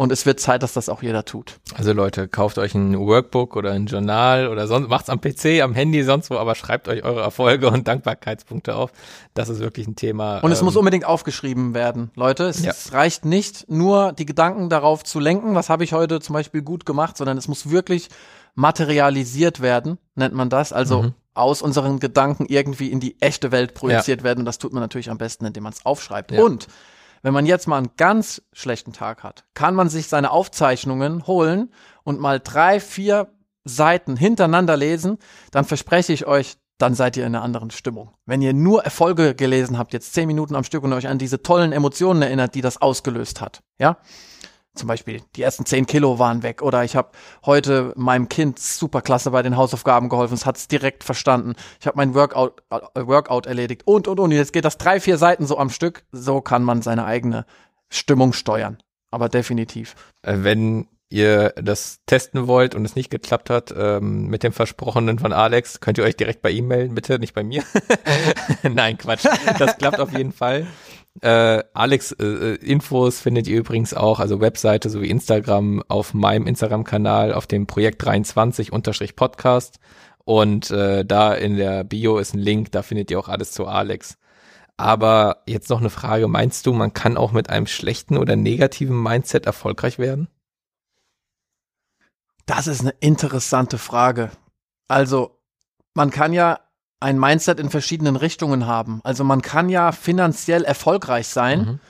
Und 0.00 0.12
es 0.12 0.26
wird 0.26 0.38
Zeit, 0.38 0.62
dass 0.62 0.74
das 0.74 0.88
auch 0.88 1.02
jeder 1.02 1.24
tut. 1.24 1.58
Also 1.74 1.92
Leute, 1.92 2.28
kauft 2.28 2.58
euch 2.58 2.72
ein 2.72 2.96
Workbook 2.96 3.56
oder 3.56 3.72
ein 3.72 3.86
Journal 3.86 4.46
oder 4.46 4.68
sonst, 4.68 4.88
macht's 4.88 5.10
am 5.10 5.20
PC, 5.20 5.60
am 5.60 5.74
Handy, 5.74 6.04
sonst 6.04 6.30
wo, 6.30 6.36
aber 6.36 6.54
schreibt 6.54 6.86
euch 6.86 7.02
eure 7.02 7.20
Erfolge 7.20 7.68
und 7.68 7.88
Dankbarkeitspunkte 7.88 8.76
auf. 8.76 8.92
Das 9.34 9.48
ist 9.48 9.58
wirklich 9.58 9.88
ein 9.88 9.96
Thema. 9.96 10.38
Und 10.38 10.52
es 10.52 10.60
ähm, 10.60 10.66
muss 10.66 10.76
unbedingt 10.76 11.04
aufgeschrieben 11.04 11.74
werden, 11.74 12.12
Leute. 12.14 12.44
Es, 12.44 12.62
ja. 12.62 12.70
es 12.70 12.92
reicht 12.92 13.24
nicht, 13.24 13.68
nur 13.68 14.12
die 14.12 14.24
Gedanken 14.24 14.70
darauf 14.70 15.02
zu 15.02 15.18
lenken, 15.18 15.56
was 15.56 15.68
habe 15.68 15.82
ich 15.82 15.92
heute 15.92 16.20
zum 16.20 16.34
Beispiel 16.34 16.62
gut 16.62 16.86
gemacht, 16.86 17.16
sondern 17.16 17.36
es 17.36 17.48
muss 17.48 17.68
wirklich 17.68 18.08
materialisiert 18.54 19.60
werden, 19.60 19.98
nennt 20.14 20.32
man 20.34 20.48
das. 20.48 20.72
Also 20.72 21.02
mhm 21.02 21.14
aus 21.38 21.62
unseren 21.62 22.00
Gedanken 22.00 22.46
irgendwie 22.46 22.90
in 22.90 23.00
die 23.00 23.20
echte 23.20 23.52
Welt 23.52 23.74
projiziert 23.74 24.20
ja. 24.20 24.24
werden. 24.24 24.40
Und 24.40 24.44
das 24.44 24.58
tut 24.58 24.72
man 24.72 24.82
natürlich 24.82 25.10
am 25.10 25.18
besten, 25.18 25.46
indem 25.46 25.62
man 25.62 25.72
es 25.72 25.86
aufschreibt. 25.86 26.32
Ja. 26.32 26.42
Und 26.42 26.66
wenn 27.22 27.32
man 27.32 27.46
jetzt 27.46 27.66
mal 27.66 27.78
einen 27.78 27.90
ganz 27.96 28.42
schlechten 28.52 28.92
Tag 28.92 29.22
hat, 29.22 29.44
kann 29.54 29.74
man 29.74 29.88
sich 29.88 30.08
seine 30.08 30.30
Aufzeichnungen 30.30 31.26
holen 31.26 31.72
und 32.04 32.20
mal 32.20 32.40
drei, 32.40 32.80
vier 32.80 33.32
Seiten 33.64 34.16
hintereinander 34.16 34.76
lesen, 34.76 35.18
dann 35.50 35.64
verspreche 35.64 36.12
ich 36.12 36.26
euch, 36.26 36.56
dann 36.78 36.94
seid 36.94 37.16
ihr 37.16 37.26
in 37.26 37.34
einer 37.34 37.44
anderen 37.44 37.70
Stimmung. 37.70 38.14
Wenn 38.24 38.40
ihr 38.40 38.52
nur 38.52 38.84
Erfolge 38.84 39.34
gelesen 39.34 39.78
habt, 39.78 39.92
jetzt 39.92 40.14
zehn 40.14 40.28
Minuten 40.28 40.54
am 40.54 40.64
Stück 40.64 40.84
und 40.84 40.92
euch 40.92 41.08
an 41.08 41.18
diese 41.18 41.42
tollen 41.42 41.72
Emotionen 41.72 42.22
erinnert, 42.22 42.54
die 42.54 42.60
das 42.60 42.80
ausgelöst 42.80 43.40
hat, 43.40 43.62
ja, 43.78 43.98
zum 44.78 44.88
Beispiel 44.88 45.20
die 45.36 45.42
ersten 45.42 45.66
zehn 45.66 45.86
Kilo 45.86 46.18
waren 46.18 46.42
weg 46.42 46.62
oder 46.62 46.84
ich 46.84 46.96
habe 46.96 47.10
heute 47.44 47.92
meinem 47.96 48.28
Kind 48.28 48.58
super 48.58 49.02
klasse 49.02 49.30
bei 49.30 49.42
den 49.42 49.56
Hausaufgaben 49.56 50.08
geholfen, 50.08 50.34
es 50.34 50.46
hat 50.46 50.56
es 50.56 50.68
direkt 50.68 51.04
verstanden. 51.04 51.54
Ich 51.80 51.86
habe 51.86 51.96
mein 51.96 52.14
Workout, 52.14 52.62
äh, 52.70 53.06
Workout 53.06 53.46
erledigt 53.46 53.82
und 53.84 54.08
und 54.08 54.20
und. 54.20 54.32
Jetzt 54.32 54.52
geht 54.52 54.64
das 54.64 54.78
drei, 54.78 55.00
vier 55.00 55.18
Seiten 55.18 55.46
so 55.46 55.58
am 55.58 55.70
Stück. 55.70 56.04
So 56.12 56.40
kann 56.40 56.62
man 56.62 56.82
seine 56.82 57.04
eigene 57.04 57.44
Stimmung 57.90 58.32
steuern. 58.32 58.78
Aber 59.10 59.28
definitiv. 59.28 59.94
Äh, 60.22 60.38
wenn 60.38 60.88
ihr 61.10 61.54
das 61.56 62.00
testen 62.06 62.46
wollt 62.46 62.74
und 62.74 62.84
es 62.84 62.94
nicht 62.94 63.10
geklappt 63.10 63.48
hat 63.48 63.74
ähm, 63.76 64.28
mit 64.28 64.42
dem 64.42 64.52
Versprochenen 64.52 65.18
von 65.18 65.32
Alex, 65.32 65.80
könnt 65.80 65.98
ihr 65.98 66.04
euch 66.04 66.16
direkt 66.16 66.42
bei 66.42 66.50
ihm 66.50 66.68
melden, 66.68 66.94
bitte, 66.94 67.18
nicht 67.18 67.34
bei 67.34 67.42
mir. 67.42 67.62
Nein, 68.62 68.98
Quatsch. 68.98 69.24
Das 69.58 69.78
klappt 69.78 70.00
auf 70.00 70.12
jeden 70.12 70.32
Fall. 70.32 70.66
Äh, 71.20 71.64
Alex, 71.74 72.12
äh, 72.12 72.24
äh, 72.24 72.54
Infos 72.56 73.20
findet 73.20 73.48
ihr 73.48 73.58
übrigens 73.58 73.92
auch, 73.92 74.20
also 74.20 74.40
Webseite 74.40 74.88
sowie 74.88 75.10
Instagram 75.10 75.82
auf 75.88 76.14
meinem 76.14 76.46
Instagram-Kanal 76.46 77.32
auf 77.32 77.46
dem 77.46 77.66
Projekt 77.66 78.04
23 78.04 78.72
unterstrich 78.72 79.16
Podcast. 79.16 79.80
Und 80.24 80.70
äh, 80.70 81.04
da 81.04 81.34
in 81.34 81.56
der 81.56 81.84
Bio 81.84 82.18
ist 82.18 82.34
ein 82.34 82.38
Link, 82.38 82.70
da 82.72 82.82
findet 82.82 83.10
ihr 83.10 83.18
auch 83.18 83.28
alles 83.28 83.52
zu 83.52 83.66
Alex. 83.66 84.18
Aber 84.76 85.42
jetzt 85.46 85.70
noch 85.70 85.80
eine 85.80 85.90
Frage, 85.90 86.28
meinst 86.28 86.66
du, 86.66 86.72
man 86.72 86.92
kann 86.92 87.16
auch 87.16 87.32
mit 87.32 87.50
einem 87.50 87.66
schlechten 87.66 88.16
oder 88.16 88.36
negativen 88.36 89.02
Mindset 89.02 89.46
erfolgreich 89.46 89.98
werden? 89.98 90.28
Das 92.46 92.68
ist 92.68 92.82
eine 92.82 92.94
interessante 93.00 93.76
Frage. 93.76 94.30
Also, 94.86 95.40
man 95.94 96.10
kann 96.10 96.32
ja 96.32 96.60
ein 97.00 97.18
Mindset 97.18 97.60
in 97.60 97.70
verschiedenen 97.70 98.16
Richtungen 98.16 98.66
haben. 98.66 99.00
Also 99.04 99.24
man 99.24 99.42
kann 99.42 99.68
ja 99.68 99.92
finanziell 99.92 100.64
erfolgreich 100.64 101.28
sein, 101.28 101.60
mhm. 101.60 101.80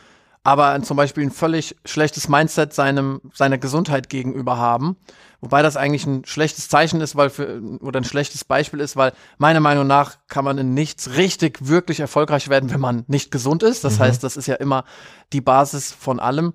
aber 0.44 0.82
zum 0.82 0.96
Beispiel 0.96 1.24
ein 1.24 1.30
völlig 1.30 1.76
schlechtes 1.84 2.28
Mindset 2.28 2.74
seinem, 2.74 3.20
seiner 3.32 3.58
Gesundheit 3.58 4.10
gegenüber 4.10 4.58
haben. 4.58 4.96
Wobei 5.40 5.62
das 5.62 5.76
eigentlich 5.76 6.04
ein 6.04 6.24
schlechtes 6.24 6.68
Zeichen 6.68 7.00
ist, 7.00 7.14
weil 7.14 7.30
für, 7.30 7.62
oder 7.80 8.00
ein 8.00 8.04
schlechtes 8.04 8.44
Beispiel 8.44 8.80
ist, 8.80 8.96
weil 8.96 9.12
meiner 9.38 9.60
Meinung 9.60 9.86
nach 9.86 10.16
kann 10.26 10.44
man 10.44 10.58
in 10.58 10.74
nichts 10.74 11.14
richtig 11.16 11.68
wirklich 11.68 12.00
erfolgreich 12.00 12.48
werden, 12.48 12.70
wenn 12.70 12.80
man 12.80 13.04
nicht 13.06 13.30
gesund 13.30 13.62
ist. 13.62 13.84
Das 13.84 13.98
mhm. 13.98 14.02
heißt, 14.02 14.24
das 14.24 14.36
ist 14.36 14.46
ja 14.46 14.56
immer 14.56 14.84
die 15.32 15.40
Basis 15.40 15.92
von 15.92 16.18
allem. 16.18 16.54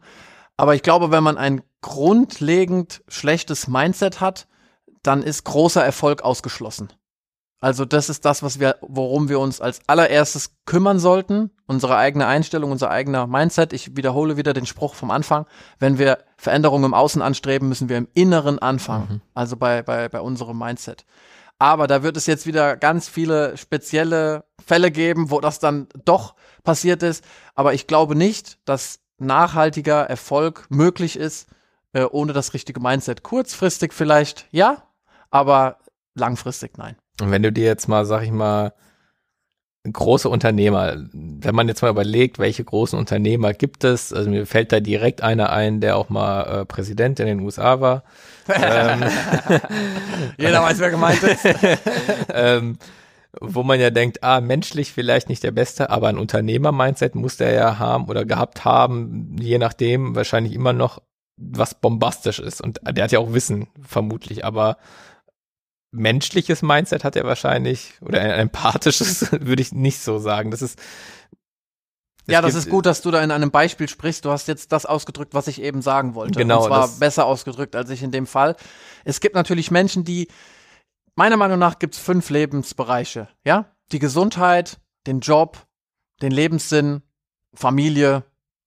Aber 0.58 0.76
ich 0.76 0.84
glaube, 0.84 1.12
wenn 1.12 1.24
man 1.24 1.38
ein 1.38 1.62
grundlegend 1.82 3.04
schlechtes 3.08 3.68
Mindset 3.68 4.22
hat, 4.22 4.48
dann 5.02 5.24
ist 5.24 5.44
großer 5.46 5.84
Erfolg 5.84 6.22
ausgeschlossen. 6.22 6.90
Also 7.64 7.86
das 7.86 8.10
ist 8.10 8.26
das, 8.26 8.44
was 8.44 8.60
wir, 8.60 8.76
worum 8.82 9.30
wir 9.30 9.40
uns 9.40 9.62
als 9.62 9.80
allererstes 9.88 10.58
kümmern 10.66 11.00
sollten. 11.00 11.50
Unsere 11.66 11.96
eigene 11.96 12.28
Einstellung, 12.28 12.72
unser 12.72 12.92
eigener 12.92 13.26
Mindset. 13.26 13.72
Ich 13.72 13.96
wiederhole 13.96 14.36
wieder 14.36 14.52
den 14.52 14.66
Spruch 14.66 14.96
vom 14.96 15.12
Anfang. 15.12 15.46
Wenn 15.80 15.98
wir 15.98 16.18
Veränderungen 16.36 16.84
im 16.84 16.94
Außen 16.94 17.22
anstreben, 17.22 17.70
müssen 17.70 17.88
wir 17.88 17.96
im 17.96 18.10
Inneren 18.16 18.60
anfangen. 18.60 19.08
Mhm. 19.10 19.22
Also 19.34 19.56
bei, 19.56 19.82
bei, 19.82 20.10
bei 20.10 20.20
unserem 20.20 20.60
Mindset. 20.60 21.06
Aber 21.58 21.88
da 21.88 22.04
wird 22.04 22.18
es 22.18 22.26
jetzt 22.26 22.46
wieder 22.46 22.76
ganz 22.76 23.08
viele 23.08 23.56
spezielle 23.56 24.44
Fälle 24.62 24.92
geben, 24.92 25.32
wo 25.32 25.40
das 25.40 25.60
dann 25.60 25.88
doch 26.04 26.36
passiert 26.66 27.02
ist. 27.02 27.24
Aber 27.56 27.74
ich 27.74 27.88
glaube 27.88 28.18
nicht, 28.18 28.58
dass 28.66 29.00
nachhaltiger 29.20 30.02
Erfolg 30.04 30.66
möglich 30.68 31.16
ist, 31.16 31.48
äh, 31.94 32.04
ohne 32.04 32.34
das 32.34 32.54
richtige 32.54 32.82
Mindset. 32.82 33.24
Kurzfristig 33.24 33.94
vielleicht 33.94 34.48
ja, 34.52 34.84
aber 35.32 35.78
langfristig 36.14 36.78
nein. 36.78 36.98
Und 37.22 37.32
wenn 37.32 37.44
du 37.44 37.52
dir 37.52 37.66
jetzt 37.66 37.88
mal, 37.88 38.06
sag 38.06 38.24
ich 38.24 38.32
mal, 38.32 38.74
große 39.92 40.30
Unternehmer, 40.30 40.96
wenn 41.12 41.56
man 41.56 41.68
jetzt 41.68 41.82
mal 41.82 41.90
überlegt, 41.90 42.40
welche 42.40 42.64
großen 42.64 42.98
Unternehmer 42.98 43.54
gibt 43.54 43.84
es, 43.84 44.14
also 44.14 44.30
mir 44.30 44.46
fällt 44.46 44.72
da 44.72 44.80
direkt 44.80 45.22
einer 45.22 45.52
ein, 45.52 45.82
der 45.82 45.98
auch 45.98 46.10
mal 46.10 46.62
äh, 46.62 46.66
Präsident 46.66 47.20
in 47.20 47.28
den 47.28 47.42
USA 47.42 47.82
war. 47.82 48.04
ähm, 48.48 49.04
Jeder 50.38 50.64
weiß, 50.64 50.80
wer 50.80 50.90
gemeint 50.90 51.22
ist. 51.22 51.46
ähm, 52.34 52.78
wo 53.42 53.64
man 53.64 53.80
ja 53.80 53.90
denkt, 53.90 54.24
ah, 54.24 54.42
menschlich 54.42 54.94
vielleicht 54.94 55.28
nicht 55.28 55.44
der 55.44 55.52
Beste, 55.52 55.90
aber 55.90 56.08
ein 56.08 56.18
Unternehmer-Mindset 56.18 57.16
muss 57.16 57.38
der 57.38 57.52
ja 57.52 57.80
haben 57.80 58.06
oder 58.06 58.26
gehabt 58.26 58.64
haben, 58.64 59.36
je 59.40 59.58
nachdem, 59.58 60.16
wahrscheinlich 60.16 60.54
immer 60.54 60.72
noch 60.72 61.02
was 61.36 61.74
bombastisch 61.76 62.40
ist. 62.40 62.62
Und 62.62 62.80
der 62.90 63.04
hat 63.04 63.12
ja 63.12 63.20
auch 63.20 63.34
Wissen, 63.34 63.68
vermutlich, 63.82 64.46
aber 64.46 64.78
menschliches 65.94 66.62
Mindset 66.62 67.04
hat 67.04 67.16
er 67.16 67.24
wahrscheinlich 67.24 67.94
oder 68.02 68.20
ein 68.20 68.32
empathisches 68.32 69.32
würde 69.40 69.62
ich 69.62 69.72
nicht 69.72 70.00
so 70.00 70.20
sagen. 70.20 70.52
Das 70.52 70.62
ist 70.62 70.80
ja, 72.26 72.42
das 72.42 72.56
ist 72.56 72.70
gut, 72.70 72.86
dass 72.86 73.02
du 73.02 73.12
da 73.12 73.22
in 73.22 73.32
einem 73.32 73.52
Beispiel 73.52 73.90
sprichst. 73.90 74.24
Du 74.24 74.32
hast 74.32 74.48
jetzt 74.48 74.72
das 74.72 74.86
ausgedrückt, 74.86 75.34
was 75.34 75.48
ich 75.48 75.62
eben 75.62 75.82
sagen 75.82 76.16
wollte. 76.16 76.40
Genau. 76.40 76.62
Und 76.62 76.68
zwar 76.68 76.88
besser 76.88 77.26
ausgedrückt 77.26 77.76
als 77.76 77.90
ich 77.90 78.02
in 78.02 78.12
dem 78.12 78.28
Fall. 78.28 78.56
Es 79.04 79.20
gibt 79.20 79.36
natürlich 79.36 79.72
Menschen, 79.72 80.06
die, 80.06 80.30
meiner 81.16 81.36
Meinung 81.36 81.60
nach, 81.60 81.80
gibt 81.80 81.96
es 81.96 82.00
fünf 82.00 82.30
Lebensbereiche. 82.30 83.28
Ja, 83.44 83.76
die 83.92 84.00
Gesundheit, 84.00 84.80
den 85.06 85.20
Job, 85.20 85.68
den 86.22 86.32
Lebenssinn, 86.32 87.02
Familie, 87.54 88.24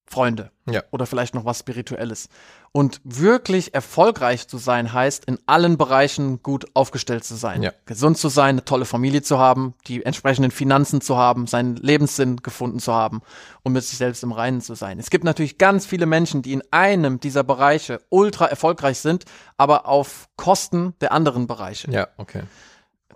Freunde. 0.08 0.50
Ja. 0.70 0.82
Oder 0.92 1.06
vielleicht 1.06 1.34
noch 1.34 1.44
was 1.44 1.60
Spirituelles. 1.60 2.28
Und 2.72 3.00
wirklich 3.04 3.74
erfolgreich 3.74 4.48
zu 4.48 4.58
sein 4.58 4.92
heißt, 4.92 5.24
in 5.24 5.38
allen 5.46 5.78
Bereichen 5.78 6.42
gut 6.42 6.66
aufgestellt 6.74 7.24
zu 7.24 7.34
sein. 7.34 7.62
Ja. 7.62 7.72
Gesund 7.86 8.18
zu 8.18 8.28
sein, 8.28 8.50
eine 8.50 8.64
tolle 8.64 8.84
Familie 8.84 9.22
zu 9.22 9.38
haben, 9.38 9.74
die 9.86 10.04
entsprechenden 10.04 10.50
Finanzen 10.50 11.00
zu 11.00 11.16
haben, 11.16 11.46
seinen 11.46 11.76
Lebenssinn 11.76 12.36
gefunden 12.36 12.78
zu 12.78 12.92
haben 12.92 13.22
und 13.62 13.72
mit 13.72 13.82
sich 13.84 13.98
selbst 13.98 14.22
im 14.22 14.32
Reinen 14.32 14.60
zu 14.60 14.74
sein. 14.74 14.98
Es 14.98 15.10
gibt 15.10 15.24
natürlich 15.24 15.58
ganz 15.58 15.86
viele 15.86 16.06
Menschen, 16.06 16.42
die 16.42 16.52
in 16.52 16.62
einem 16.70 17.18
dieser 17.18 17.42
Bereiche 17.42 18.00
ultra 18.08 18.46
erfolgreich 18.46 18.98
sind, 18.98 19.24
aber 19.56 19.86
auf 19.86 20.28
Kosten 20.36 20.94
der 21.00 21.12
anderen 21.12 21.46
Bereiche. 21.46 21.90
Ja, 21.90 22.08
okay. 22.16 22.42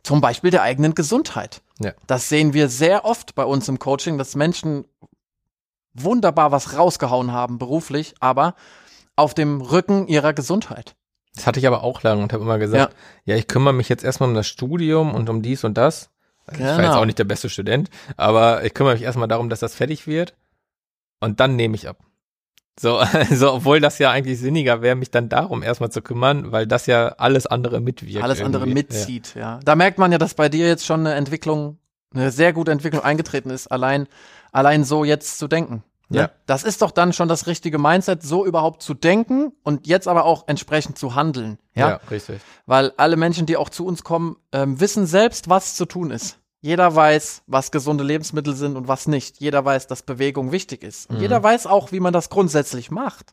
Zum 0.03 0.21
Beispiel 0.21 0.51
der 0.51 0.63
eigenen 0.63 0.95
Gesundheit. 0.95 1.61
Ja. 1.79 1.93
Das 2.07 2.29
sehen 2.29 2.53
wir 2.53 2.69
sehr 2.69 3.05
oft 3.05 3.35
bei 3.35 3.45
uns 3.45 3.69
im 3.69 3.79
Coaching, 3.79 4.19
dass 4.19 4.35
Menschen 4.35 4.85
wunderbar 5.95 6.53
was 6.53 6.77
rausgehauen 6.77 7.33
haben 7.33 7.59
beruflich, 7.59 8.15
aber 8.21 8.55
auf 9.17 9.35
dem 9.35 9.61
Rücken 9.61 10.07
ihrer 10.07 10.33
Gesundheit. 10.33 10.95
Das 11.35 11.47
hatte 11.47 11.61
ich 11.61 11.67
aber 11.67 11.83
auch 11.85 12.03
lange 12.03 12.23
und 12.23 12.33
habe 12.33 12.43
immer 12.43 12.59
gesagt, 12.59 12.95
ja. 13.25 13.35
ja, 13.35 13.39
ich 13.39 13.49
kümmere 13.49 13.75
mich 13.75 13.89
jetzt 13.89 14.05
erstmal 14.05 14.29
um 14.29 14.35
das 14.35 14.49
Studium 14.49 15.15
und 15.15 15.29
um 15.29 15.43
dies 15.43 15.65
und 15.65 15.79
das. 15.79 16.11
Also 16.47 16.59
genau. 16.59 16.73
Ich 16.73 16.79
war 16.79 16.85
jetzt 16.85 16.97
auch 16.97 17.05
nicht 17.05 17.19
der 17.19 17.25
beste 17.25 17.49
Student, 17.49 17.91
aber 18.17 18.65
ich 18.65 18.75
kümmere 18.75 18.95
mich 18.95 19.03
erstmal 19.03 19.29
darum, 19.29 19.49
dass 19.49 19.61
das 19.61 19.75
fertig 19.75 20.07
wird 20.07 20.35
und 21.21 21.39
dann 21.41 21.57
nehme 21.57 21.77
ich 21.77 21.89
ab. 21.89 21.99
So, 22.81 22.97
also, 23.13 23.53
obwohl 23.53 23.81
das 23.81 23.99
ja 23.99 24.11
eigentlich 24.11 24.39
sinniger 24.39 24.83
wäre, 24.83 24.97
mich 24.97 25.11
dann 25.11 25.29
darum 25.29 25.63
erstmal 25.63 25.91
zu 25.91 26.03
kümmern, 26.03 26.51
weil 26.51 26.67
das 26.67 26.87
ja 26.87 27.09
alles 27.19 27.47
andere 27.47 27.81
mitwirkt. 27.81 28.25
Alles 28.25 28.41
irgendwie. 28.41 28.57
andere 28.57 28.75
mitzieht, 28.75 29.35
ja. 29.35 29.41
ja. 29.41 29.61
Da 29.63 29.77
merkt 29.77 29.99
man 29.99 30.13
ja, 30.13 30.19
dass 30.19 30.35
bei 30.35 30.49
dir 30.49 30.67
jetzt 30.67 30.87
schon 30.87 31.01
eine 31.01 31.15
Entwicklung, 31.15 31.79
eine 32.15 32.31
sehr 32.31 32.53
gute 32.53 32.73
Entwicklung 32.73 33.03
eingetreten 33.03 33.51
ist, 33.51 33.67
allein, 33.69 34.09
allein 34.53 34.85
so 34.85 35.05
jetzt 35.05 35.39
zu 35.39 35.49
denken. 35.49 35.83
Ne? 36.09 36.19
Ja. 36.19 36.31
Das 36.47 36.65
ist 36.65 36.83
doch 36.83 36.91
dann 36.91 37.13
schon 37.13 37.29
das 37.29 37.47
richtige 37.47 37.79
Mindset, 37.79 38.23
so 38.23 38.45
überhaupt 38.45 38.83
zu 38.83 38.95
denken 38.95 39.53
und 39.63 39.87
jetzt 39.87 40.09
aber 40.09 40.25
auch 40.25 40.49
entsprechend 40.49 40.99
zu 40.99 41.15
handeln. 41.15 41.59
Ja, 41.75 41.89
ja 41.89 42.01
richtig. 42.11 42.41
Weil 42.67 42.93
alle 42.97 43.17
Menschen, 43.17 43.47
die 43.47 43.57
auch 43.57 43.69
zu 43.69 43.87
uns 43.87 44.03
kommen, 44.03 44.37
ähm, 44.53 44.81
wissen 44.81 45.07
selbst, 45.07 45.49
was 45.49 45.77
zu 45.77 45.87
tun 45.87 46.11
ist. 46.11 46.39
Jeder 46.63 46.95
weiß, 46.95 47.43
was 47.47 47.71
gesunde 47.71 48.05
Lebensmittel 48.05 48.55
sind 48.55 48.77
und 48.77 48.87
was 48.89 49.07
nicht. 49.07 49.41
Jeder 49.41 49.65
weiß, 49.65 49.87
dass 49.87 50.03
Bewegung 50.03 50.53
wichtig 50.53 50.83
ist. 50.83 51.09
Und 51.09 51.17
mhm. 51.17 51.23
jeder 51.23 51.43
weiß 51.43 51.67
auch, 51.67 51.93
wie 51.93 52.01
man 52.01 52.13
das 52.13 52.29
grundsätzlich 52.29 52.91
macht. 52.91 53.33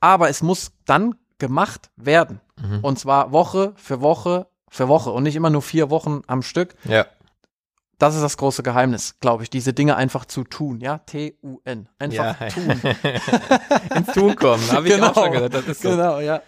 Aber 0.00 0.28
es 0.28 0.42
muss 0.42 0.72
dann 0.84 1.14
gemacht 1.38 1.90
werden. 1.96 2.40
Mhm. 2.60 2.80
Und 2.82 2.98
zwar 2.98 3.32
Woche 3.32 3.72
für 3.76 4.00
Woche 4.00 4.46
für 4.70 4.88
Woche 4.88 5.10
und 5.10 5.22
nicht 5.22 5.36
immer 5.36 5.50
nur 5.50 5.62
vier 5.62 5.90
Wochen 5.90 6.22
am 6.26 6.42
Stück. 6.42 6.74
Ja. 6.84 7.06
Das 7.98 8.14
ist 8.14 8.22
das 8.22 8.36
große 8.36 8.62
Geheimnis, 8.62 9.18
glaube 9.18 9.42
ich, 9.42 9.50
diese 9.50 9.72
Dinge 9.72 9.96
einfach 9.96 10.24
zu 10.24 10.44
tun, 10.44 10.80
ja, 10.80 10.98
T-U-N, 10.98 11.88
einfach 11.98 12.40
ja. 12.40 12.48
tun. 12.48 12.80
Ins 13.96 14.12
Tun 14.12 14.36
kommen, 14.36 14.70
habe 14.70 14.86
ich 14.86 14.94
genau. 14.94 15.08
auch 15.08 15.14
schon 15.14 15.32
gesagt, 15.32 15.54
das 15.54 15.66
ist 15.66 15.82
so. 15.82 15.90
Genau, 15.90 16.20
ja. 16.20 16.40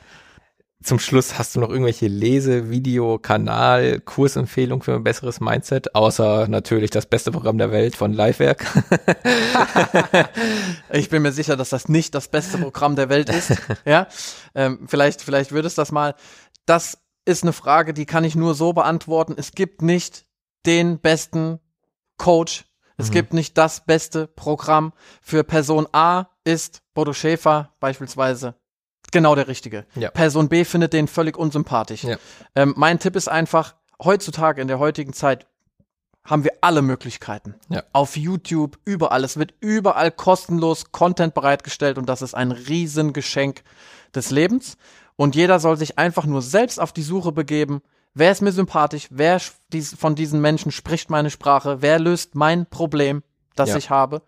Zum 0.82 0.98
Schluss 0.98 1.38
hast 1.38 1.56
du 1.56 1.60
noch 1.60 1.68
irgendwelche 1.68 2.06
Lese-, 2.06 2.70
Video-, 2.70 3.18
Kanal-, 3.18 4.00
Kursempfehlungen 4.00 4.82
für 4.82 4.94
ein 4.94 5.02
besseres 5.02 5.40
Mindset, 5.40 5.94
außer 5.94 6.46
natürlich 6.48 6.90
das 6.90 7.04
beste 7.04 7.32
Programm 7.32 7.58
der 7.58 7.72
Welt 7.72 7.96
von 7.96 8.12
Livewerk. 8.12 8.64
ich 10.92 11.10
bin 11.10 11.20
mir 11.20 11.32
sicher, 11.32 11.56
dass 11.56 11.70
das 11.70 11.88
nicht 11.88 12.14
das 12.14 12.28
beste 12.28 12.58
Programm 12.58 12.96
der 12.96 13.08
Welt 13.08 13.28
ist. 13.28 13.56
Ja, 13.84 14.06
ähm, 14.54 14.86
vielleicht, 14.86 15.20
vielleicht 15.20 15.50
würde 15.52 15.66
es 15.66 15.74
das 15.74 15.90
mal. 15.90 16.14
Das 16.64 16.98
ist 17.24 17.42
eine 17.42 17.52
Frage, 17.52 17.92
die 17.92 18.06
kann 18.06 18.24
ich 18.24 18.36
nur 18.36 18.54
so 18.54 18.72
beantworten. 18.72 19.34
Es 19.36 19.52
gibt 19.52 19.82
nicht 19.82 20.24
den 20.66 20.98
besten 20.98 21.60
Coach. 22.16 22.64
Es 22.96 23.08
mhm. 23.08 23.14
gibt 23.14 23.32
nicht 23.32 23.56
das 23.56 23.84
beste 23.84 24.26
Programm. 24.26 24.92
Für 25.22 25.44
Person 25.44 25.86
A 25.92 26.26
ist 26.44 26.82
Bodo 26.94 27.12
Schäfer 27.12 27.72
beispielsweise 27.80 28.54
genau 29.10 29.34
der 29.34 29.48
richtige. 29.48 29.86
Ja. 29.94 30.10
Person 30.10 30.48
B 30.48 30.64
findet 30.64 30.92
den 30.92 31.08
völlig 31.08 31.36
unsympathisch. 31.36 32.04
Ja. 32.04 32.16
Ähm, 32.54 32.74
mein 32.76 32.98
Tipp 32.98 33.16
ist 33.16 33.28
einfach, 33.28 33.74
heutzutage 34.02 34.60
in 34.60 34.68
der 34.68 34.78
heutigen 34.78 35.12
Zeit 35.12 35.46
haben 36.24 36.44
wir 36.44 36.52
alle 36.60 36.82
Möglichkeiten. 36.82 37.54
Ja. 37.68 37.82
Auf 37.92 38.16
YouTube, 38.16 38.78
überall. 38.84 39.24
Es 39.24 39.38
wird 39.38 39.54
überall 39.60 40.10
kostenlos 40.10 40.92
Content 40.92 41.34
bereitgestellt 41.34 41.98
und 41.98 42.08
das 42.08 42.22
ist 42.22 42.34
ein 42.34 42.52
Riesengeschenk 42.52 43.62
des 44.14 44.30
Lebens. 44.30 44.76
Und 45.16 45.34
jeder 45.34 45.60
soll 45.60 45.76
sich 45.76 45.98
einfach 45.98 46.26
nur 46.26 46.42
selbst 46.42 46.80
auf 46.80 46.92
die 46.92 47.02
Suche 47.02 47.32
begeben, 47.32 47.82
Wer 48.14 48.32
ist 48.32 48.42
mir 48.42 48.52
sympathisch? 48.52 49.08
Wer 49.10 49.40
von 49.98 50.14
diesen 50.14 50.40
Menschen 50.40 50.72
spricht 50.72 51.10
meine 51.10 51.30
Sprache? 51.30 51.80
Wer 51.80 51.98
löst 51.98 52.34
mein 52.34 52.66
Problem, 52.66 53.22
das 53.54 53.70
ja. 53.70 53.76
ich 53.76 53.90
habe? 53.90 54.22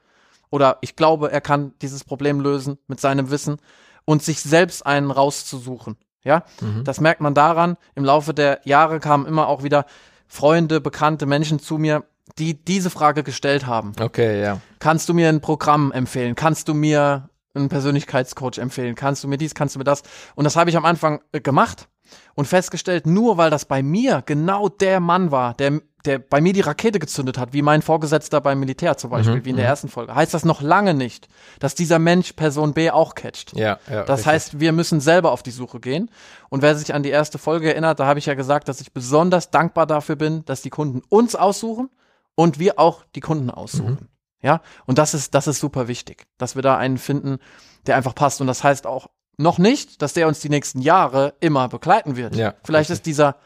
Oder 0.50 0.78
ich 0.82 0.96
glaube, 0.96 1.32
er 1.32 1.40
kann 1.40 1.72
dieses 1.80 2.04
Problem 2.04 2.40
lösen 2.40 2.78
mit 2.86 3.00
seinem 3.00 3.30
Wissen. 3.30 3.58
und 4.04 4.20
sich 4.20 4.40
selbst 4.40 4.84
einen 4.84 5.12
rauszusuchen. 5.12 5.96
Ja, 6.24 6.44
mhm. 6.60 6.82
das 6.84 7.00
merkt 7.00 7.20
man 7.20 7.34
daran. 7.34 7.76
Im 7.94 8.04
Laufe 8.04 8.34
der 8.34 8.60
Jahre 8.64 8.98
kamen 9.00 9.26
immer 9.26 9.46
auch 9.48 9.62
wieder 9.62 9.86
Freunde, 10.26 10.80
bekannte 10.80 11.26
Menschen 11.26 11.60
zu 11.60 11.78
mir, 11.78 12.04
die 12.38 12.54
diese 12.64 12.90
Frage 12.90 13.22
gestellt 13.22 13.66
haben. 13.66 13.92
Okay, 14.00 14.42
ja. 14.42 14.60
Kannst 14.78 15.08
du 15.08 15.14
mir 15.14 15.28
ein 15.28 15.40
Programm 15.40 15.92
empfehlen? 15.92 16.34
Kannst 16.34 16.68
du 16.68 16.74
mir 16.74 17.28
einen 17.54 17.68
Persönlichkeitscoach 17.68 18.58
empfehlen? 18.58 18.94
Kannst 18.94 19.22
du 19.24 19.28
mir 19.28 19.38
dies? 19.38 19.54
Kannst 19.54 19.74
du 19.74 19.78
mir 19.78 19.84
das? 19.84 20.02
Und 20.34 20.44
das 20.44 20.56
habe 20.56 20.70
ich 20.70 20.76
am 20.76 20.84
Anfang 20.84 21.20
äh, 21.32 21.40
gemacht 21.40 21.88
und 22.34 22.46
festgestellt, 22.46 23.06
nur 23.06 23.36
weil 23.36 23.50
das 23.50 23.64
bei 23.64 23.82
mir 23.82 24.22
genau 24.24 24.68
der 24.68 25.00
Mann 25.00 25.30
war, 25.30 25.54
der, 25.54 25.80
der 26.04 26.18
bei 26.18 26.40
mir 26.40 26.52
die 26.52 26.60
Rakete 26.60 26.98
gezündet 26.98 27.38
hat, 27.38 27.52
wie 27.52 27.62
mein 27.62 27.82
Vorgesetzter 27.82 28.40
beim 28.40 28.60
Militär 28.60 28.96
zum 28.96 29.10
Beispiel, 29.10 29.36
mhm, 29.36 29.44
wie 29.44 29.50
in 29.50 29.56
der 29.56 29.66
mhm. 29.66 29.70
ersten 29.70 29.88
Folge, 29.88 30.14
heißt 30.14 30.34
das 30.34 30.44
noch 30.44 30.62
lange 30.62 30.94
nicht, 30.94 31.28
dass 31.60 31.74
dieser 31.74 31.98
Mensch 31.98 32.32
Person 32.32 32.72
B 32.74 32.90
auch 32.90 33.14
catcht. 33.14 33.56
Ja, 33.56 33.78
ja, 33.90 34.04
das 34.04 34.20
richtig. 34.20 34.26
heißt, 34.26 34.60
wir 34.60 34.72
müssen 34.72 35.00
selber 35.00 35.32
auf 35.32 35.42
die 35.42 35.50
Suche 35.50 35.80
gehen. 35.80 36.10
Und 36.48 36.62
wer 36.62 36.74
sich 36.74 36.94
an 36.94 37.02
die 37.02 37.10
erste 37.10 37.38
Folge 37.38 37.70
erinnert, 37.70 38.00
da 38.00 38.06
habe 38.06 38.18
ich 38.18 38.26
ja 38.26 38.34
gesagt, 38.34 38.68
dass 38.68 38.80
ich 38.80 38.92
besonders 38.92 39.50
dankbar 39.50 39.86
dafür 39.86 40.16
bin, 40.16 40.44
dass 40.44 40.62
die 40.62 40.70
Kunden 40.70 41.02
uns 41.08 41.34
aussuchen 41.34 41.90
und 42.34 42.58
wir 42.58 42.78
auch 42.78 43.04
die 43.14 43.20
Kunden 43.20 43.50
aussuchen. 43.50 43.98
Mhm. 44.00 44.08
Ja, 44.42 44.60
und 44.86 44.98
das 44.98 45.14
ist, 45.14 45.34
das 45.34 45.46
ist 45.46 45.60
super 45.60 45.86
wichtig, 45.86 46.26
dass 46.36 46.56
wir 46.56 46.62
da 46.62 46.76
einen 46.76 46.98
finden, 46.98 47.38
der 47.86 47.96
einfach 47.96 48.14
passt. 48.14 48.40
Und 48.40 48.48
das 48.48 48.64
heißt 48.64 48.86
auch 48.86 49.08
noch 49.36 49.58
nicht, 49.58 50.02
dass 50.02 50.12
der 50.12 50.28
uns 50.28 50.40
die 50.40 50.48
nächsten 50.48 50.80
Jahre 50.80 51.34
immer 51.40 51.68
begleiten 51.68 52.16
wird. 52.16 52.36
Ja, 52.36 52.54
vielleicht 52.64 52.90
richtig. 52.90 53.00
ist 53.00 53.06
dieser, 53.06 53.36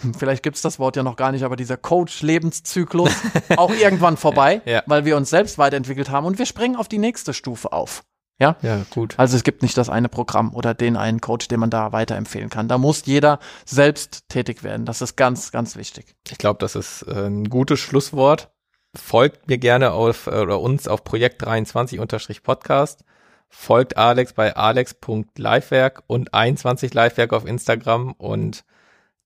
hm, 0.00 0.14
vielleicht 0.14 0.42
gibt's 0.42 0.62
das 0.62 0.78
Wort 0.78 0.96
ja 0.96 1.02
noch 1.02 1.16
gar 1.16 1.32
nicht, 1.32 1.44
aber 1.44 1.56
dieser 1.56 1.76
Coach-Lebenszyklus 1.76 3.10
auch 3.56 3.70
irgendwann 3.70 4.16
vorbei, 4.16 4.62
ja, 4.64 4.72
ja. 4.72 4.82
weil 4.86 5.04
wir 5.04 5.16
uns 5.16 5.30
selbst 5.30 5.58
weiterentwickelt 5.58 6.10
haben 6.10 6.26
und 6.26 6.38
wir 6.38 6.46
springen 6.46 6.76
auf 6.76 6.88
die 6.88 6.98
nächste 6.98 7.34
Stufe 7.34 7.72
auf. 7.72 8.04
Ja? 8.40 8.56
ja, 8.62 8.84
gut. 8.90 9.14
Also 9.16 9.36
es 9.36 9.44
gibt 9.44 9.62
nicht 9.62 9.76
das 9.78 9.88
eine 9.88 10.08
Programm 10.08 10.54
oder 10.54 10.74
den 10.74 10.96
einen 10.96 11.20
Coach, 11.20 11.46
den 11.48 11.60
man 11.60 11.70
da 11.70 11.92
weiterempfehlen 11.92 12.50
kann. 12.50 12.66
Da 12.66 12.78
muss 12.78 13.06
jeder 13.06 13.38
selbst 13.64 14.28
tätig 14.28 14.64
werden. 14.64 14.86
Das 14.86 15.00
ist 15.02 15.16
ganz, 15.16 15.52
ganz 15.52 15.76
wichtig. 15.76 16.16
Ich 16.28 16.38
glaube, 16.38 16.58
das 16.58 16.74
ist 16.74 17.02
äh, 17.02 17.26
ein 17.26 17.48
gutes 17.48 17.78
Schlusswort. 17.78 18.50
Folgt 18.96 19.48
mir 19.48 19.58
gerne 19.58 19.92
auf 19.92 20.26
äh, 20.26 20.30
oder 20.30 20.60
uns 20.60 20.88
auf 20.88 21.04
Projekt 21.04 21.44
23-Podcast 21.46 23.04
folgt 23.48 23.96
Alex 23.96 24.32
bei 24.32 24.54
alex.livewerk 24.54 26.02
und 26.06 26.34
21 26.34 26.94
Livewerk 26.94 27.32
auf 27.32 27.46
Instagram 27.46 28.12
und 28.12 28.64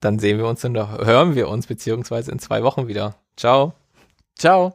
dann 0.00 0.18
sehen 0.18 0.38
wir 0.38 0.46
uns 0.46 0.64
und 0.64 0.76
hören 0.76 1.34
wir 1.34 1.48
uns 1.48 1.66
beziehungsweise 1.66 2.30
in 2.30 2.38
zwei 2.38 2.62
Wochen 2.62 2.88
wieder. 2.88 3.16
Ciao. 3.36 3.72
Ciao. 4.38 4.74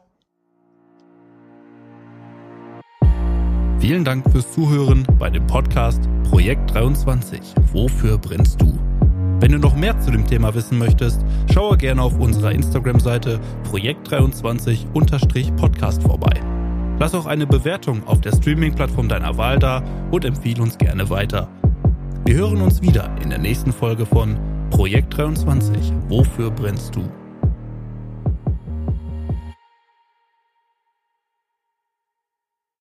Vielen 3.79 4.05
Dank 4.05 4.29
fürs 4.31 4.49
Zuhören 4.51 5.05
bei 5.19 5.29
dem 5.29 5.45
Podcast 5.45 6.01
Projekt 6.29 6.73
23. 6.73 7.41
Wofür 7.73 8.17
brennst 8.17 8.61
du? 8.61 8.79
Wenn 9.41 9.51
du 9.51 9.59
noch 9.59 9.75
mehr 9.75 9.99
zu 9.99 10.09
dem 10.09 10.25
Thema 10.25 10.55
wissen 10.55 10.77
möchtest, 10.77 11.19
schaue 11.53 11.75
gerne 11.75 12.01
auf 12.01 12.17
unserer 12.17 12.53
Instagram-Seite 12.53 13.41
Projekt23-Podcast 13.69 16.01
vorbei. 16.01 16.52
Lass 16.99 17.15
auch 17.15 17.25
eine 17.25 17.47
Bewertung 17.47 18.05
auf 18.07 18.21
der 18.21 18.31
Streaming-Plattform 18.31 19.09
deiner 19.09 19.37
Wahl 19.37 19.59
da 19.59 19.83
und 20.11 20.25
empfehle 20.25 20.61
uns 20.61 20.77
gerne 20.77 21.09
weiter. 21.09 21.49
Wir 22.25 22.35
hören 22.35 22.61
uns 22.61 22.81
wieder 22.81 23.09
in 23.21 23.29
der 23.29 23.39
nächsten 23.39 23.73
Folge 23.73 24.05
von 24.05 24.37
Projekt 24.69 25.17
23. 25.17 25.91
Wofür 26.07 26.51
brennst 26.51 26.95
du? 26.95 27.03